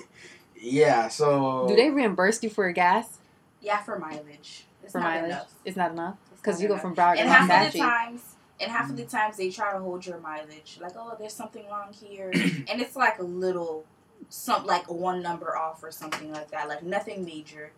yeah. 0.59 1.07
So 1.07 1.65
Do 1.67 1.75
they 1.75 1.89
reimburse 1.89 2.41
you 2.43 2.49
for 2.49 2.71
gas? 2.71 3.17
Yeah, 3.61 3.81
for 3.81 3.97
mileage. 3.97 4.65
It's 4.83 4.91
For 4.91 4.99
not 4.99 5.13
mileage? 5.15 5.31
enough. 5.31 5.53
It's 5.65 5.77
not 5.77 5.91
enough. 5.91 6.17
Because 6.37 6.55
not 6.55 6.63
you 6.63 6.67
go 6.67 6.77
from 6.77 6.95
Broward 6.95 7.15
to 7.15 7.21
And 7.21 7.29
half 7.29 7.67
of 7.67 7.73
the 7.73 7.79
times, 7.79 8.32
and 8.63 8.71
half 8.71 8.89
of 8.89 8.97
the 8.97 9.05
times 9.05 9.37
they 9.37 9.49
try 9.49 9.73
to 9.73 9.79
hold 9.79 10.05
your 10.05 10.19
mileage. 10.19 10.77
Like, 10.81 10.93
oh, 10.97 11.15
there's 11.19 11.33
something 11.33 11.65
wrong 11.69 11.93
here, 11.93 12.31
and 12.33 12.81
it's 12.81 12.95
like 12.95 13.19
a 13.19 13.23
little, 13.23 13.85
some 14.29 14.65
like 14.65 14.89
one 14.89 15.21
number 15.21 15.55
off 15.57 15.83
or 15.83 15.91
something 15.91 16.31
like 16.31 16.49
that. 16.51 16.67
Like 16.69 16.83
nothing 16.83 17.23
major, 17.25 17.71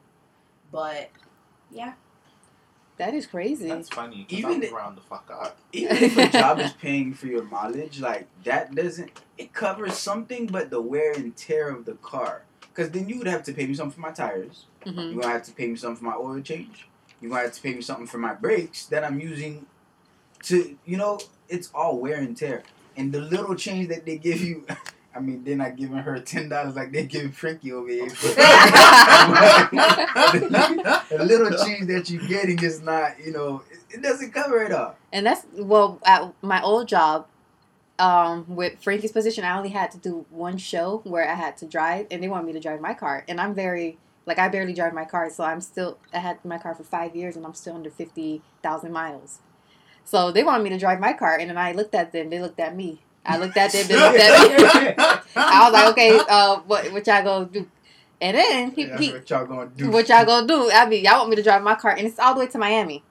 but 0.72 1.10
yeah. 1.72 1.94
That 2.98 3.14
is 3.14 3.26
crazy. 3.26 3.68
That's 3.68 3.90
funny. 3.90 4.26
Even 4.30 4.52
I'm 4.54 4.60
the- 4.62 4.74
around 4.74 4.96
the 4.96 5.02
fuck 5.02 5.30
up. 5.30 5.58
even 5.74 5.98
if 5.98 6.18
a 6.18 6.30
job 6.32 6.60
is 6.60 6.72
paying 6.72 7.14
for 7.14 7.28
your 7.28 7.44
mileage, 7.44 8.00
like 8.00 8.28
that 8.46 8.74
doesn't 8.74 9.12
it 9.38 9.54
covers 9.54 9.96
something 9.98 10.48
but 10.48 10.70
the 10.70 10.80
wear 10.82 11.12
and 11.12 11.36
tear 11.36 11.68
of 11.70 11.84
the 11.86 11.96
car. 11.96 12.44
Because 12.74 12.92
then 12.92 13.10
you 13.10 13.18
would 13.18 13.28
have 13.28 13.44
to 13.44 13.54
pay 13.54 13.66
me 13.68 13.74
something 13.74 13.96
for 13.96 14.02
my 14.02 14.12
tires. 14.12 14.66
hmm 14.86 14.98
You're 14.98 15.22
gonna 15.22 15.34
have 15.34 15.44
to 15.44 15.52
pay 15.52 15.68
me 15.68 15.76
something 15.76 15.98
for 15.98 16.06
my 16.06 16.16
oil 16.16 16.40
change. 16.42 16.88
You're 17.20 17.32
gonna 17.32 17.44
have 17.44 17.52
to 17.54 17.62
pay 17.62 17.74
me 17.74 17.82
something 17.82 18.08
for 18.08 18.18
my 18.18 18.34
brakes 18.34 18.86
that 18.86 19.04
I'm 19.04 19.20
using 19.20 19.66
to 20.46 20.78
you 20.86 20.98
know, 20.98 21.20
it's 21.50 21.70
all 21.74 21.98
wear 22.00 22.18
and 22.18 22.36
tear. 22.36 22.64
And 22.98 23.12
the 23.12 23.20
little 23.20 23.56
change 23.56 23.90
that 23.90 24.06
they 24.06 24.18
give 24.18 24.42
you 24.42 24.66
I 25.16 25.20
mean, 25.22 25.44
they're 25.46 25.56
not 25.56 25.78
giving 25.78 25.96
her 25.96 26.20
ten 26.20 26.50
dollars 26.50 26.76
like 26.76 26.92
they're 26.92 27.06
giving 27.06 27.32
Frankie 27.32 27.72
over 27.72 27.88
here. 27.88 28.10
the 28.10 28.18
little 31.24 31.52
change 31.64 31.88
that 31.88 32.10
you're 32.10 32.28
getting 32.28 32.62
is 32.62 32.82
not, 32.82 33.18
you 33.24 33.32
know, 33.32 33.64
it, 33.72 33.96
it 33.96 34.02
doesn't 34.04 34.34
cover 34.34 34.62
it 34.62 34.74
all. 34.74 34.98
And 35.14 35.26
that's 35.26 35.46
well 35.54 36.02
at 36.06 36.34
my 36.42 36.62
old 36.62 36.90
job, 36.90 37.28
um, 37.98 38.46
with 38.50 38.84
Frankie's 38.84 39.14
position, 39.14 39.46
I 39.46 39.58
only 39.58 39.70
had 39.70 39.92
to 39.92 39.98
do 39.98 40.26
one 40.30 40.58
show 40.58 41.02
where 41.06 41.30
I 41.30 41.36
had 41.36 41.56
to 41.58 41.66
drive, 41.66 42.08
and 42.12 42.22
they 42.22 42.28
wanted 42.28 42.48
me 42.48 42.54
to 42.54 42.60
drive 42.60 42.82
my 42.82 42.94
car, 42.94 43.24
and 43.30 43.40
I'm 43.40 43.54
very 43.54 43.98
like 44.26 44.40
I 44.40 44.50
barely 44.50 44.74
drive 44.74 44.94
my 44.94 45.06
car, 45.06 45.30
so 45.30 45.46
I'm 45.46 45.62
still 45.62 45.98
I 46.14 46.20
had 46.20 46.44
my 46.44 46.58
car 46.58 46.76
for 46.76 46.84
five 46.84 47.16
years, 47.16 47.38
and 47.38 47.46
I'm 47.46 47.54
still 47.54 47.76
under 47.76 47.90
fifty 47.90 48.42
thousand 48.62 48.92
miles. 48.92 49.40
So 50.06 50.32
they 50.32 50.44
wanted 50.44 50.64
me 50.64 50.70
to 50.70 50.78
drive 50.78 51.00
my 51.00 51.14
car, 51.14 51.38
and 51.38 51.50
then 51.50 51.58
I 51.58 51.72
looked 51.74 51.96
at 51.96 52.12
them, 52.12 52.30
they 52.30 52.40
looked 52.40 52.60
at 52.60 52.76
me. 52.76 53.02
I 53.26 53.38
looked 53.38 53.58
at 53.58 53.72
them, 53.72 53.88
they 53.88 53.96
looked 53.96 54.20
at 54.20 54.98
me. 54.98 55.04
I 55.36 55.64
was 55.64 55.74
like, 55.74 55.90
okay, 55.92 56.20
uh, 56.30 56.60
what 56.62 56.92
what 56.94 57.06
y'all 57.08 57.24
gonna 57.24 57.46
do? 57.46 57.68
And 58.22 58.38
then 58.38 58.72
he, 58.72 58.86
That's 58.86 59.02
he 59.02 59.12
what 59.12 59.30
y'all 59.30 59.46
gonna 59.46 59.70
do. 59.76 59.90
what 59.90 60.08
y'all 60.08 60.26
gonna 60.26 60.48
do? 60.48 60.72
I 60.72 60.88
mean, 60.88 61.04
y'all 61.04 61.18
want 61.18 61.32
me 61.32 61.36
to 61.36 61.44
drive 61.44 61.64
my 61.64 61.76
car, 61.76 61.92
and 61.92 62.08
it's 62.08 62.20
all 62.20 62.34
the 62.34 62.42
way 62.42 62.48
to 62.48 62.58
Miami. 62.58 63.04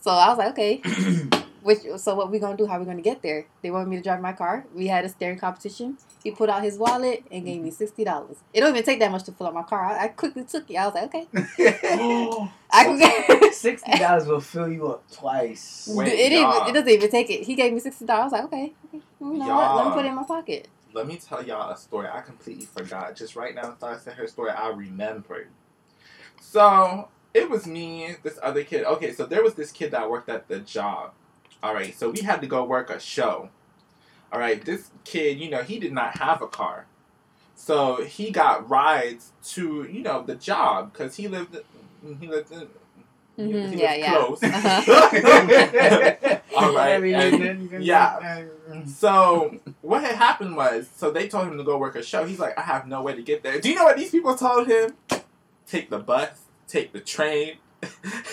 So 0.00 0.10
I 0.10 0.28
was 0.28 0.38
like, 0.38 0.50
okay. 0.50 0.82
Which 1.66 1.80
so 1.96 2.14
what 2.14 2.30
we 2.30 2.38
gonna 2.38 2.56
do? 2.56 2.64
How 2.64 2.78
we 2.78 2.84
gonna 2.84 3.02
get 3.02 3.22
there? 3.22 3.44
They 3.60 3.72
wanted 3.72 3.88
me 3.88 3.96
to 3.96 4.02
drive 4.02 4.20
my 4.20 4.32
car. 4.32 4.64
We 4.72 4.86
had 4.86 5.04
a 5.04 5.08
staring 5.08 5.36
competition. 5.36 5.98
He 6.22 6.30
put 6.30 6.48
out 6.48 6.62
his 6.62 6.78
wallet 6.78 7.24
and 7.28 7.44
gave 7.44 7.60
me 7.60 7.70
mm-hmm. 7.70 7.76
sixty 7.76 8.04
dollars. 8.04 8.36
It 8.54 8.60
don't 8.60 8.70
even 8.70 8.84
take 8.84 9.00
that 9.00 9.10
much 9.10 9.24
to 9.24 9.32
fill 9.32 9.48
up 9.48 9.54
my 9.54 9.64
car. 9.64 9.84
I, 9.84 10.04
I 10.04 10.08
quickly 10.08 10.44
took 10.44 10.70
it. 10.70 10.76
I 10.76 10.86
was 10.86 10.94
like, 10.94 11.12
okay, 11.12 11.26
I 12.70 12.84
can 12.84 12.98
get. 13.00 13.52
Sixty 13.54 13.98
dollars 13.98 14.26
will 14.26 14.40
fill 14.40 14.68
you 14.68 14.86
up 14.86 15.10
twice. 15.10 15.88
Wait, 15.92 16.12
it 16.12 16.30
even 16.30 16.52
it 16.68 16.72
doesn't 16.72 16.88
even 16.88 17.10
take 17.10 17.30
it. 17.30 17.42
He 17.42 17.56
gave 17.56 17.72
me 17.72 17.80
sixty 17.80 18.04
dollars. 18.04 18.32
I 18.32 18.42
was 18.42 18.44
like, 18.44 18.44
okay, 18.44 18.72
okay. 18.86 19.04
You 19.18 19.32
know 19.32 19.56
what? 19.56 19.74
Let 19.74 19.86
me 19.86 19.92
put 19.92 20.04
it 20.04 20.08
in 20.08 20.14
my 20.14 20.22
pocket. 20.22 20.68
Let 20.92 21.08
me 21.08 21.16
tell 21.16 21.44
y'all 21.44 21.72
a 21.72 21.76
story. 21.76 22.06
I 22.06 22.20
completely 22.20 22.66
forgot. 22.66 23.16
Just 23.16 23.34
right 23.34 23.56
now, 23.56 23.70
after 23.70 23.86
I 23.86 23.96
said 23.96 24.12
her 24.14 24.28
story, 24.28 24.50
I 24.50 24.68
remembered. 24.68 25.48
So 26.40 27.08
it 27.34 27.50
was 27.50 27.66
me, 27.66 28.14
this 28.22 28.38
other 28.40 28.62
kid. 28.62 28.84
Okay, 28.84 29.12
so 29.12 29.26
there 29.26 29.42
was 29.42 29.54
this 29.54 29.72
kid 29.72 29.90
that 29.90 30.08
worked 30.08 30.28
at 30.28 30.46
the 30.46 30.60
job. 30.60 31.10
All 31.62 31.74
right, 31.74 31.96
so 31.98 32.10
we 32.10 32.20
had 32.20 32.40
to 32.42 32.46
go 32.46 32.64
work 32.64 32.90
a 32.90 33.00
show. 33.00 33.48
All 34.32 34.38
right, 34.40 34.62
this 34.64 34.90
kid, 35.04 35.38
you 35.40 35.48
know, 35.50 35.62
he 35.62 35.78
did 35.78 35.92
not 35.92 36.18
have 36.18 36.42
a 36.42 36.46
car, 36.48 36.86
so 37.54 38.04
he 38.04 38.30
got 38.30 38.68
rides 38.68 39.32
to, 39.54 39.84
you 39.90 40.02
know, 40.02 40.22
the 40.22 40.34
job 40.34 40.92
because 40.92 41.16
he 41.16 41.28
lived. 41.28 41.56
He 42.20 42.26
lived 42.28 42.52
in. 42.52 42.60
he- 42.60 42.66
Mhm, 43.42 43.72
he 43.74 43.80
yeah, 43.82 43.94
yeah. 43.94 44.14
Close. 44.16 44.42
Uh-huh. 44.42 46.38
All 46.56 46.74
right, 46.74 47.00
and- 47.14 47.84
yeah. 47.84 48.44
So 48.86 49.58
what 49.82 50.02
had 50.02 50.14
happened 50.16 50.56
was, 50.56 50.88
so 50.96 51.10
they 51.10 51.28
told 51.28 51.48
him 51.48 51.58
to 51.58 51.64
go 51.64 51.76
work 51.78 51.96
a 51.96 52.02
show. 52.02 52.24
He's 52.24 52.38
like, 52.38 52.58
I 52.58 52.62
have 52.62 52.86
no 52.86 53.02
way 53.02 53.14
to 53.14 53.22
get 53.22 53.42
there. 53.42 53.60
Do 53.60 53.68
you 53.68 53.74
know 53.74 53.84
what 53.84 53.96
these 53.96 54.10
people 54.10 54.34
told 54.36 54.68
him? 54.68 54.90
Take 55.66 55.90
the 55.90 55.98
bus, 55.98 56.30
take 56.68 56.92
the 56.92 57.00
train. 57.00 57.56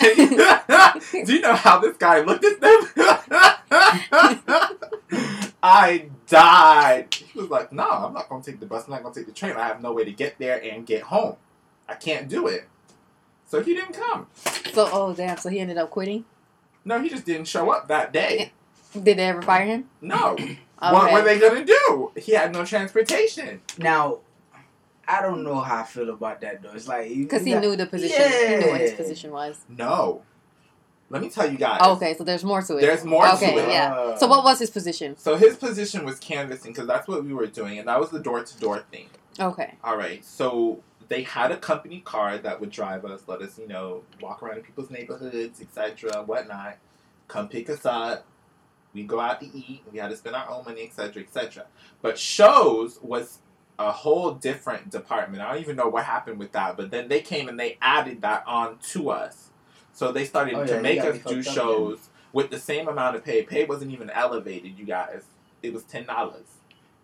Do 0.00 1.34
you 1.34 1.40
know 1.40 1.54
how 1.54 1.78
this 1.78 1.96
guy 1.96 2.20
looked 2.20 2.44
at 2.44 2.60
them? 2.60 2.80
I 5.62 6.06
died. 6.26 7.14
He 7.14 7.38
was 7.38 7.48
like, 7.48 7.72
No, 7.72 7.88
I'm 7.88 8.12
not 8.12 8.28
gonna 8.28 8.42
take 8.42 8.60
the 8.60 8.66
bus. 8.66 8.84
I'm 8.84 8.92
not 8.92 9.02
gonna 9.02 9.14
take 9.14 9.26
the 9.26 9.32
train. 9.32 9.56
I 9.56 9.66
have 9.66 9.82
no 9.82 9.92
way 9.92 10.04
to 10.04 10.12
get 10.12 10.38
there 10.38 10.62
and 10.62 10.86
get 10.86 11.02
home. 11.02 11.36
I 11.88 11.94
can't 11.94 12.28
do 12.28 12.46
it. 12.46 12.68
So 13.46 13.62
he 13.62 13.74
didn't 13.74 13.94
come. 13.94 14.26
So 14.72 14.88
oh 14.92 15.14
damn. 15.14 15.38
So 15.38 15.48
he 15.48 15.60
ended 15.60 15.78
up 15.78 15.90
quitting. 15.90 16.24
No, 16.84 17.00
he 17.00 17.08
just 17.08 17.24
didn't 17.24 17.46
show 17.46 17.70
up 17.70 17.88
that 17.88 18.12
day. 18.12 18.52
Did 18.92 19.18
they 19.18 19.24
ever 19.24 19.42
fire 19.42 19.64
him? 19.64 19.88
No. 20.00 20.32
Okay. 20.32 20.58
What 20.78 21.12
were 21.14 21.22
they 21.22 21.38
gonna 21.38 21.64
do? 21.64 22.12
He 22.14 22.32
had 22.32 22.52
no 22.52 22.66
transportation. 22.66 23.62
Now, 23.78 24.18
I 25.06 25.22
don't 25.22 25.42
know 25.44 25.60
how 25.60 25.80
I 25.80 25.82
feel 25.84 26.10
about 26.10 26.40
that 26.42 26.62
though. 26.62 26.72
It's 26.72 26.88
like 26.88 27.08
Because 27.08 27.44
he 27.44 27.52
got- 27.52 27.62
knew 27.62 27.76
the 27.76 27.86
position. 27.86 28.20
He 28.20 28.56
knew 28.56 28.70
what 28.70 28.80
his 28.80 28.94
position 28.94 29.30
was. 29.32 29.64
No. 29.68 30.22
Let 31.10 31.20
me 31.22 31.28
tell 31.28 31.50
you 31.50 31.58
guys. 31.58 31.78
Oh, 31.82 31.92
okay, 31.96 32.14
so 32.14 32.24
there's 32.24 32.44
more 32.44 32.62
to 32.62 32.76
it. 32.78 32.80
There's 32.80 33.04
more 33.04 33.26
to 33.26 33.44
it. 33.44 33.68
yeah. 33.68 33.94
Uh, 33.94 34.16
So 34.16 34.26
what 34.26 34.42
was 34.42 34.58
his 34.58 34.70
position? 34.70 35.16
So 35.18 35.36
his 35.36 35.56
position 35.56 36.04
was 36.04 36.18
canvassing 36.18 36.72
because 36.72 36.86
that's 36.88 37.06
what 37.06 37.24
we 37.24 37.34
were 37.34 37.46
doing, 37.46 37.78
and 37.78 37.86
that 37.88 38.00
was 38.00 38.10
the 38.10 38.18
door 38.20 38.42
to 38.42 38.58
door 38.58 38.84
thing. 38.90 39.10
Okay. 39.38 39.74
All 39.84 39.96
right. 39.96 40.24
So 40.24 40.82
they 41.08 41.22
had 41.22 41.52
a 41.52 41.56
company 41.58 42.00
car 42.00 42.38
that 42.38 42.58
would 42.60 42.70
drive 42.70 43.04
us, 43.04 43.22
let 43.26 43.42
us, 43.42 43.58
you 43.58 43.68
know, 43.68 44.02
walk 44.20 44.42
around 44.42 44.56
in 44.58 44.62
people's 44.64 44.90
neighborhoods, 44.90 45.60
etc., 45.60 46.22
whatnot. 46.24 46.78
Come 47.28 47.48
pick 47.48 47.68
us 47.68 47.84
up. 47.84 48.24
We 48.94 49.02
go 49.04 49.20
out 49.20 49.40
to 49.40 49.46
eat. 49.46 49.82
We 49.92 49.98
had 49.98 50.10
to 50.10 50.16
spend 50.16 50.34
our 50.36 50.48
own 50.50 50.64
money, 50.64 50.84
etc., 50.84 51.22
etc. 51.22 51.66
But 52.00 52.18
shows 52.18 52.98
was 53.02 53.40
a 53.78 53.90
whole 53.90 54.32
different 54.32 54.90
department. 54.90 55.42
I 55.42 55.52
don't 55.52 55.60
even 55.62 55.76
know 55.76 55.88
what 55.88 56.04
happened 56.04 56.38
with 56.38 56.52
that. 56.52 56.76
But 56.76 56.90
then 56.90 57.08
they 57.08 57.20
came 57.20 57.48
and 57.48 57.58
they 57.58 57.78
added 57.82 58.22
that 58.22 58.44
on 58.46 58.78
to 58.92 59.10
us. 59.10 59.50
So 59.92 60.12
they 60.12 60.24
started 60.24 60.54
Oh, 60.54 60.66
to 60.66 60.76
you 60.76 60.80
make 60.80 61.00
us 61.00 61.18
do 61.18 61.42
fucked 61.42 61.48
up, 61.48 61.54
shows 61.54 62.08
with 62.32 62.50
the 62.50 62.58
same 62.58 62.88
amount 62.88 63.16
of 63.16 63.24
pay. 63.24 63.42
Pay 63.42 63.64
wasn't 63.64 63.92
even 63.92 64.10
elevated, 64.10 64.78
you 64.78 64.84
guys. 64.84 65.24
It 65.62 65.72
was 65.72 65.82
ten 65.84 66.06
dollars. 66.06 66.46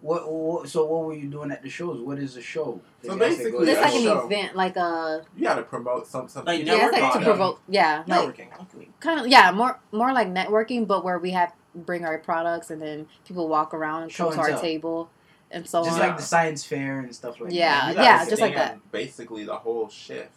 What, 0.00 0.30
what? 0.32 0.68
So 0.68 0.86
what 0.86 1.04
were 1.04 1.14
you 1.14 1.28
doing 1.28 1.50
at 1.50 1.62
the 1.62 1.68
shows? 1.68 2.00
What 2.00 2.18
is 2.18 2.36
a 2.36 2.40
show? 2.42 2.80
So 3.02 3.02
Did 3.02 3.08
y'all 3.08 3.18
basically- 3.18 3.68
It's 3.70 3.80
like 3.80 3.94
an 3.94 4.02
show? 4.02 4.26
event, 4.26 4.56
like 4.56 4.76
a 4.76 5.24
You 5.36 5.44
got 5.44 5.56
to 5.56 5.62
promote 5.62 6.06
some 6.06 6.26
something. 6.28 6.56
Like 6.58 6.66
yeah, 6.66 6.86
it's 6.88 6.92
like 6.98 7.12
to 7.14 7.20
provoke. 7.20 7.60
Yeah, 7.68 8.02
Networking. 8.04 8.48
Okay. 8.74 8.88
kind 9.00 9.20
of 9.20 9.26
yeah, 9.28 9.50
more 9.50 9.78
more 9.92 10.12
like 10.12 10.28
networking, 10.28 10.86
but 10.86 11.04
where 11.04 11.18
we 11.18 11.32
have 11.32 11.52
bring 11.74 12.04
our 12.04 12.18
products 12.18 12.70
and 12.70 12.80
then 12.80 13.06
people 13.26 13.46
walk 13.46 13.74
around 13.74 14.02
and 14.04 14.10
Show 14.12 14.24
come 14.24 14.32
to 14.34 14.38
and 14.40 14.42
our 14.46 14.48
tell. 14.54 14.60
table 14.60 15.10
and 15.51 15.68
so 15.68 15.84
Just 15.84 15.94
on. 16.01 16.07
like 16.09 16.16
the 16.16 16.22
science 16.22 16.64
fair 16.64 17.01
and 17.01 17.14
stuff 17.14 17.40
like 17.40 17.53
Yeah, 17.53 17.92
that. 17.92 17.96
gotta 17.96 18.30
just 18.30 18.42
like 18.42 18.55
that. 18.55 18.90
Basically, 18.92 19.44
the 19.44 19.57
whole 19.57 19.88
shift. 19.88 20.32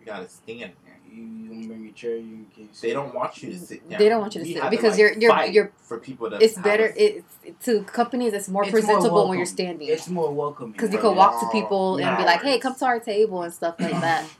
You 0.00 0.06
got 0.06 0.20
to 0.20 0.28
stand. 0.28 0.72
You, 1.10 1.22
you 1.22 1.48
don't 1.48 1.66
bring 1.66 1.84
your 1.84 1.92
chair. 1.94 2.16
You 2.16 2.44
can 2.54 2.68
They 2.82 2.92
don't 2.92 3.14
want 3.14 3.42
you 3.42 3.50
to 3.50 3.56
mm, 3.56 3.60
sit 3.66 3.88
down. 3.88 3.98
They 3.98 4.08
don't 4.10 4.20
want 4.20 4.34
you 4.34 4.42
to 4.42 4.46
We 4.46 4.52
sit 4.54 4.62
had 4.62 4.70
because 4.70 4.90
like, 4.92 4.98
you're- 5.00 5.16
you're- 5.20 5.50
you're- 5.50 5.70
for 5.80 5.98
people 5.98 6.28
to. 6.30 6.36
it's 6.36 6.54
have 6.56 6.64
better. 6.64 6.84
us- 6.90 6.92
It's 6.96 7.64
to 7.64 7.82
companies. 7.84 8.34
It's 8.34 8.48
more 8.48 8.62
It's 8.64 8.72
more 8.72 8.80
presentable 8.80 9.26
when 9.28 9.38
you're 9.38 9.46
standing 9.46 9.88
It's 9.88 10.08
more 10.08 10.30
welcoming. 10.30 10.72
because 10.72 10.92
you 10.92 10.98
can 10.98 11.16
walk 11.16 11.38
to 11.40 11.46
long 11.46 11.52
people 11.52 11.96
and 11.96 12.16
be 12.18 12.24
like, 12.24 12.42
"Hey, 12.42 12.58
come 12.58 12.74
to 12.74 12.84
our 12.84 13.00
table" 13.00 13.42
and 13.42 13.52
stuff 13.52 13.76
like 13.80 13.92
that. 13.92 14.24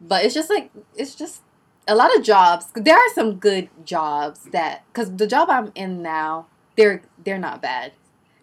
But 0.00 0.24
it's 0.24 0.34
just 0.34 0.50
like 0.50 0.70
it's 0.96 1.14
just 1.14 1.42
a 1.86 1.94
lot 1.94 2.14
of 2.16 2.22
jobs. 2.22 2.66
There 2.74 2.96
are 2.96 3.08
some 3.14 3.36
good 3.36 3.68
jobs 3.84 4.40
that 4.52 4.84
because 4.92 5.14
the 5.16 5.26
job 5.26 5.48
I'm 5.50 5.70
in 5.74 6.02
now, 6.02 6.46
they're 6.76 7.02
they're 7.22 7.38
not 7.38 7.60
bad. 7.62 7.92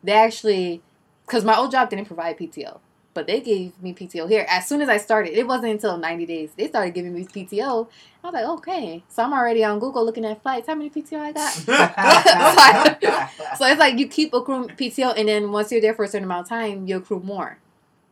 They 0.04 0.14
actually 0.14 0.82
because 1.30 1.46
my 1.46 1.56
old 1.56 1.70
job 1.72 1.90
didn't 1.92 2.06
provide 2.06 2.38
PTO, 2.40 2.80
but 3.14 3.28
they 3.28 3.40
gave 3.40 3.80
me 3.84 3.94
PTO 3.94 4.28
here 4.28 4.48
as 4.50 4.68
soon 4.68 4.82
as 4.82 4.90
I 4.90 4.98
started. 4.98 5.38
It 5.38 5.46
wasn't 5.46 5.74
until 5.74 5.96
90 5.98 6.26
days 6.26 6.52
they 6.58 6.68
started 6.68 6.96
giving 6.96 7.14
me 7.14 7.24
PTO. 7.24 7.88
I 8.24 8.28
was 8.28 8.34
like, 8.34 8.46
okay, 8.46 9.04
so 9.08 9.24
I'm 9.24 9.32
already 9.34 9.64
on 9.64 9.78
Google 9.80 10.04
looking 10.04 10.26
at 10.26 10.42
flights. 10.42 10.68
How 10.68 10.74
many 10.76 10.90
PTO 10.90 11.20
I 11.20 11.32
got? 11.32 13.30
So 13.58 13.66
it's 13.66 13.80
like 13.80 13.98
you 14.00 14.08
keep 14.08 14.34
accruing 14.34 14.70
PTO, 14.70 15.14
and 15.18 15.28
then 15.28 15.52
once 15.52 15.72
you're 15.72 15.82
there 15.82 15.94
for 15.94 16.06
a 16.06 16.08
certain 16.08 16.26
amount 16.26 16.46
of 16.46 16.50
time, 16.50 16.88
you 16.88 16.98
accrue 16.98 17.20
more. 17.20 17.60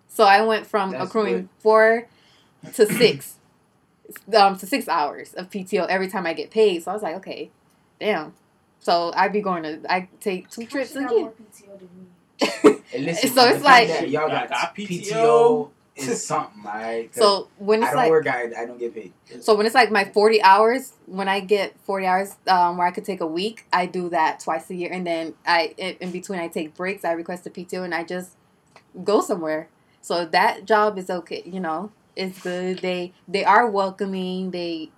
So 0.08 0.24
I 0.24 0.42
went 0.44 0.66
from 0.68 0.92
That's 0.92 1.06
accruing 1.06 1.34
good. 1.34 1.50
four 1.60 2.08
to 2.74 2.86
six, 2.86 3.36
um, 4.36 4.58
to 4.58 4.66
six 4.66 4.88
hours 4.88 5.34
of 5.34 5.50
PTO 5.50 5.88
every 5.88 6.08
time 6.08 6.26
I 6.26 6.34
get 6.34 6.52
paid. 6.52 6.84
So 6.84 6.92
I 6.92 6.94
was 6.94 7.04
like, 7.04 7.16
okay, 7.18 7.52
damn, 8.00 8.34
So 8.80 9.12
I'd 9.16 9.34
be 9.34 9.42
going 9.42 9.64
to 9.64 9.82
I 9.90 10.10
take 10.20 10.50
two 10.50 10.66
trips 10.66 10.94
She 10.94 11.06
a 12.42 12.46
got 12.46 12.52
year. 12.54 12.62
more 12.64 12.64
PTO 12.64 12.64
than 12.64 12.72
me. 12.74 12.84
And 12.94 13.06
listen, 13.06 13.30
So 13.32 13.48
it's 13.48 13.64
like- 13.64 13.88
that 13.90 14.10
y'all 14.10 14.28
got, 14.30 14.50
got 14.50 14.76
PTO, 14.76 15.12
PTO. 15.12 15.70
is 15.96 16.26
something, 16.28 16.64
alright? 16.66 17.12
'Cause 17.14 17.22
So 17.22 17.48
when 17.58 17.82
it's 17.84 17.90
I 17.90 17.94
don't 17.94 18.02
like 18.04 18.10
work, 18.12 18.28
I, 18.28 18.44
I 18.62 18.66
don't 18.66 18.80
get 18.80 18.94
paid. 18.94 19.14
So 19.42 19.56
when 19.56 19.66
it's 19.66 19.76
like 19.76 19.92
my 19.92 20.06
40 20.06 20.42
hours, 20.42 20.94
when 21.06 21.28
I 21.28 21.40
get 21.40 21.78
40 21.82 22.06
hours 22.06 22.36
um, 22.48 22.78
where 22.78 22.88
I 22.88 22.92
could 22.92 23.06
take 23.06 23.22
a 23.22 23.28
week, 23.28 23.66
I 23.74 23.86
do 23.88 24.10
that 24.10 24.40
twice 24.40 24.70
a 24.70 24.76
year. 24.76 24.90
And 24.92 25.06
then 25.06 25.34
I 25.46 25.74
in, 25.78 25.96
in 26.00 26.12
between, 26.12 26.40
I 26.40 26.48
take 26.48 26.76
breaks. 26.76 27.04
I 27.04 27.12
request 27.12 27.46
a 27.48 27.50
PTO 27.50 27.84
and 27.84 27.94
I 27.94 28.04
just 28.04 28.32
go 29.04 29.22
somewhere. 29.22 29.70
So 30.02 30.26
that 30.26 30.66
job 30.66 30.98
is 30.98 31.10
okay. 31.10 31.44
You 31.46 31.60
know, 31.60 31.92
it's 32.16 32.40
good. 32.42 32.80
They 32.80 33.14
they 33.28 33.44
are 33.44 33.70
welcoming. 33.70 34.52
They 34.52 34.92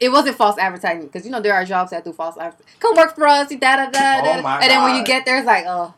it 0.00 0.10
wasn't 0.10 0.36
false 0.36 0.58
advertising 0.58 1.02
because 1.06 1.24
you 1.24 1.30
know 1.30 1.40
there 1.40 1.54
are 1.54 1.64
jobs 1.64 1.90
that 1.92 2.04
do 2.04 2.12
false 2.12 2.36
advertising. 2.36 2.66
Come 2.80 2.96
work 2.96 3.14
for 3.14 3.26
us, 3.28 3.48
da 3.50 3.56
da 3.56 3.86
da 3.86 3.90
da. 4.22 4.38
Oh 4.38 4.42
my 4.42 4.60
and 4.60 4.70
then 4.70 4.82
when 4.82 4.96
you 4.96 5.04
get 5.04 5.24
there, 5.24 5.36
it's 5.38 5.46
like 5.46 5.64
oh. 5.66 5.94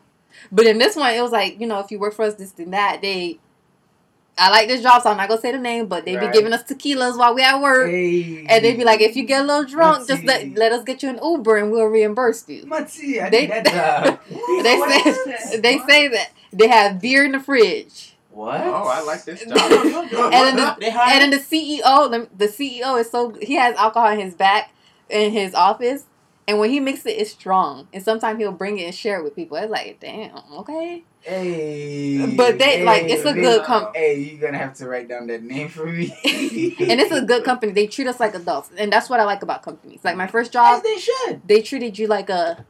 But 0.51 0.65
in 0.65 0.77
this 0.77 0.95
one, 0.95 1.13
it 1.13 1.21
was 1.21 1.31
like 1.31 1.59
you 1.59 1.67
know 1.67 1.79
if 1.79 1.91
you 1.91 1.99
work 1.99 2.13
for 2.13 2.23
us, 2.25 2.35
this 2.35 2.53
and 2.57 2.73
that. 2.73 3.01
They 3.01 3.39
I 4.35 4.49
like 4.49 4.67
this 4.67 4.81
job, 4.81 5.03
so 5.03 5.11
I'm 5.11 5.17
not 5.17 5.29
gonna 5.29 5.39
say 5.39 5.51
the 5.51 5.59
name, 5.59 5.85
but 5.85 6.05
they 6.05 6.15
Right. 6.17 6.31
be 6.31 6.37
giving 6.39 6.53
us 6.53 6.63
tequilas 6.63 7.17
while 7.19 7.35
we 7.35 7.43
at 7.43 7.61
work. 7.61 7.87
Hey. 7.91 8.45
And 8.49 8.65
they'd 8.65 8.77
be 8.77 8.83
like, 8.83 8.99
if 8.99 9.15
you 9.15 9.25
get 9.25 9.41
a 9.41 9.43
little 9.45 9.63
drunk, 9.63 10.07
just 10.07 10.23
Let's 10.23 10.41
see. 10.41 10.49
let, 10.49 10.57
let 10.57 10.71
us 10.71 10.83
get 10.83 11.03
you 11.03 11.09
an 11.09 11.19
Uber 11.23 11.57
and 11.57 11.71
we'll 11.71 11.85
reimburse 11.85 12.49
you. 12.49 12.63
Matsi, 12.65 13.21
I 13.21 13.29
They- 13.29 13.45
that 13.45 13.65
job. 13.65 14.19
They 14.63 14.79
say 14.79 15.09
is 15.09 15.23
this? 15.25 15.59
they 15.59 15.77
say 15.87 16.07
that 16.07 16.31
they 16.51 16.67
have 16.67 16.99
beer 16.99 17.23
in 17.25 17.33
the 17.33 17.39
fridge. 17.39 18.15
What? 18.31 18.61
Oh, 18.61 18.87
I 18.87 19.01
like 19.03 19.23
this 19.23 19.43
job. 19.45 19.51
And 20.33 20.57
then 20.57 20.75
They 20.79 20.89
hire 20.89 21.21
And 21.21 21.21
then 21.21 21.29
the 21.29 21.37
CEO, 21.37 22.09
the, 22.09 22.27
the 22.35 22.47
CEO 22.47 22.99
is 22.99 23.11
so 23.11 23.35
he 23.39 23.53
has 23.53 23.75
alcohol 23.75 24.09
in 24.09 24.19
his 24.19 24.33
back 24.33 24.71
in 25.09 25.31
his 25.31 25.53
office, 25.53 26.05
and 26.47 26.59
when 26.59 26.69
he 26.69 26.79
makes 26.79 27.05
it, 27.05 27.11
it's 27.11 27.31
strong. 27.31 27.87
And 27.93 28.03
sometimes 28.03 28.39
he'll 28.39 28.51
bring 28.51 28.77
it 28.79 28.83
and 28.85 28.95
share 28.95 29.19
it 29.19 29.23
with 29.23 29.35
people. 29.35 29.57
It's 29.57 29.71
like, 29.71 29.99
damn, 29.99 30.35
okay. 30.59 31.03
Hey. 31.21 32.35
But 32.35 32.59
they- 32.59 32.83
like, 32.83 33.03
it's 33.03 33.25
a 33.25 33.33
good 33.33 33.63
company. 33.63 33.97
Hey, 33.99 34.19
you're 34.19 34.41
gonna 34.41 34.57
have 34.57 34.73
to 34.75 34.87
write 34.87 35.07
down 35.07 35.27
that 35.27 35.43
name 35.43 35.69
for 35.69 35.85
me. 35.85 36.11
and 36.79 36.99
it's 36.99 37.11
a 37.11 37.21
good 37.21 37.43
company. 37.45 37.71
They 37.71 37.87
treat 37.87 38.07
us 38.07 38.19
like 38.19 38.35
adults, 38.35 38.71
and 38.77 38.91
that's 38.91 39.09
what 39.09 39.19
I 39.19 39.23
like 39.23 39.41
about 39.41 39.63
companies. 39.63 40.01
Like 40.03 40.17
my 40.17 40.27
first 40.27 40.49
As 40.49 40.53
job, 40.53 40.83
they 40.83 40.97
should. 40.97 41.41
they 41.47 41.61
treated 41.61 41.97
you 41.97 42.07
like 42.07 42.29
a 42.29 42.65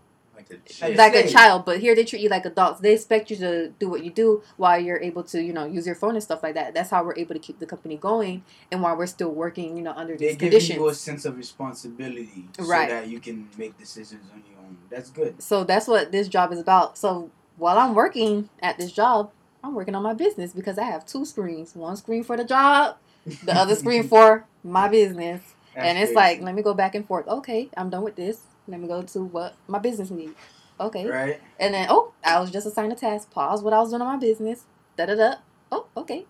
a 0.82 0.96
Like 0.96 1.16
a 1.16 1.28
child, 1.28 1.66
but 1.66 1.80
here 1.80 1.96
they 1.96 2.04
treat 2.04 2.22
you 2.22 2.30
like 2.30 2.46
adults. 2.46 2.80
They 2.82 2.94
expect 2.94 3.30
you 3.32 3.38
to 3.38 3.70
do 3.80 3.90
what 3.90 4.04
you 4.04 4.12
do 4.12 4.42
while 4.58 4.80
you're 4.80 5.00
able 5.02 5.24
to, 5.26 5.42
you 5.42 5.54
know, 5.54 5.66
use 5.66 5.86
your 5.86 5.96
phone 5.96 6.16
and 6.16 6.24
stuff 6.24 6.44
like 6.44 6.56
that. 6.56 6.74
That's 6.74 6.90
how 6.90 7.04
we're 7.04 7.18
able 7.18 7.34
to 7.36 7.40
keep 7.40 7.60
the 7.60 7.66
company 7.66 7.98
going, 7.98 8.44
and 8.72 8.82
while 8.82 8.96
we're 8.98 9.08
still 9.08 9.32
working, 9.32 9.78
you 9.78 9.84
know, 9.84 9.94
under 9.96 10.16
They 10.18 10.28
these 10.28 10.38
give 10.38 10.40
conditions. 10.52 10.80
you 10.80 10.88
a 10.88 10.94
sense 10.94 11.26
of 11.26 11.38
responsibility 11.38 12.48
Right. 12.60 12.90
so 12.90 12.96
that 12.96 13.08
you 13.08 13.20
can 13.20 13.50
make 13.58 13.78
decisions 13.78 14.24
on 14.34 14.44
your 14.50 14.60
own. 14.60 14.78
That's 14.90 15.10
good. 15.10 15.42
So 15.42 15.64
that's 15.64 15.88
what 15.88 16.12
this 16.12 16.28
job 16.28 16.52
is 16.52 16.60
about. 16.60 16.98
So 16.98 17.30
while 17.58 17.78
I'm 17.78 17.94
working 17.96 18.50
at 18.62 18.78
this 18.78 18.92
job, 18.92 19.32
I'm 19.64 19.76
working 19.76 19.96
on 19.96 20.04
my 20.04 20.14
business 20.14 20.54
because 20.54 20.78
I 20.78 20.84
have 20.84 21.06
two 21.06 21.26
screens. 21.26 21.76
One 21.76 21.96
screen 21.96 22.24
for 22.24 22.36
the 22.38 22.44
job, 22.44 22.98
the 23.44 23.54
other 23.56 23.76
screen 23.76 24.04
for 24.14 24.46
my 24.64 24.88
business. 24.90 25.42
That's 25.74 25.88
and 25.88 25.98
it's 25.98 26.12
crazy. 26.12 26.16
like, 26.16 26.42
let 26.42 26.54
me 26.56 26.62
go 26.62 26.74
back 26.74 26.96
and 26.96 27.06
forth. 27.08 27.28
Okay, 27.28 27.70
I'm 27.76 27.90
done 27.90 28.04
with 28.04 28.16
this. 28.16 28.42
Let 28.68 28.80
me 28.80 28.88
go 28.88 29.02
to 29.02 29.24
what 29.24 29.56
my 29.68 29.80
business 29.80 30.10
needs. 30.10 30.34
Okay. 30.80 31.06
right? 31.06 31.40
And 31.60 31.74
then, 31.74 31.88
oh, 31.90 32.14
I 32.24 32.40
was 32.40 32.50
just 32.52 32.66
assigned 32.66 32.92
a 32.92 32.96
task. 32.96 33.32
Pause 33.32 33.62
what 33.64 33.74
I 33.74 33.80
was 33.80 33.90
doing 33.92 34.02
on 34.02 34.08
my 34.08 34.18
business. 34.18 34.66
Da 34.98 35.06
da 35.06 35.16
da. 35.16 35.36
Oh, 35.72 35.86
okay. 35.96 36.26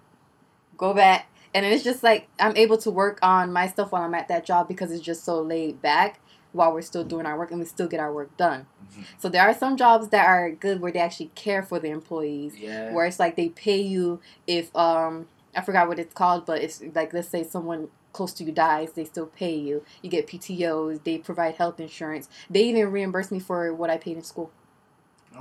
Go 0.77 0.93
back. 0.93 1.27
And 1.53 1.63
then 1.63 1.71
it's 1.71 1.83
just 1.83 2.03
like 2.03 2.27
I'm 2.39 2.55
able 2.57 2.77
to 2.79 2.91
work 2.91 3.19
on 3.21 3.53
my 3.53 3.67
stuff 3.67 3.91
while 3.91 4.01
I'm 4.03 4.15
at 4.15 4.27
that 4.27 4.45
job 4.45 4.67
because 4.67 4.91
it's 4.91 5.03
just 5.03 5.23
so 5.23 5.41
laid 5.41 5.81
back 5.81 6.19
while 6.51 6.71
we're 6.73 6.81
still 6.81 7.03
doing 7.03 7.25
our 7.25 7.37
work 7.37 7.51
and 7.51 7.59
we 7.59 7.65
still 7.65 7.87
get 7.87 7.99
our 7.99 8.11
work 8.13 8.35
done. 8.37 8.65
Mhm. 8.95 9.05
So 9.19 9.29
there 9.29 9.41
are 9.43 9.53
some 9.53 9.77
jobs 9.77 10.09
that 10.09 10.25
are 10.27 10.51
good 10.51 10.81
where 10.81 10.91
they 10.91 10.99
actually 10.99 11.31
care 11.35 11.63
for 11.63 11.79
the 11.79 11.89
employees, 11.89 12.57
Yeah. 12.57 12.91
where 12.91 13.05
it's 13.05 13.19
like 13.19 13.35
they 13.35 13.49
pay 13.49 13.81
you 13.81 14.19
if 14.47 14.75
um 14.75 15.27
I 15.55 15.61
forgot 15.61 15.87
what 15.87 15.99
it's 15.99 16.13
called, 16.13 16.45
but 16.47 16.61
it's 16.61 16.81
like 16.95 17.13
let's 17.13 17.29
say 17.29 17.43
someone 17.43 17.89
close 18.13 18.31
to 18.33 18.43
you 18.43 18.51
dies, 18.51 18.93
they 18.93 19.03
still 19.05 19.25
pay 19.25 19.55
you. 19.55 19.83
You 20.01 20.09
get 20.09 20.27
PTOs, 20.27 21.03
they 21.03 21.17
provide 21.17 21.55
health 21.55 21.79
insurance. 21.79 22.29
They 22.49 22.63
even 22.63 22.91
reimburse 22.91 23.31
me 23.31 23.39
for 23.39 23.73
what 23.73 23.89
I 23.89 23.97
paid 23.97 24.15
in 24.17 24.23
school. 24.23 24.51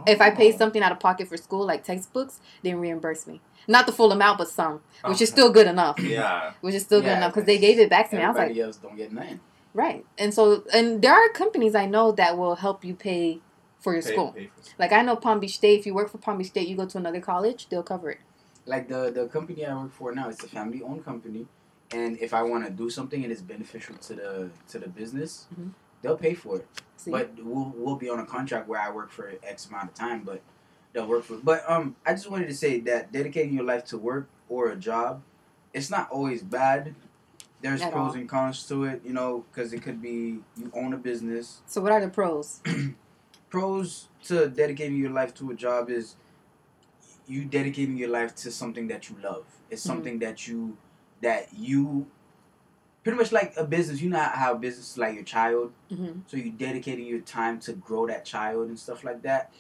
If 0.06 0.20
I 0.22 0.30
pay 0.30 0.52
Oh. 0.52 0.56
something 0.56 0.82
out 0.82 0.90
of 0.90 0.98
pocket 1.00 1.28
for 1.28 1.36
school, 1.36 1.66
like 1.66 1.84
textbooks, 1.84 2.40
they 2.62 2.72
reimburse 2.74 3.26
me. 3.26 3.40
Not 3.68 3.84
the 3.86 3.92
full 3.92 4.10
amount, 4.10 4.38
but 4.38 4.48
some, 4.48 4.80
which 5.04 5.20
is 5.20 5.28
still 5.28 5.52
good 5.52 5.66
enough. 5.66 6.00
Yeah. 6.00 6.52
Which 6.62 6.74
is 6.74 6.82
still 6.82 7.00
good 7.02 7.16
enough 7.18 7.32
because 7.34 7.46
they 7.46 7.58
gave 7.58 7.78
it 7.78 7.90
back 7.90 8.08
to 8.10 8.16
me. 8.16 8.22
I 8.22 8.28
was 8.28 8.36
like, 8.38 8.56
else 8.56 8.76
don't 8.78 8.96
get 8.96 9.12
nothing. 9.12 9.40
right. 9.74 10.04
And 10.18 10.32
so, 10.32 10.64
and 10.72 11.02
there 11.02 11.12
are 11.12 11.28
companies 11.28 11.74
I 11.74 11.86
know 11.86 12.10
that 12.12 12.36
will 12.38 12.56
help 12.56 12.84
you 12.84 12.94
pay 12.94 13.40
for 13.80 13.92
your 13.92 14.02
Pay- 14.02 14.12
school. 14.12 14.32
pay 14.32 14.46
for 14.56 14.62
school. 14.62 14.74
Like 14.78 14.92
I 14.92 15.02
know 15.02 15.14
Palm 15.16 15.38
Beach 15.40 15.56
State. 15.56 15.80
If 15.80 15.86
you 15.86 15.92
work 15.94 16.08
for 16.10 16.18
Palm 16.18 16.38
Beach 16.38 16.48
State, 16.48 16.66
you 16.68 16.76
go 16.76 16.86
to 16.86 16.96
another 16.98 17.20
college, 17.20 17.68
they'll 17.68 17.82
cover 17.82 18.10
it. 18.10 18.18
Like 18.64 18.88
the 18.88 19.10
the 19.10 19.26
company 19.28 19.66
I 19.66 19.74
work 19.76 19.92
for 19.92 20.12
now, 20.14 20.28
it's 20.30 20.42
a 20.42 20.48
family 20.48 20.82
owned 20.82 21.04
company, 21.04 21.46
and 21.92 22.18
if 22.20 22.32
I 22.34 22.42
want 22.42 22.64
to 22.64 22.70
do 22.70 22.90
something 22.90 23.22
and 23.22 23.32
it's 23.32 23.42
beneficial 23.42 23.96
to 23.96 24.14
the 24.14 24.50
to 24.68 24.78
the 24.78 24.88
business, 24.88 25.46
Mhm. 25.54 25.72
they'll 26.02 26.16
pay 26.16 26.34
for 26.34 26.56
it. 26.56 26.68
See, 26.96 27.10
But 27.10 27.32
we'll 27.42 27.72
we'll 27.76 27.96
be 27.96 28.08
on 28.08 28.18
a 28.20 28.26
contract 28.26 28.68
where 28.68 28.80
I 28.80 28.90
work 28.90 29.10
for 29.10 29.32
X 29.42 29.66
amount 29.68 29.88
of 29.90 29.94
time, 29.94 30.22
but 30.24 30.40
they'll 30.92 31.06
work 31.08 31.24
for. 31.24 31.36
But 31.36 31.68
um, 31.68 31.96
I 32.06 32.12
just 32.12 32.30
wanted 32.30 32.48
to 32.48 32.54
say 32.54 32.80
that 32.80 33.12
dedicating 33.12 33.52
your 33.54 33.64
life 33.64 33.84
to 33.86 33.98
work 33.98 34.28
or 34.48 34.68
a 34.70 34.76
job, 34.76 35.22
it's 35.72 35.90
not 35.90 36.10
always 36.10 36.42
bad. 36.42 36.94
There's 37.60 37.80
At 37.82 37.92
pros 37.92 38.10
all. 38.10 38.16
and 38.16 38.28
cons 38.28 38.66
to 38.68 38.84
it, 38.84 39.02
you 39.04 39.12
know, 39.12 39.44
because 39.50 39.72
it 39.72 39.82
could 39.82 40.02
be 40.02 40.40
you 40.56 40.70
own 40.74 40.92
a 40.92 40.96
business. 40.96 41.60
so 41.66 41.80
what 41.80 41.92
are 41.92 42.00
the 42.00 42.08
pros? 42.08 42.60
Pros 43.50 44.08
to 44.24 44.48
dedicating 44.48 44.96
your 44.96 45.10
life 45.10 45.34
to 45.34 45.50
a 45.50 45.54
job 45.54 45.90
is 45.90 46.16
you 47.26 47.44
dedicating 47.44 47.96
your 47.96 48.08
life 48.08 48.34
to 48.34 48.50
something 48.50 48.88
that 48.88 49.08
you 49.10 49.16
love. 49.22 49.44
It's 49.70 49.82
Mhm. 49.82 49.86
something 49.86 50.18
that 50.20 50.48
you 50.48 50.76
that 51.22 51.48
you 51.56 52.06
pretty 53.02 53.18
much 53.18 53.32
like 53.32 53.54
a 53.56 53.64
business. 53.64 54.00
You 54.00 54.10
know 54.10 54.18
how 54.20 54.54
business 54.54 54.92
is 54.92 54.98
like 54.98 55.14
your 55.14 55.24
child. 55.24 55.72
hmm 55.88 56.20
So 56.26 56.36
you're 56.36 56.52
dedicating 56.52 57.06
your 57.06 57.20
time 57.20 57.58
to 57.60 57.72
grow 57.72 58.06
that 58.06 58.24
child 58.24 58.68
and 58.68 58.78
stuff 58.78 59.04
like 59.04 59.22
that. 59.22 59.52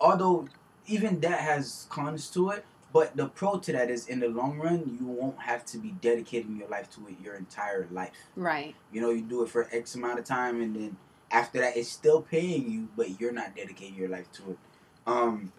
Although 0.00 0.48
even 0.86 1.20
that 1.20 1.40
has 1.40 1.86
cons 1.90 2.28
to 2.30 2.50
it, 2.50 2.64
but 2.92 3.16
the 3.16 3.28
pro 3.28 3.58
to 3.58 3.72
that 3.72 3.90
is 3.90 4.08
in 4.08 4.18
the 4.20 4.28
long 4.28 4.58
run 4.58 4.98
you 4.98 5.06
won't 5.06 5.40
have 5.42 5.64
to 5.66 5.78
be 5.78 5.90
dedicating 6.00 6.56
your 6.56 6.68
life 6.68 6.90
to 6.90 7.06
it 7.08 7.14
your 7.22 7.34
entire 7.34 7.86
life. 7.92 8.10
Right. 8.34 8.74
You 8.92 9.00
know, 9.00 9.10
you 9.10 9.22
do 9.22 9.42
it 9.44 9.48
for 9.48 9.68
X 9.72 9.94
amount 9.94 10.18
of 10.18 10.24
time 10.24 10.60
and 10.60 10.74
then 10.74 10.96
after 11.30 11.60
that 11.60 11.76
it's 11.76 11.88
still 11.88 12.22
paying 12.22 12.68
you, 12.70 12.88
but 12.96 13.20
you're 13.20 13.32
not 13.32 13.54
dedicating 13.54 13.94
your 13.94 14.08
life 14.08 14.30
to 14.32 14.50
it. 14.52 14.58
Um 15.06 15.52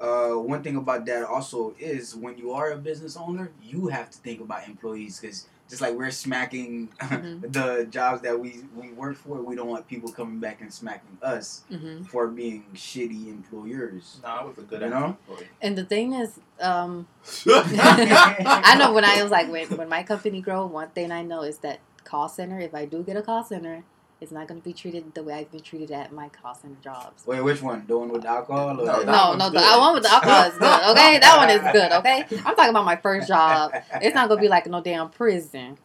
uh, 0.00 0.30
one 0.34 0.62
thing 0.62 0.76
about 0.76 1.06
that 1.06 1.24
also 1.24 1.74
is 1.78 2.14
when 2.14 2.36
you 2.38 2.52
are 2.52 2.70
a 2.72 2.76
business 2.76 3.16
owner, 3.16 3.50
you 3.62 3.88
have 3.88 4.10
to 4.10 4.18
think 4.18 4.40
about 4.40 4.66
employees 4.68 5.18
because 5.20 5.46
just 5.68 5.80
like 5.82 5.94
we're 5.94 6.10
smacking 6.10 6.88
Mhm. 7.00 7.40
the 7.52 7.86
jobs 7.90 8.22
that 8.22 8.38
we, 8.38 8.62
we 8.76 8.92
work 8.92 9.16
for, 9.16 9.40
we 9.42 9.56
don't 9.56 9.68
want 9.68 9.88
people 9.88 10.12
coming 10.12 10.38
back 10.38 10.60
and 10.60 10.72
smacking 10.72 11.18
us 11.22 11.62
hmm 11.68 12.02
for 12.04 12.28
being 12.28 12.64
shitty 12.74 13.26
employers. 13.28 14.20
No, 14.22 14.28
I 14.28 14.44
was 14.44 14.58
a 14.58 14.62
good 14.62 14.82
You 14.82 14.90
know? 14.90 15.16
employee. 15.28 15.48
And 15.60 15.76
the 15.76 15.84
thing 15.84 16.12
is, 16.12 16.38
um, 16.60 17.06
I 17.48 18.76
know 18.78 18.92
when 18.92 19.04
I 19.04 19.22
was 19.22 19.32
like 19.32 19.50
when 19.50 19.66
when 19.76 19.88
my 19.88 20.02
company 20.02 20.40
grow, 20.40 20.66
one 20.66 20.90
thing 20.90 21.10
I 21.10 21.22
know 21.22 21.42
is 21.42 21.58
that 21.58 21.80
call 22.04 22.28
center. 22.28 22.60
If 22.60 22.74
I 22.74 22.84
do 22.84 23.02
get 23.02 23.16
a 23.16 23.22
call 23.22 23.42
center, 23.44 23.82
it's 24.20 24.32
not 24.32 24.48
going 24.48 24.60
to 24.60 24.64
be 24.64 24.72
treated 24.72 25.14
the 25.14 25.22
way 25.22 25.34
I've 25.34 25.50
been 25.50 25.60
treated 25.60 25.90
at 25.90 26.12
my 26.12 26.28
call 26.30 26.54
center 26.54 26.76
jobs. 26.82 27.26
Wait, 27.26 27.40
which 27.42 27.60
one? 27.60 27.84
The 27.86 27.98
one 27.98 28.08
with 28.08 28.22
the 28.22 28.28
alcohol? 28.28 28.70
Or 28.70 28.74
No, 28.74 28.84
No, 28.84 29.02
that 29.02 29.36
no, 29.38 29.50
the 29.50 29.78
one 29.78 29.94
with 29.94 30.02
the 30.04 30.12
alcohol 30.12 30.44
is 30.44 30.58
good. 30.58 30.90
Okay, 30.90 31.18
that 31.20 31.36
one 31.36 31.50
is 31.50 31.72
good. 31.72 31.92
Okay, 31.92 32.24
I'm 32.44 32.56
talking 32.56 32.70
about 32.70 32.84
my 32.84 32.96
first 32.96 33.28
job. 33.28 33.72
It's 34.00 34.14
not 34.14 34.28
gonna 34.28 34.40
be 34.40 34.48
like 34.48 34.66
no 34.66 34.80
damn 34.80 35.10
prison. 35.10 35.76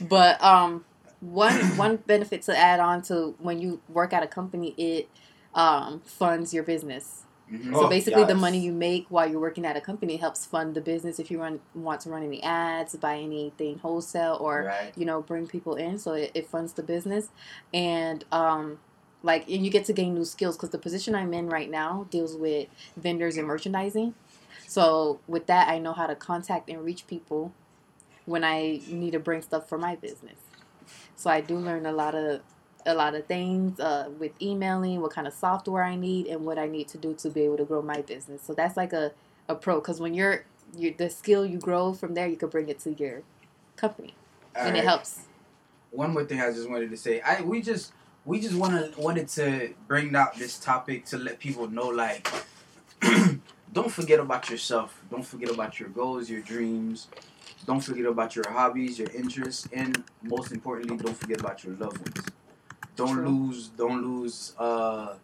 But 0.00 0.42
um, 0.42 0.84
one 1.20 1.54
one 1.76 1.96
benefit 1.96 2.42
to 2.42 2.56
add 2.56 2.78
on 2.80 3.02
to 3.02 3.34
when 3.38 3.58
you 3.58 3.80
work 3.88 4.12
at 4.12 4.22
a 4.22 4.26
company, 4.28 4.74
it 4.76 5.08
um 5.54 6.00
funds 6.04 6.54
your 6.54 6.62
business. 6.62 7.24
Mhm. 7.52 7.72
So 7.74 7.86
Oh, 7.86 7.88
basically, 7.88 8.24
the 8.24 8.34
money 8.34 8.58
you 8.58 8.72
make 8.72 9.06
while 9.08 9.28
you're 9.28 9.40
working 9.40 9.64
at 9.64 9.76
a 9.76 9.80
company 9.80 10.16
helps 10.16 10.44
fund 10.44 10.74
the 10.74 10.80
business. 10.80 11.18
If 11.18 11.30
you 11.30 11.40
run 11.40 11.60
want 11.74 12.00
to 12.02 12.10
run 12.10 12.22
any 12.22 12.42
ads, 12.42 12.94
buy 12.96 13.18
anything 13.18 13.78
wholesale, 13.78 14.36
or 14.40 14.64
right. 14.64 14.92
you 14.96 15.06
know 15.06 15.22
bring 15.22 15.46
people 15.46 15.74
in, 15.76 15.98
so 15.98 16.12
it, 16.12 16.30
it 16.34 16.46
funds 16.48 16.74
the 16.74 16.82
business, 16.82 17.30
and 17.72 18.24
um, 18.32 18.78
like 19.22 19.48
and 19.48 19.64
you 19.64 19.70
get 19.70 19.84
to 19.86 19.92
gain 19.92 20.14
new 20.14 20.24
skills 20.24 20.56
because 20.56 20.70
the 20.70 20.78
position 20.78 21.14
I'm 21.14 21.32
in 21.32 21.48
right 21.48 21.70
now 21.70 22.06
deals 22.10 22.36
with 22.36 22.68
vendors 22.96 23.36
and 23.36 23.46
merchandising. 23.46 24.14
So 24.66 25.20
with 25.26 25.46
that, 25.46 25.68
I 25.68 25.78
know 25.78 25.94
how 25.94 26.06
to 26.06 26.14
contact 26.14 26.68
and 26.68 26.84
reach 26.84 27.06
people 27.06 27.52
when 28.26 28.44
I 28.44 28.82
need 28.88 29.12
to 29.12 29.18
bring 29.20 29.40
stuff 29.42 29.68
for 29.68 29.78
my 29.78 29.96
business. 29.96 30.36
So 31.16 31.30
I 31.30 31.40
do 31.40 31.56
learn 31.56 31.86
a 31.86 31.92
lot 31.92 32.14
of 32.14 32.40
a 32.88 32.94
lot 32.94 33.14
of 33.14 33.26
things 33.26 33.78
uh, 33.78 34.08
with 34.18 34.32
emailing, 34.40 35.00
what 35.00 35.12
kind 35.12 35.26
of 35.26 35.34
software 35.34 35.84
I 35.84 35.94
need, 35.94 36.26
and 36.26 36.44
what 36.44 36.58
I 36.58 36.66
need 36.66 36.88
to 36.88 36.98
do 36.98 37.14
to 37.14 37.30
be 37.30 37.42
able 37.42 37.58
to 37.58 37.64
grow 37.64 37.82
my 37.82 38.00
business. 38.00 38.42
So 38.42 38.54
that's 38.54 38.76
like 38.76 38.92
a, 38.92 39.12
a 39.48 39.54
pro 39.54 39.76
because 39.76 40.00
when 40.00 40.14
you're 40.14 40.44
you 40.76 40.94
the 40.96 41.08
skill 41.10 41.46
you 41.46 41.58
grow 41.58 41.92
from 41.92 42.14
there, 42.14 42.26
you 42.26 42.36
can 42.36 42.48
bring 42.48 42.68
it 42.68 42.80
to 42.80 42.92
your 42.94 43.22
company, 43.76 44.14
and 44.54 44.76
it 44.76 44.84
helps. 44.84 45.20
One 45.90 46.12
more 46.12 46.24
thing 46.24 46.40
I 46.40 46.50
just 46.50 46.68
wanted 46.68 46.90
to 46.90 46.96
say. 46.96 47.20
I 47.20 47.42
we 47.42 47.60
just 47.60 47.92
we 48.24 48.40
just 48.40 48.54
wanna 48.54 48.90
wanted 48.96 49.28
to 49.28 49.74
bring 49.86 50.16
out 50.16 50.36
this 50.36 50.58
topic 50.58 51.04
to 51.06 51.18
let 51.18 51.38
people 51.38 51.68
know 51.68 51.88
like 51.88 52.28
don't 53.72 53.92
forget 53.92 54.18
about 54.18 54.48
yourself. 54.48 55.02
Don't 55.10 55.24
forget 55.24 55.50
about 55.50 55.78
your 55.78 55.90
goals, 55.90 56.30
your 56.30 56.40
dreams. 56.40 57.08
Don't 57.66 57.80
forget 57.80 58.06
about 58.06 58.34
your 58.34 58.48
hobbies, 58.48 58.98
your 58.98 59.10
interests, 59.10 59.68
and 59.72 60.02
most 60.22 60.52
importantly, 60.52 60.96
don't 60.96 61.16
forget 61.16 61.40
about 61.40 61.64
your 61.64 61.74
loved 61.74 61.98
ones. 61.98 62.28
Don't 62.98 63.14
True. 63.14 63.28
lose 63.28 63.68
don't 63.68 64.02
lose 64.02 64.54
uh, 64.58 65.14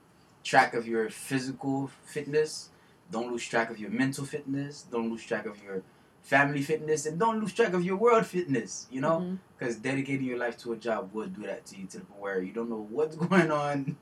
track 0.44 0.74
of 0.74 0.86
your 0.86 1.10
physical 1.10 1.90
fitness. 2.04 2.70
Don't 3.10 3.32
lose 3.32 3.44
track 3.44 3.68
of 3.68 3.80
your 3.80 3.90
mental 3.90 4.24
fitness. 4.24 4.86
Don't 4.92 5.10
lose 5.10 5.24
track 5.24 5.44
of 5.44 5.60
your 5.60 5.82
family 6.22 6.62
fitness, 6.62 7.04
and 7.04 7.18
don't 7.18 7.40
lose 7.40 7.52
track 7.52 7.72
of 7.72 7.84
your 7.84 7.96
world 7.96 8.26
fitness. 8.26 8.86
You 8.92 9.00
know, 9.00 9.38
because 9.58 9.74
dedicating 9.74 10.24
your 10.24 10.38
life 10.38 10.56
to 10.58 10.72
a 10.72 10.76
job 10.76 11.10
would 11.14 11.34
do 11.34 11.42
that 11.48 11.66
to 11.66 11.76
you 11.76 11.86
to 11.88 11.98
the 11.98 12.04
point 12.04 12.20
where 12.20 12.40
you 12.40 12.52
don't 12.52 12.70
know 12.70 12.86
what's 12.88 13.16
going 13.26 13.50
on, 13.50 13.96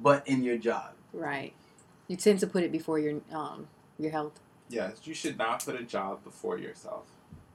but 0.00 0.24
in 0.28 0.44
your 0.44 0.56
job. 0.56 0.92
Right. 1.12 1.52
You 2.06 2.16
tend 2.16 2.38
to 2.40 2.46
put 2.46 2.62
it 2.62 2.70
before 2.70 3.00
your 3.00 3.20
um 3.32 3.66
your 3.98 4.12
health. 4.12 4.38
Yes, 4.68 5.00
you 5.02 5.14
should 5.14 5.36
not 5.36 5.64
put 5.64 5.74
a 5.74 5.82
job 5.82 6.22
before 6.22 6.58
yourself. 6.58 7.06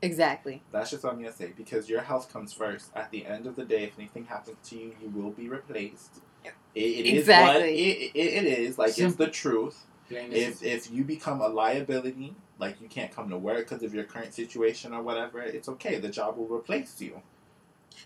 Exactly. 0.01 0.63
That's 0.71 0.89
just 0.89 1.03
what 1.03 1.13
I'm 1.13 1.19
gonna 1.19 1.33
say 1.33 1.53
because 1.55 1.89
your 1.89 2.01
health 2.01 2.31
comes 2.33 2.53
first. 2.53 2.91
At 2.95 3.11
the 3.11 3.25
end 3.25 3.45
of 3.45 3.55
the 3.55 3.65
day, 3.65 3.83
if 3.83 3.97
anything 3.99 4.25
happens 4.25 4.57
to 4.69 4.75
you, 4.77 4.95
you 5.01 5.09
will 5.09 5.31
be 5.31 5.47
replaced. 5.47 6.21
It, 6.43 6.51
it 6.75 7.05
is 7.05 7.27
what 7.27 7.57
Exactly. 7.57 7.75
it, 7.91 8.11
it, 8.15 8.45
it 8.45 8.59
is. 8.59 8.77
Like 8.77 8.97
it's 8.97 9.15
the 9.15 9.27
truth. 9.27 9.85
If 10.09 10.63
if 10.63 10.91
you 10.91 11.03
become 11.03 11.41
a 11.41 11.47
liability, 11.47 12.35
like 12.59 12.81
you 12.81 12.87
can't 12.87 13.11
come 13.15 13.29
to 13.29 13.37
work 13.37 13.69
because 13.69 13.83
of 13.83 13.93
your 13.93 14.03
current 14.05 14.33
situation 14.33 14.93
or 14.93 15.01
whatever, 15.03 15.41
it's 15.41 15.69
okay. 15.69 15.99
The 15.99 16.09
job 16.09 16.37
will 16.37 16.47
replace 16.47 16.99
you. 17.01 17.21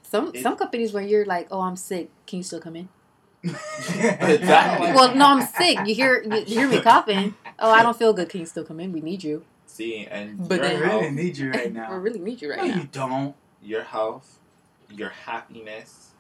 Some 0.04 0.32
It- 0.34 0.44
some 0.44 0.56
companies 0.58 0.94
where 0.94 1.04
you're 1.04 1.26
like, 1.26 1.48
oh, 1.52 1.62
I'm 1.62 1.76
sick. 1.78 2.10
Can 2.28 2.38
you 2.38 2.44
still 2.44 2.60
come 2.60 2.76
in? 2.76 2.90
Exactly. 3.44 4.92
Well, 4.94 5.16
no, 5.16 5.26
I'm 5.28 5.46
sick. 5.46 5.78
You 5.86 5.94
hear 5.96 6.24
you, 6.24 6.40
you 6.48 6.60
hear 6.60 6.68
me 6.68 6.82
coughing. 6.82 7.36
Oh, 7.60 7.72
I 7.72 7.84
don't 7.84 7.98
feel 7.98 8.14
good. 8.14 8.30
Can 8.30 8.40
you 8.42 8.46
still 8.46 8.66
come 8.66 8.80
in? 8.80 8.92
We 8.92 9.02
need 9.02 9.24
you. 9.24 9.46
See, 9.76 10.08
and 10.10 10.48
But 10.48 10.62
your 10.62 10.66
I 10.66 10.70
health, 10.88 11.02
really 11.02 11.12
need 11.12 11.38
you 11.38 11.52
right 11.52 11.74
now. 11.82 11.92
We 11.92 11.98
really 11.98 12.20
need 12.20 12.42
you 12.42 12.50
right 12.52 12.60
no, 12.60 12.68
now. 12.68 12.76
you 12.76 12.88
don't. 12.92 13.36
your 13.62 13.84
health, 13.84 14.40
your 14.90 15.10
happiness. 15.10 16.12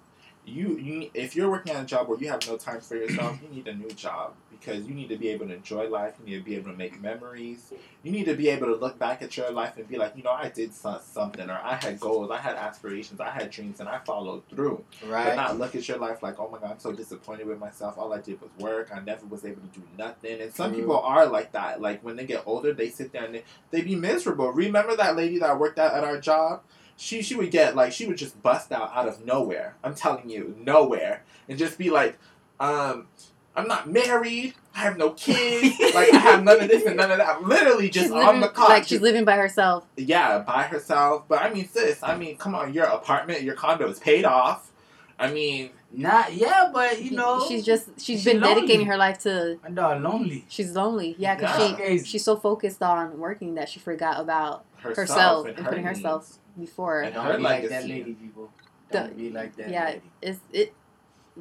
You, 0.46 0.78
you, 0.78 1.10
if 1.14 1.36
you're 1.36 1.50
working 1.50 1.74
at 1.74 1.82
a 1.84 1.86
job 1.86 2.08
where 2.08 2.20
you 2.20 2.28
have 2.30 2.46
no 2.48 2.58
time 2.58 2.82
for 2.82 2.96
yourself, 2.96 3.40
you 3.42 3.50
need 3.50 3.68
a 3.68 3.74
new 3.74 3.90
job 3.92 4.34
because 4.60 4.86
you 4.86 4.94
need 4.94 5.10
to 5.10 5.18
be 5.18 5.30
able 5.30 5.48
to 5.48 5.54
enjoy 5.54 5.88
life. 5.90 6.14
You 6.20 6.26
need 6.26 6.38
to 6.40 6.44
be 6.44 6.56
able 6.56 6.72
to 6.72 6.78
make 6.78 7.02
memories. 7.02 7.74
You 8.04 8.12
need 8.12 8.26
to 8.26 8.36
be 8.36 8.50
able 8.50 8.68
to 8.68 8.76
look 8.76 9.00
back 9.00 9.22
at 9.22 9.36
your 9.36 9.52
life 9.52 9.78
and 9.78 9.88
be 9.88 9.98
like, 9.98 10.16
you 10.16 10.24
know, 10.24 10.32
I 10.32 10.50
did 10.50 10.74
so- 10.74 11.02
something, 11.04 11.50
or 11.50 11.60
I 11.64 11.76
had 11.76 12.00
goals, 12.00 12.32
I 12.32 12.38
had 12.38 12.56
aspirations, 12.56 13.20
I 13.20 13.30
had 13.30 13.50
dreams, 13.50 13.80
and 13.80 13.90
I 13.90 14.00
followed 14.00 14.48
through. 14.50 14.84
Right. 15.06 15.26
But 15.26 15.36
not 15.36 15.58
look 15.58 15.76
at 15.76 15.88
your 15.88 15.98
life 15.98 16.22
like, 16.24 16.40
oh 16.40 16.50
my 16.52 16.60
god, 16.60 16.72
I'm 16.72 16.80
so 16.80 16.92
disappointed 16.92 17.48
with 17.48 17.60
myself. 17.60 17.98
All 17.98 18.14
I 18.14 18.20
did 18.22 18.40
was 18.42 18.52
work. 18.60 18.92
I 18.94 19.00
never 19.00 19.26
was 19.26 19.44
able 19.46 19.62
to 19.62 19.80
do 19.80 19.84
nothing. 19.98 20.42
And 20.42 20.54
some 20.54 20.72
True. 20.72 20.82
people 20.82 21.00
are 21.00 21.26
like 21.26 21.52
that. 21.54 21.82
Like 21.82 22.04
when 22.04 22.16
they 22.16 22.26
get 22.26 22.44
older, 22.46 22.74
they 22.74 22.90
sit 22.90 23.12
there 23.12 23.26
and 23.26 23.36
they, 23.36 23.44
they 23.72 23.82
be 23.82 23.96
miserable. 23.96 24.52
Remember 24.52 24.96
that 24.96 25.16
lady 25.16 25.40
that 25.40 25.60
worked 25.60 25.80
out 25.80 25.94
at 25.94 26.04
our 26.04 26.20
job? 26.20 26.62
She 26.98 27.22
she 27.22 27.36
would 27.36 27.52
get 27.52 27.76
like 27.76 27.92
she 27.92 28.06
would 28.06 28.18
just 28.18 28.42
bust 28.42 28.72
out 28.72 28.92
out 28.96 29.08
of 29.08 29.26
nowhere. 29.26 29.76
I'm 29.84 29.96
telling 29.96 30.30
you, 30.30 30.56
nowhere, 30.60 31.24
and 31.50 31.58
just 31.58 31.78
be 31.78 31.90
like, 31.90 32.18
um. 32.60 33.08
I'm 33.56 33.68
not 33.68 33.90
married. 33.90 34.54
I 34.76 34.80
have 34.80 34.98
no 34.98 35.12
kids. 35.12 35.80
like 35.96 36.14
I 36.14 36.18
have 36.18 36.44
none 36.44 36.62
of 36.62 36.68
this 36.68 36.86
and 36.86 36.98
none 36.98 37.10
of 37.12 37.18
that. 37.20 37.38
I'm 37.38 37.48
Literally 37.48 37.90
just 37.90 38.08
she's 38.08 38.12
on 38.12 38.26
living 38.26 38.42
the 38.42 38.50
clock. 38.50 38.70
like 38.70 38.86
she's 38.88 39.02
living 39.02 39.24
by 39.26 39.38
herself. 39.38 39.86
yeah, 39.96 40.40
by 40.40 40.64
herself. 40.64 41.24
But 41.28 41.42
I 41.42 41.50
mean, 41.54 41.68
sis, 41.68 42.04
I 42.04 42.18
mean, 42.18 42.36
come 42.38 42.54
on, 42.56 42.74
your 42.74 42.86
apartment, 42.86 43.42
your 43.44 43.56
condo 43.56 43.88
is 43.90 44.00
paid 44.00 44.26
off. 44.26 44.72
I 45.18 45.32
mean, 45.32 45.70
Not 45.94 46.34
yeah, 46.34 46.70
but 46.74 47.02
you 47.02 47.12
know 47.12 47.46
she's 47.48 47.64
just 47.64 47.88
she's 48.02 48.22
she 48.24 48.34
been 48.34 48.42
dedicating 48.42 48.86
her 48.88 48.98
life 48.98 49.20
to. 49.20 49.58
my 49.64 49.70
dog 49.70 50.02
lonely. 50.04 50.44
She's 50.50 50.72
lonely. 50.76 51.16
Yeah, 51.18 51.36
because 51.36 51.58
Yeah. 51.58 51.68
she 51.70 51.74
Crazy. 51.76 52.06
she's 52.06 52.26
so 52.26 52.36
focused 52.36 52.84
on 52.84 53.18
working 53.18 53.56
that 53.56 53.70
she 53.70 53.80
forgot 53.80 54.20
about 54.20 54.66
herself, 54.76 54.98
herself 54.98 55.46
and, 55.48 55.56
and 55.58 55.66
her 55.66 55.70
putting 55.72 55.86
herself 55.86 56.38
before. 56.60 57.02
And 57.04 57.14
Don't 57.14 57.26
her 57.26 57.38
be 57.38 57.44
like 57.44 57.70
that 57.70 57.84
lady, 57.88 58.14
people. 58.14 58.52
Don't 58.92 59.16
be 59.16 59.30
like 59.30 59.56
that 59.56 59.70
yeah, 59.70 59.86
lady. 59.86 60.02
it's 60.22 60.40
it. 60.52 60.74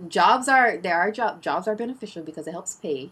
Jobs 0.08 0.48
are 0.48 0.76
there 0.76 0.96
are 0.98 1.10
job 1.10 1.40
jobs 1.40 1.68
are 1.68 1.76
beneficial 1.76 2.22
because 2.22 2.46
it 2.46 2.52
helps 2.52 2.74
pay. 2.74 3.10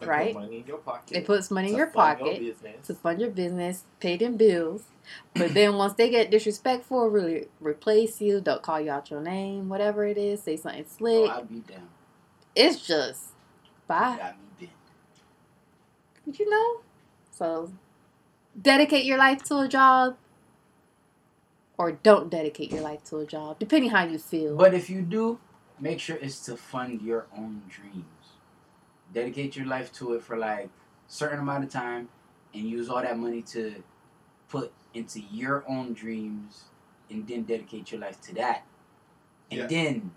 And 0.00 0.08
right? 0.08 0.34
Money 0.34 0.58
in 0.58 0.66
your 0.66 0.78
pocket. 0.78 1.16
It 1.16 1.24
puts 1.24 1.50
money 1.50 1.70
in 1.70 1.76
your 1.76 1.86
pocket. 1.86 2.40
business. 2.40 2.86
to 2.86 2.94
fund 2.94 3.20
your 3.20 3.30
business, 3.30 3.84
pay 4.00 4.16
them 4.16 4.36
bills. 4.36 4.84
But 5.34 5.54
then 5.54 5.76
once 5.76 5.94
they 5.94 6.10
get 6.10 6.30
disrespectful, 6.30 7.08
really 7.08 7.48
replace 7.60 8.20
you, 8.20 8.40
don't 8.40 8.62
call 8.62 8.80
you 8.80 8.90
out 8.90 9.10
your 9.10 9.20
name, 9.20 9.68
whatever 9.68 10.04
it 10.06 10.18
is, 10.18 10.42
say 10.42 10.56
something 10.56 10.84
Oh, 10.86 10.96
slick. 10.96 11.30
I'll 11.30 11.44
be 11.44 11.60
down. 11.60 11.88
It's 12.54 12.86
just 12.86 13.32
bye. 13.86 14.16
Got 14.18 14.36
me 14.60 14.68
bent. 16.26 16.38
You 16.38 16.50
know? 16.50 16.80
So 17.30 17.72
dedicate 18.60 19.04
your 19.04 19.18
life 19.18 19.42
to 19.44 19.58
a 19.58 19.68
job 19.68 20.16
or 21.76 21.92
don't 21.92 22.30
dedicate 22.30 22.70
your 22.70 22.82
life 22.82 23.02
to 23.04 23.18
a 23.18 23.26
job, 23.26 23.58
depending 23.58 23.90
how 23.90 24.04
you 24.04 24.18
feel. 24.18 24.56
But 24.56 24.74
if 24.74 24.88
you 24.88 25.02
do, 25.02 25.38
make 25.80 26.00
sure 26.00 26.16
it's 26.16 26.40
to 26.46 26.56
fund 26.56 27.02
your 27.02 27.26
own 27.36 27.62
dreams. 27.68 28.04
Dedicate 29.12 29.56
your 29.56 29.66
life 29.66 29.92
to 29.94 30.14
it 30.14 30.22
for 30.22 30.36
like 30.36 30.68
certain 31.08 31.38
amount 31.40 31.64
of 31.64 31.70
time 31.70 32.08
and 32.54 32.64
use 32.64 32.88
all 32.88 33.02
that 33.02 33.18
money 33.18 33.42
to 33.42 33.82
put 34.48 34.72
into 34.92 35.20
your 35.20 35.64
own 35.68 35.92
dreams 35.92 36.64
and 37.10 37.26
then 37.26 37.42
dedicate 37.42 37.90
your 37.92 38.00
life 38.00 38.20
to 38.22 38.34
that. 38.34 38.64
And 39.50 39.60
Yeah. 39.60 39.66
then 39.66 40.10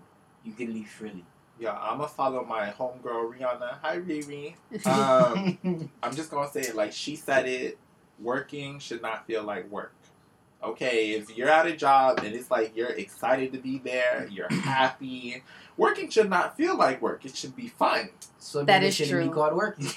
you 0.44 0.52
can 0.52 0.72
leave 0.72 0.88
freely. 0.88 1.24
Yeah, 1.58 1.72
I'm 1.76 1.98
gonna 1.98 2.08
follow 2.08 2.44
my 2.44 2.70
homegirl 2.70 3.34
Rihanna. 3.36 3.78
Hi 3.82 3.98
Riri. 3.98 4.54
Um, 4.86 5.90
I'm 6.02 6.14
just 6.14 6.30
gonna 6.30 6.48
say 6.50 6.60
it 6.62 6.74
like 6.76 6.92
she 6.92 7.16
said 7.16 7.46
it. 7.48 7.78
Working 8.20 8.78
should 8.78 9.02
not 9.02 9.26
feel 9.26 9.42
like 9.42 9.68
work. 9.70 9.92
Okay, 10.62 11.12
if 11.12 11.36
you're 11.36 11.48
at 11.48 11.66
a 11.66 11.76
job 11.76 12.18
and 12.24 12.34
it's 12.34 12.50
like 12.50 12.76
you're 12.76 12.88
excited 12.90 13.52
to 13.52 13.58
be 13.58 13.78
there, 13.78 14.26
you're 14.30 14.52
happy. 14.52 15.42
Working 15.76 16.10
should 16.10 16.28
not 16.28 16.56
feel 16.56 16.76
like 16.76 17.00
work. 17.00 17.24
It 17.24 17.36
should 17.36 17.54
be 17.54 17.68
fun. 17.68 18.08
so 18.38 18.58
That 18.60 18.66
then 18.66 18.82
it 18.82 18.86
is 18.88 18.94
shouldn't 18.96 19.20
be 19.20 19.24
true. 19.26 19.34
called 19.34 19.54
working. 19.54 19.88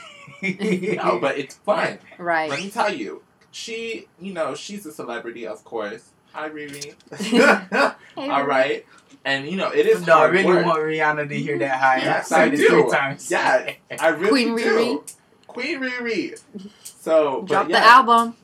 No, 0.96 1.20
but 1.20 1.38
it's 1.38 1.56
fun. 1.56 2.00
Right. 2.18 2.50
Let 2.50 2.60
me 2.60 2.70
tell 2.70 2.94
you, 2.94 3.22
she, 3.52 4.08
you 4.20 4.34
know, 4.34 4.56
she's 4.56 4.86
a 4.86 4.92
celebrity, 4.92 5.46
of 5.48 5.64
course. 5.64 6.10
Hi, 6.34 6.50
Riri. 6.50 6.94
Hey, 7.20 8.28
All 8.32 8.46
right, 8.46 8.86
and 9.26 9.48
you 9.48 9.58
know 9.58 9.70
it 9.72 9.86
is 9.86 10.06
no, 10.08 10.14
I 10.14 10.18
hard 10.20 10.32
really 10.32 10.46
work. 10.48 10.66
want 10.66 10.80
Rihanna 10.80 11.28
to 11.30 11.36
hear 11.38 11.60
that 11.60 11.80
high. 11.80 11.98
Yes, 11.98 12.32
I 12.32 12.44
I 12.44 12.50
do. 12.50 12.58
three 12.68 12.90
times. 12.90 13.30
Yeah, 13.30 13.74
I 14.00 14.08
really 14.10 14.30
Queen 14.30 14.56
do. 14.56 14.64
Riri. 14.64 15.14
Queen 15.48 15.80
Riri. 15.82 16.42
So, 16.84 17.42
Drop 17.44 17.68
but 17.68 17.74
the 17.74 17.80
album. 17.80 18.36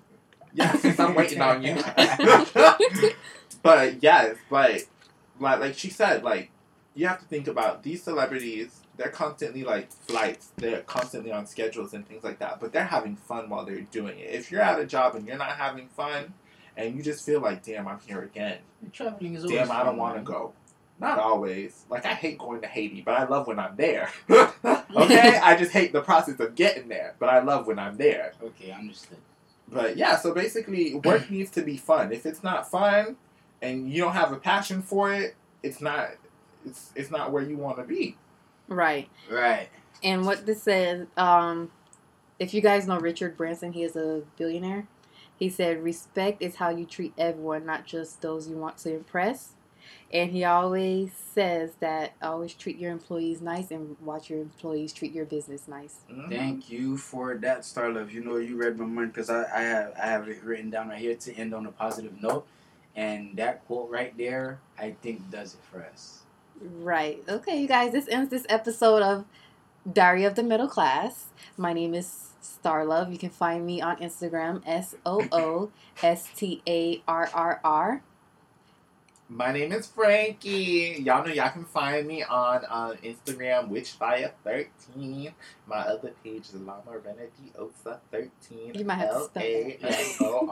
Yeah, 0.54 0.76
since 0.76 1.00
I'm 1.00 1.16
waiting 1.16 1.42
on 1.42 1.64
you. 1.64 1.76
but 3.64 4.02
yes, 4.02 4.38
but 4.50 4.84
like 5.40 5.60
like 5.60 5.78
she 5.78 5.90
said, 5.90 6.24
like 6.24 6.52
you 6.96 7.08
have 7.08 7.20
to 7.20 7.26
think 7.26 7.48
about 7.48 7.84
these 7.84 8.04
celebrities. 8.04 8.82
They're 8.98 9.10
constantly 9.10 9.64
like 9.64 9.92
flights. 9.92 10.52
They're 10.58 10.82
constantly 10.82 11.32
on 11.32 11.46
schedules 11.46 11.94
and 11.94 12.08
things 12.08 12.24
like 12.24 12.40
that. 12.40 12.60
But 12.60 12.74
they're 12.74 12.86
having 12.86 13.16
fun 13.16 13.50
while 13.50 13.64
they're 13.64 13.82
doing 13.82 14.18
it. 14.18 14.34
If 14.34 14.52
you're 14.52 14.62
at 14.62 14.80
a 14.80 14.86
job 14.86 15.14
and 15.16 15.28
you're 15.28 15.38
not 15.38 15.52
having 15.52 15.88
fun, 15.90 16.34
and 16.78 16.96
you 16.96 17.04
just 17.04 17.26
feel 17.26 17.42
like, 17.42 17.64
damn, 17.64 17.88
I'm 17.88 18.00
here 18.00 18.22
again. 18.22 18.60
Traveling 18.94 19.36
is 19.36 19.44
always 19.44 19.60
Damn, 19.60 19.72
I 19.72 19.84
don't 19.84 19.98
want 19.98 20.16
to 20.16 20.22
go. 20.22 20.54
Not 21.00 21.20
always. 21.20 21.86
Like 21.90 22.06
I 22.06 22.14
hate 22.14 22.38
going 22.38 22.62
to 22.62 22.68
Haiti, 22.68 23.02
but 23.02 23.20
I 23.20 23.26
love 23.26 23.48
when 23.48 23.60
I'm 23.60 23.76
there. 23.76 24.10
okay, 24.30 25.38
I 25.38 25.56
just 25.56 25.72
hate 25.72 25.94
the 25.94 26.02
process 26.02 26.40
of 26.40 26.56
getting 26.56 26.88
there, 26.88 27.16
but 27.20 27.30
I 27.30 27.40
love 27.40 27.68
when 27.68 27.78
I'm 27.78 27.98
there. 27.98 28.34
Okay, 28.42 28.72
understood. 28.72 29.18
But 29.68 29.98
yeah, 29.98 30.18
so 30.18 30.34
basically, 30.34 30.96
work 30.96 31.30
needs 31.32 31.52
to 31.52 31.62
be 31.62 31.78
fun. 31.78 32.12
If 32.12 32.26
it's 32.26 32.44
not 32.44 32.70
fun, 32.70 33.18
and 33.62 33.92
you 33.92 34.02
don't 34.02 34.14
have 34.14 34.32
a 34.32 34.38
passion 34.38 34.82
for 34.82 35.14
it, 35.14 35.36
it's 35.64 35.82
not. 35.82 36.12
It's 36.66 36.92
it's 36.96 37.12
not 37.12 37.32
where 37.32 37.44
you 37.44 37.58
want 37.58 37.78
to 37.78 37.84
be. 37.84 38.18
Right. 38.68 39.10
Right. 39.30 39.70
And 40.04 40.26
what 40.26 40.46
this 40.46 40.64
says, 40.64 41.08
um, 41.16 41.72
if 42.40 42.54
you 42.54 42.62
guys 42.62 42.88
know 42.88 43.00
Richard 43.00 43.36
Branson, 43.38 43.74
he 43.74 43.84
is 43.84 43.96
a 43.96 44.24
billionaire. 44.38 44.88
He 45.38 45.50
said, 45.50 45.84
"Respect 45.84 46.42
is 46.42 46.56
how 46.56 46.70
you 46.70 46.86
treat 46.86 47.14
everyone, 47.18 47.66
not 47.66 47.86
just 47.86 48.22
those 48.22 48.48
you 48.48 48.58
want 48.58 48.78
to 48.80 48.94
impress." 48.94 49.54
And 50.12 50.32
he 50.32 50.44
always 50.46 51.12
says 51.34 51.72
that 51.80 52.14
always 52.22 52.54
treat 52.54 52.78
your 52.78 52.92
employees 52.92 53.42
nice 53.42 53.72
and 53.72 53.98
watch 54.02 54.30
your 54.30 54.40
employees 54.40 54.94
treat 54.94 55.12
your 55.12 55.26
business 55.26 55.68
nice. 55.68 55.98
Mhm. 56.10 56.30
Thank 56.30 56.70
you 56.70 56.98
for 56.98 57.36
that, 57.36 57.62
Starlove. 57.62 58.12
You 58.12 58.24
know 58.24 58.38
you 58.38 58.56
read 58.56 58.78
my 58.80 58.86
mind 58.86 59.14
because 59.14 59.30
I, 59.30 59.44
I 59.54 59.62
have 59.62 59.94
I 60.02 60.06
have 60.08 60.28
it 60.30 60.44
written 60.44 60.70
down 60.70 60.90
right 60.90 61.00
here 61.00 61.16
to 61.16 61.34
end 61.36 61.54
on 61.54 61.66
a 61.66 61.72
positive 61.72 62.22
note, 62.22 62.46
and 62.96 63.36
that 63.38 63.66
quote 63.68 63.90
right 63.90 64.18
there 64.18 64.60
I 64.78 64.96
think 65.02 65.30
does 65.30 65.56
it 65.56 65.60
for 65.70 65.84
us. 65.84 66.22
Right. 66.60 67.24
Okay, 67.30 67.62
you 67.62 67.68
guys, 67.68 67.92
this 67.92 68.08
ends 68.10 68.32
this 68.32 68.46
episode 68.50 69.04
of 69.04 69.26
Diary 69.92 70.24
of 70.26 70.36
the 70.36 70.44
Middle 70.44 70.68
Class. 70.68 71.28
My 71.58 71.72
name 71.74 71.94
is 71.94 72.30
Starlove. 72.42 73.12
You 73.12 73.18
can 73.18 73.30
find 73.30 73.66
me 73.66 73.82
on 73.82 73.98
Instagram, 73.98 74.62
S 74.66 74.96
O 75.06 75.22
O 75.32 75.70
S 76.02 76.30
T 76.36 76.62
A 76.68 77.02
R 77.08 77.30
R 77.34 77.60
R. 77.64 78.02
My 79.30 79.52
name 79.52 79.74
is 79.74 79.86
Frankie. 79.88 81.04
Y'all 81.04 81.26
know 81.26 81.34
y'all 81.34 81.50
can 81.50 81.66
find 81.66 82.08
me 82.08 82.24
on 82.24 82.64
uh, 82.64 82.94
Instagram, 83.04 83.70
Witchfire13. 83.70 85.34
My 85.68 85.80
other 85.80 86.14
page 86.24 86.44
is 86.44 86.54
Lamorenadiosa 86.54 88.00
13. 88.10 88.76
You 88.76 88.86
might 88.86 88.96
have 88.96 89.10
to 89.16 89.24
spell 89.26 90.46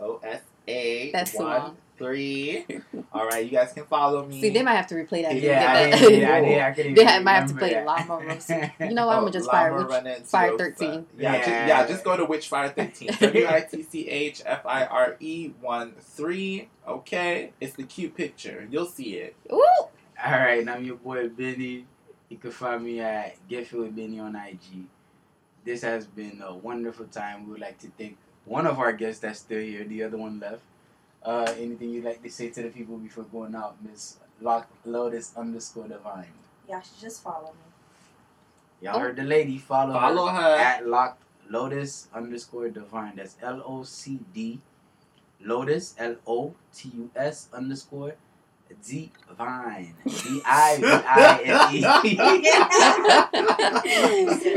L 0.00 0.20
A 0.68 1.10
M 1.12 1.12
O 1.12 1.12
R 1.12 1.12
E 1.12 1.12
N 1.12 1.12
A 1.12 1.12
D 1.12 1.12
I 1.12 1.12
O 1.12 1.12
S 1.12 1.12
A. 1.12 1.12
That's 1.12 1.32
too 1.32 1.38
one, 1.38 1.46
long. 1.58 1.76
Three. 1.98 2.66
All 3.12 3.26
right, 3.26 3.44
you 3.44 3.50
guys 3.52 3.72
can 3.72 3.84
follow 3.84 4.26
me. 4.26 4.40
See, 4.40 4.50
they 4.50 4.62
might 4.62 4.74
have 4.74 4.86
to 4.88 4.94
replay 4.96 5.22
that. 5.22 5.36
Yeah, 5.40 5.72
I 5.72 5.90
Get 5.90 5.98
didn't. 6.00 6.30
I 6.30 6.40
didn't, 6.40 6.62
I 6.62 6.70
couldn't 6.72 6.94
They 6.94 7.04
might 7.04 7.32
have 7.34 7.46
to 7.48 7.54
remember 7.54 7.58
play 7.60 7.74
that. 7.74 7.86
Llama 7.86 8.24
Rosa. 8.26 8.72
You 8.80 8.94
know 8.94 9.06
what? 9.06 9.12
I'm 9.12 9.18
Oh, 9.18 9.20
gonna 9.22 9.32
just 9.32 9.50
fire 9.50 9.70
Lama 9.72 9.86
Witch- 9.88 10.04
Renadiosa. 10.04 10.26
Fire 10.26 10.58
13. 10.58 11.06
Yeah, 11.16 11.32
Yeah. 11.32 11.38
Just, 11.38 11.48
yeah, 11.48 11.86
just 11.86 12.04
go 12.04 12.16
to 12.16 12.26
Witchfire 12.26 12.74
13. 12.74 13.08
W 13.20 13.46
I 13.46 13.60
T 13.60 13.82
C 13.84 14.08
H 14.08 14.42
F 14.44 14.66
I 14.66 14.84
R 14.86 15.16
E 15.20 15.52
1 15.60 15.94
3. 16.00 16.68
Okay? 16.88 17.52
It's 17.60 17.76
the 17.76 17.84
cute 17.84 18.16
picture. 18.16 18.66
You'll 18.70 18.86
see 18.86 19.14
it. 19.18 19.36
Ooh, 19.52 19.62
All 19.62 19.88
right, 20.24 20.58
and 20.60 20.70
I'm 20.70 20.84
your 20.84 20.96
boy 20.96 21.28
Benny. 21.28 21.86
You 22.30 22.38
can 22.38 22.50
find 22.50 22.82
me 22.82 22.98
at 23.00 23.36
Get 23.48 23.70
with 23.72 23.94
Benny 23.94 24.18
on 24.18 24.34
IG. 24.34 24.86
This 25.64 25.82
has 25.82 26.06
been 26.06 26.42
a 26.44 26.52
wonderful 26.54 27.04
time. 27.06 27.44
We 27.44 27.52
would 27.52 27.60
like 27.60 27.78
to 27.80 27.88
thank 27.96 28.16
one 28.44 28.66
of 28.66 28.78
our 28.78 28.92
guests 28.92 29.20
that's 29.20 29.40
still 29.40 29.60
here. 29.60 29.84
The 29.84 30.02
other 30.04 30.16
one 30.18 30.40
left. 30.40 30.62
Uh, 31.22 31.52
anything 31.58 31.90
you'd 31.90 32.04
like 32.04 32.22
to 32.22 32.30
say 32.30 32.50
to 32.50 32.62
the 32.62 32.68
people 32.68 32.96
before 32.98 33.24
going 33.24 33.54
out, 33.54 33.76
Miss 33.82 34.16
Lock 34.40 34.68
Lotus 34.84 35.32
underscore 35.36 35.86
Divine? 35.88 36.26
Y'all 36.68 36.80
should 36.80 37.00
just 37.00 37.22
follow 37.22 37.52
me. 37.52 37.70
Y'all 38.80 38.98
heard 38.98 39.14
the 39.16 39.22
lady. 39.22 39.58
Follow, 39.58 39.92
Follow 39.94 40.26
her, 40.28 40.40
her. 40.40 40.56
at 40.56 40.86
Lock 40.88 41.18
Lotus 41.48 42.08
underscore 42.12 42.68
Divine. 42.70 43.14
That's 43.16 43.36
L 43.40 43.62
O 43.64 43.84
C 43.84 44.18
D 44.34 44.60
Lotus 45.40 45.94
L 45.98 46.16
O 46.26 46.54
T 46.74 46.90
U 46.96 47.10
S 47.14 47.48
underscore 47.52 48.14
Divine. 48.80 49.94
D 50.04 50.42
I 50.44 50.76
V 50.78 50.86
I 50.86 51.40
N 51.44 51.70
E. 52.06 52.16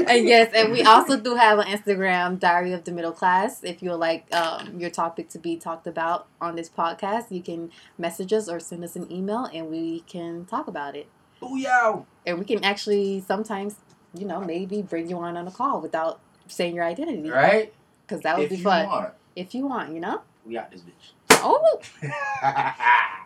and 0.08 0.28
yes, 0.28 0.52
and 0.54 0.72
we 0.72 0.84
also 0.84 1.20
do 1.20 1.36
have 1.36 1.60
an 1.60 1.68
Instagram, 1.68 2.40
Diary 2.40 2.74
of 2.74 2.84
the 2.84 2.92
Middle 2.92 3.12
Class. 3.12 3.64
If 3.64 3.82
you 3.82 3.92
would 3.92 4.00
like 4.00 4.34
um, 4.34 4.80
your 4.80 4.90
topic 4.90 5.30
to 5.30 5.40
be 5.40 5.58
talked 5.58 5.88
about 5.88 6.28
on 6.42 6.56
this 6.56 6.70
podcast, 6.70 7.32
you 7.32 7.42
can 7.42 7.72
message 7.98 8.34
us 8.34 8.50
or 8.50 8.60
send 8.60 8.84
us 8.84 8.96
an 8.96 9.12
email, 9.12 9.46
and 9.54 9.70
we 9.70 10.02
can 10.02 10.46
talk 10.46 10.68
about 10.68 10.96
it. 10.96 11.08
Booyah! 11.42 12.06
And 12.26 12.40
we 12.40 12.46
can 12.46 12.64
actually 12.64 13.22
sometimes, 13.22 13.76
you 14.14 14.26
know, 14.26 14.42
maybe 14.42 14.82
bring 14.82 15.10
you 15.10 15.18
on 15.18 15.38
on 15.38 15.48
a 15.48 15.52
call 15.52 15.82
without 15.82 16.20
saying 16.48 16.76
your 16.76 16.86
identity, 16.86 17.30
Right? 17.30 17.74
Because 18.06 18.22
that 18.22 18.38
would 18.38 18.46
if 18.46 18.50
be 18.52 18.58
you 18.58 18.64
fun 18.64 18.88
want. 18.88 19.14
if 19.36 19.56
you 19.56 19.68
want, 19.68 19.94
you 19.94 20.00
know. 20.00 20.22
We 20.46 20.58
out 20.58 20.72
this 20.72 20.82
bitch. 20.82 21.14
Oh. 21.32 21.80
bitch. 22.02 23.14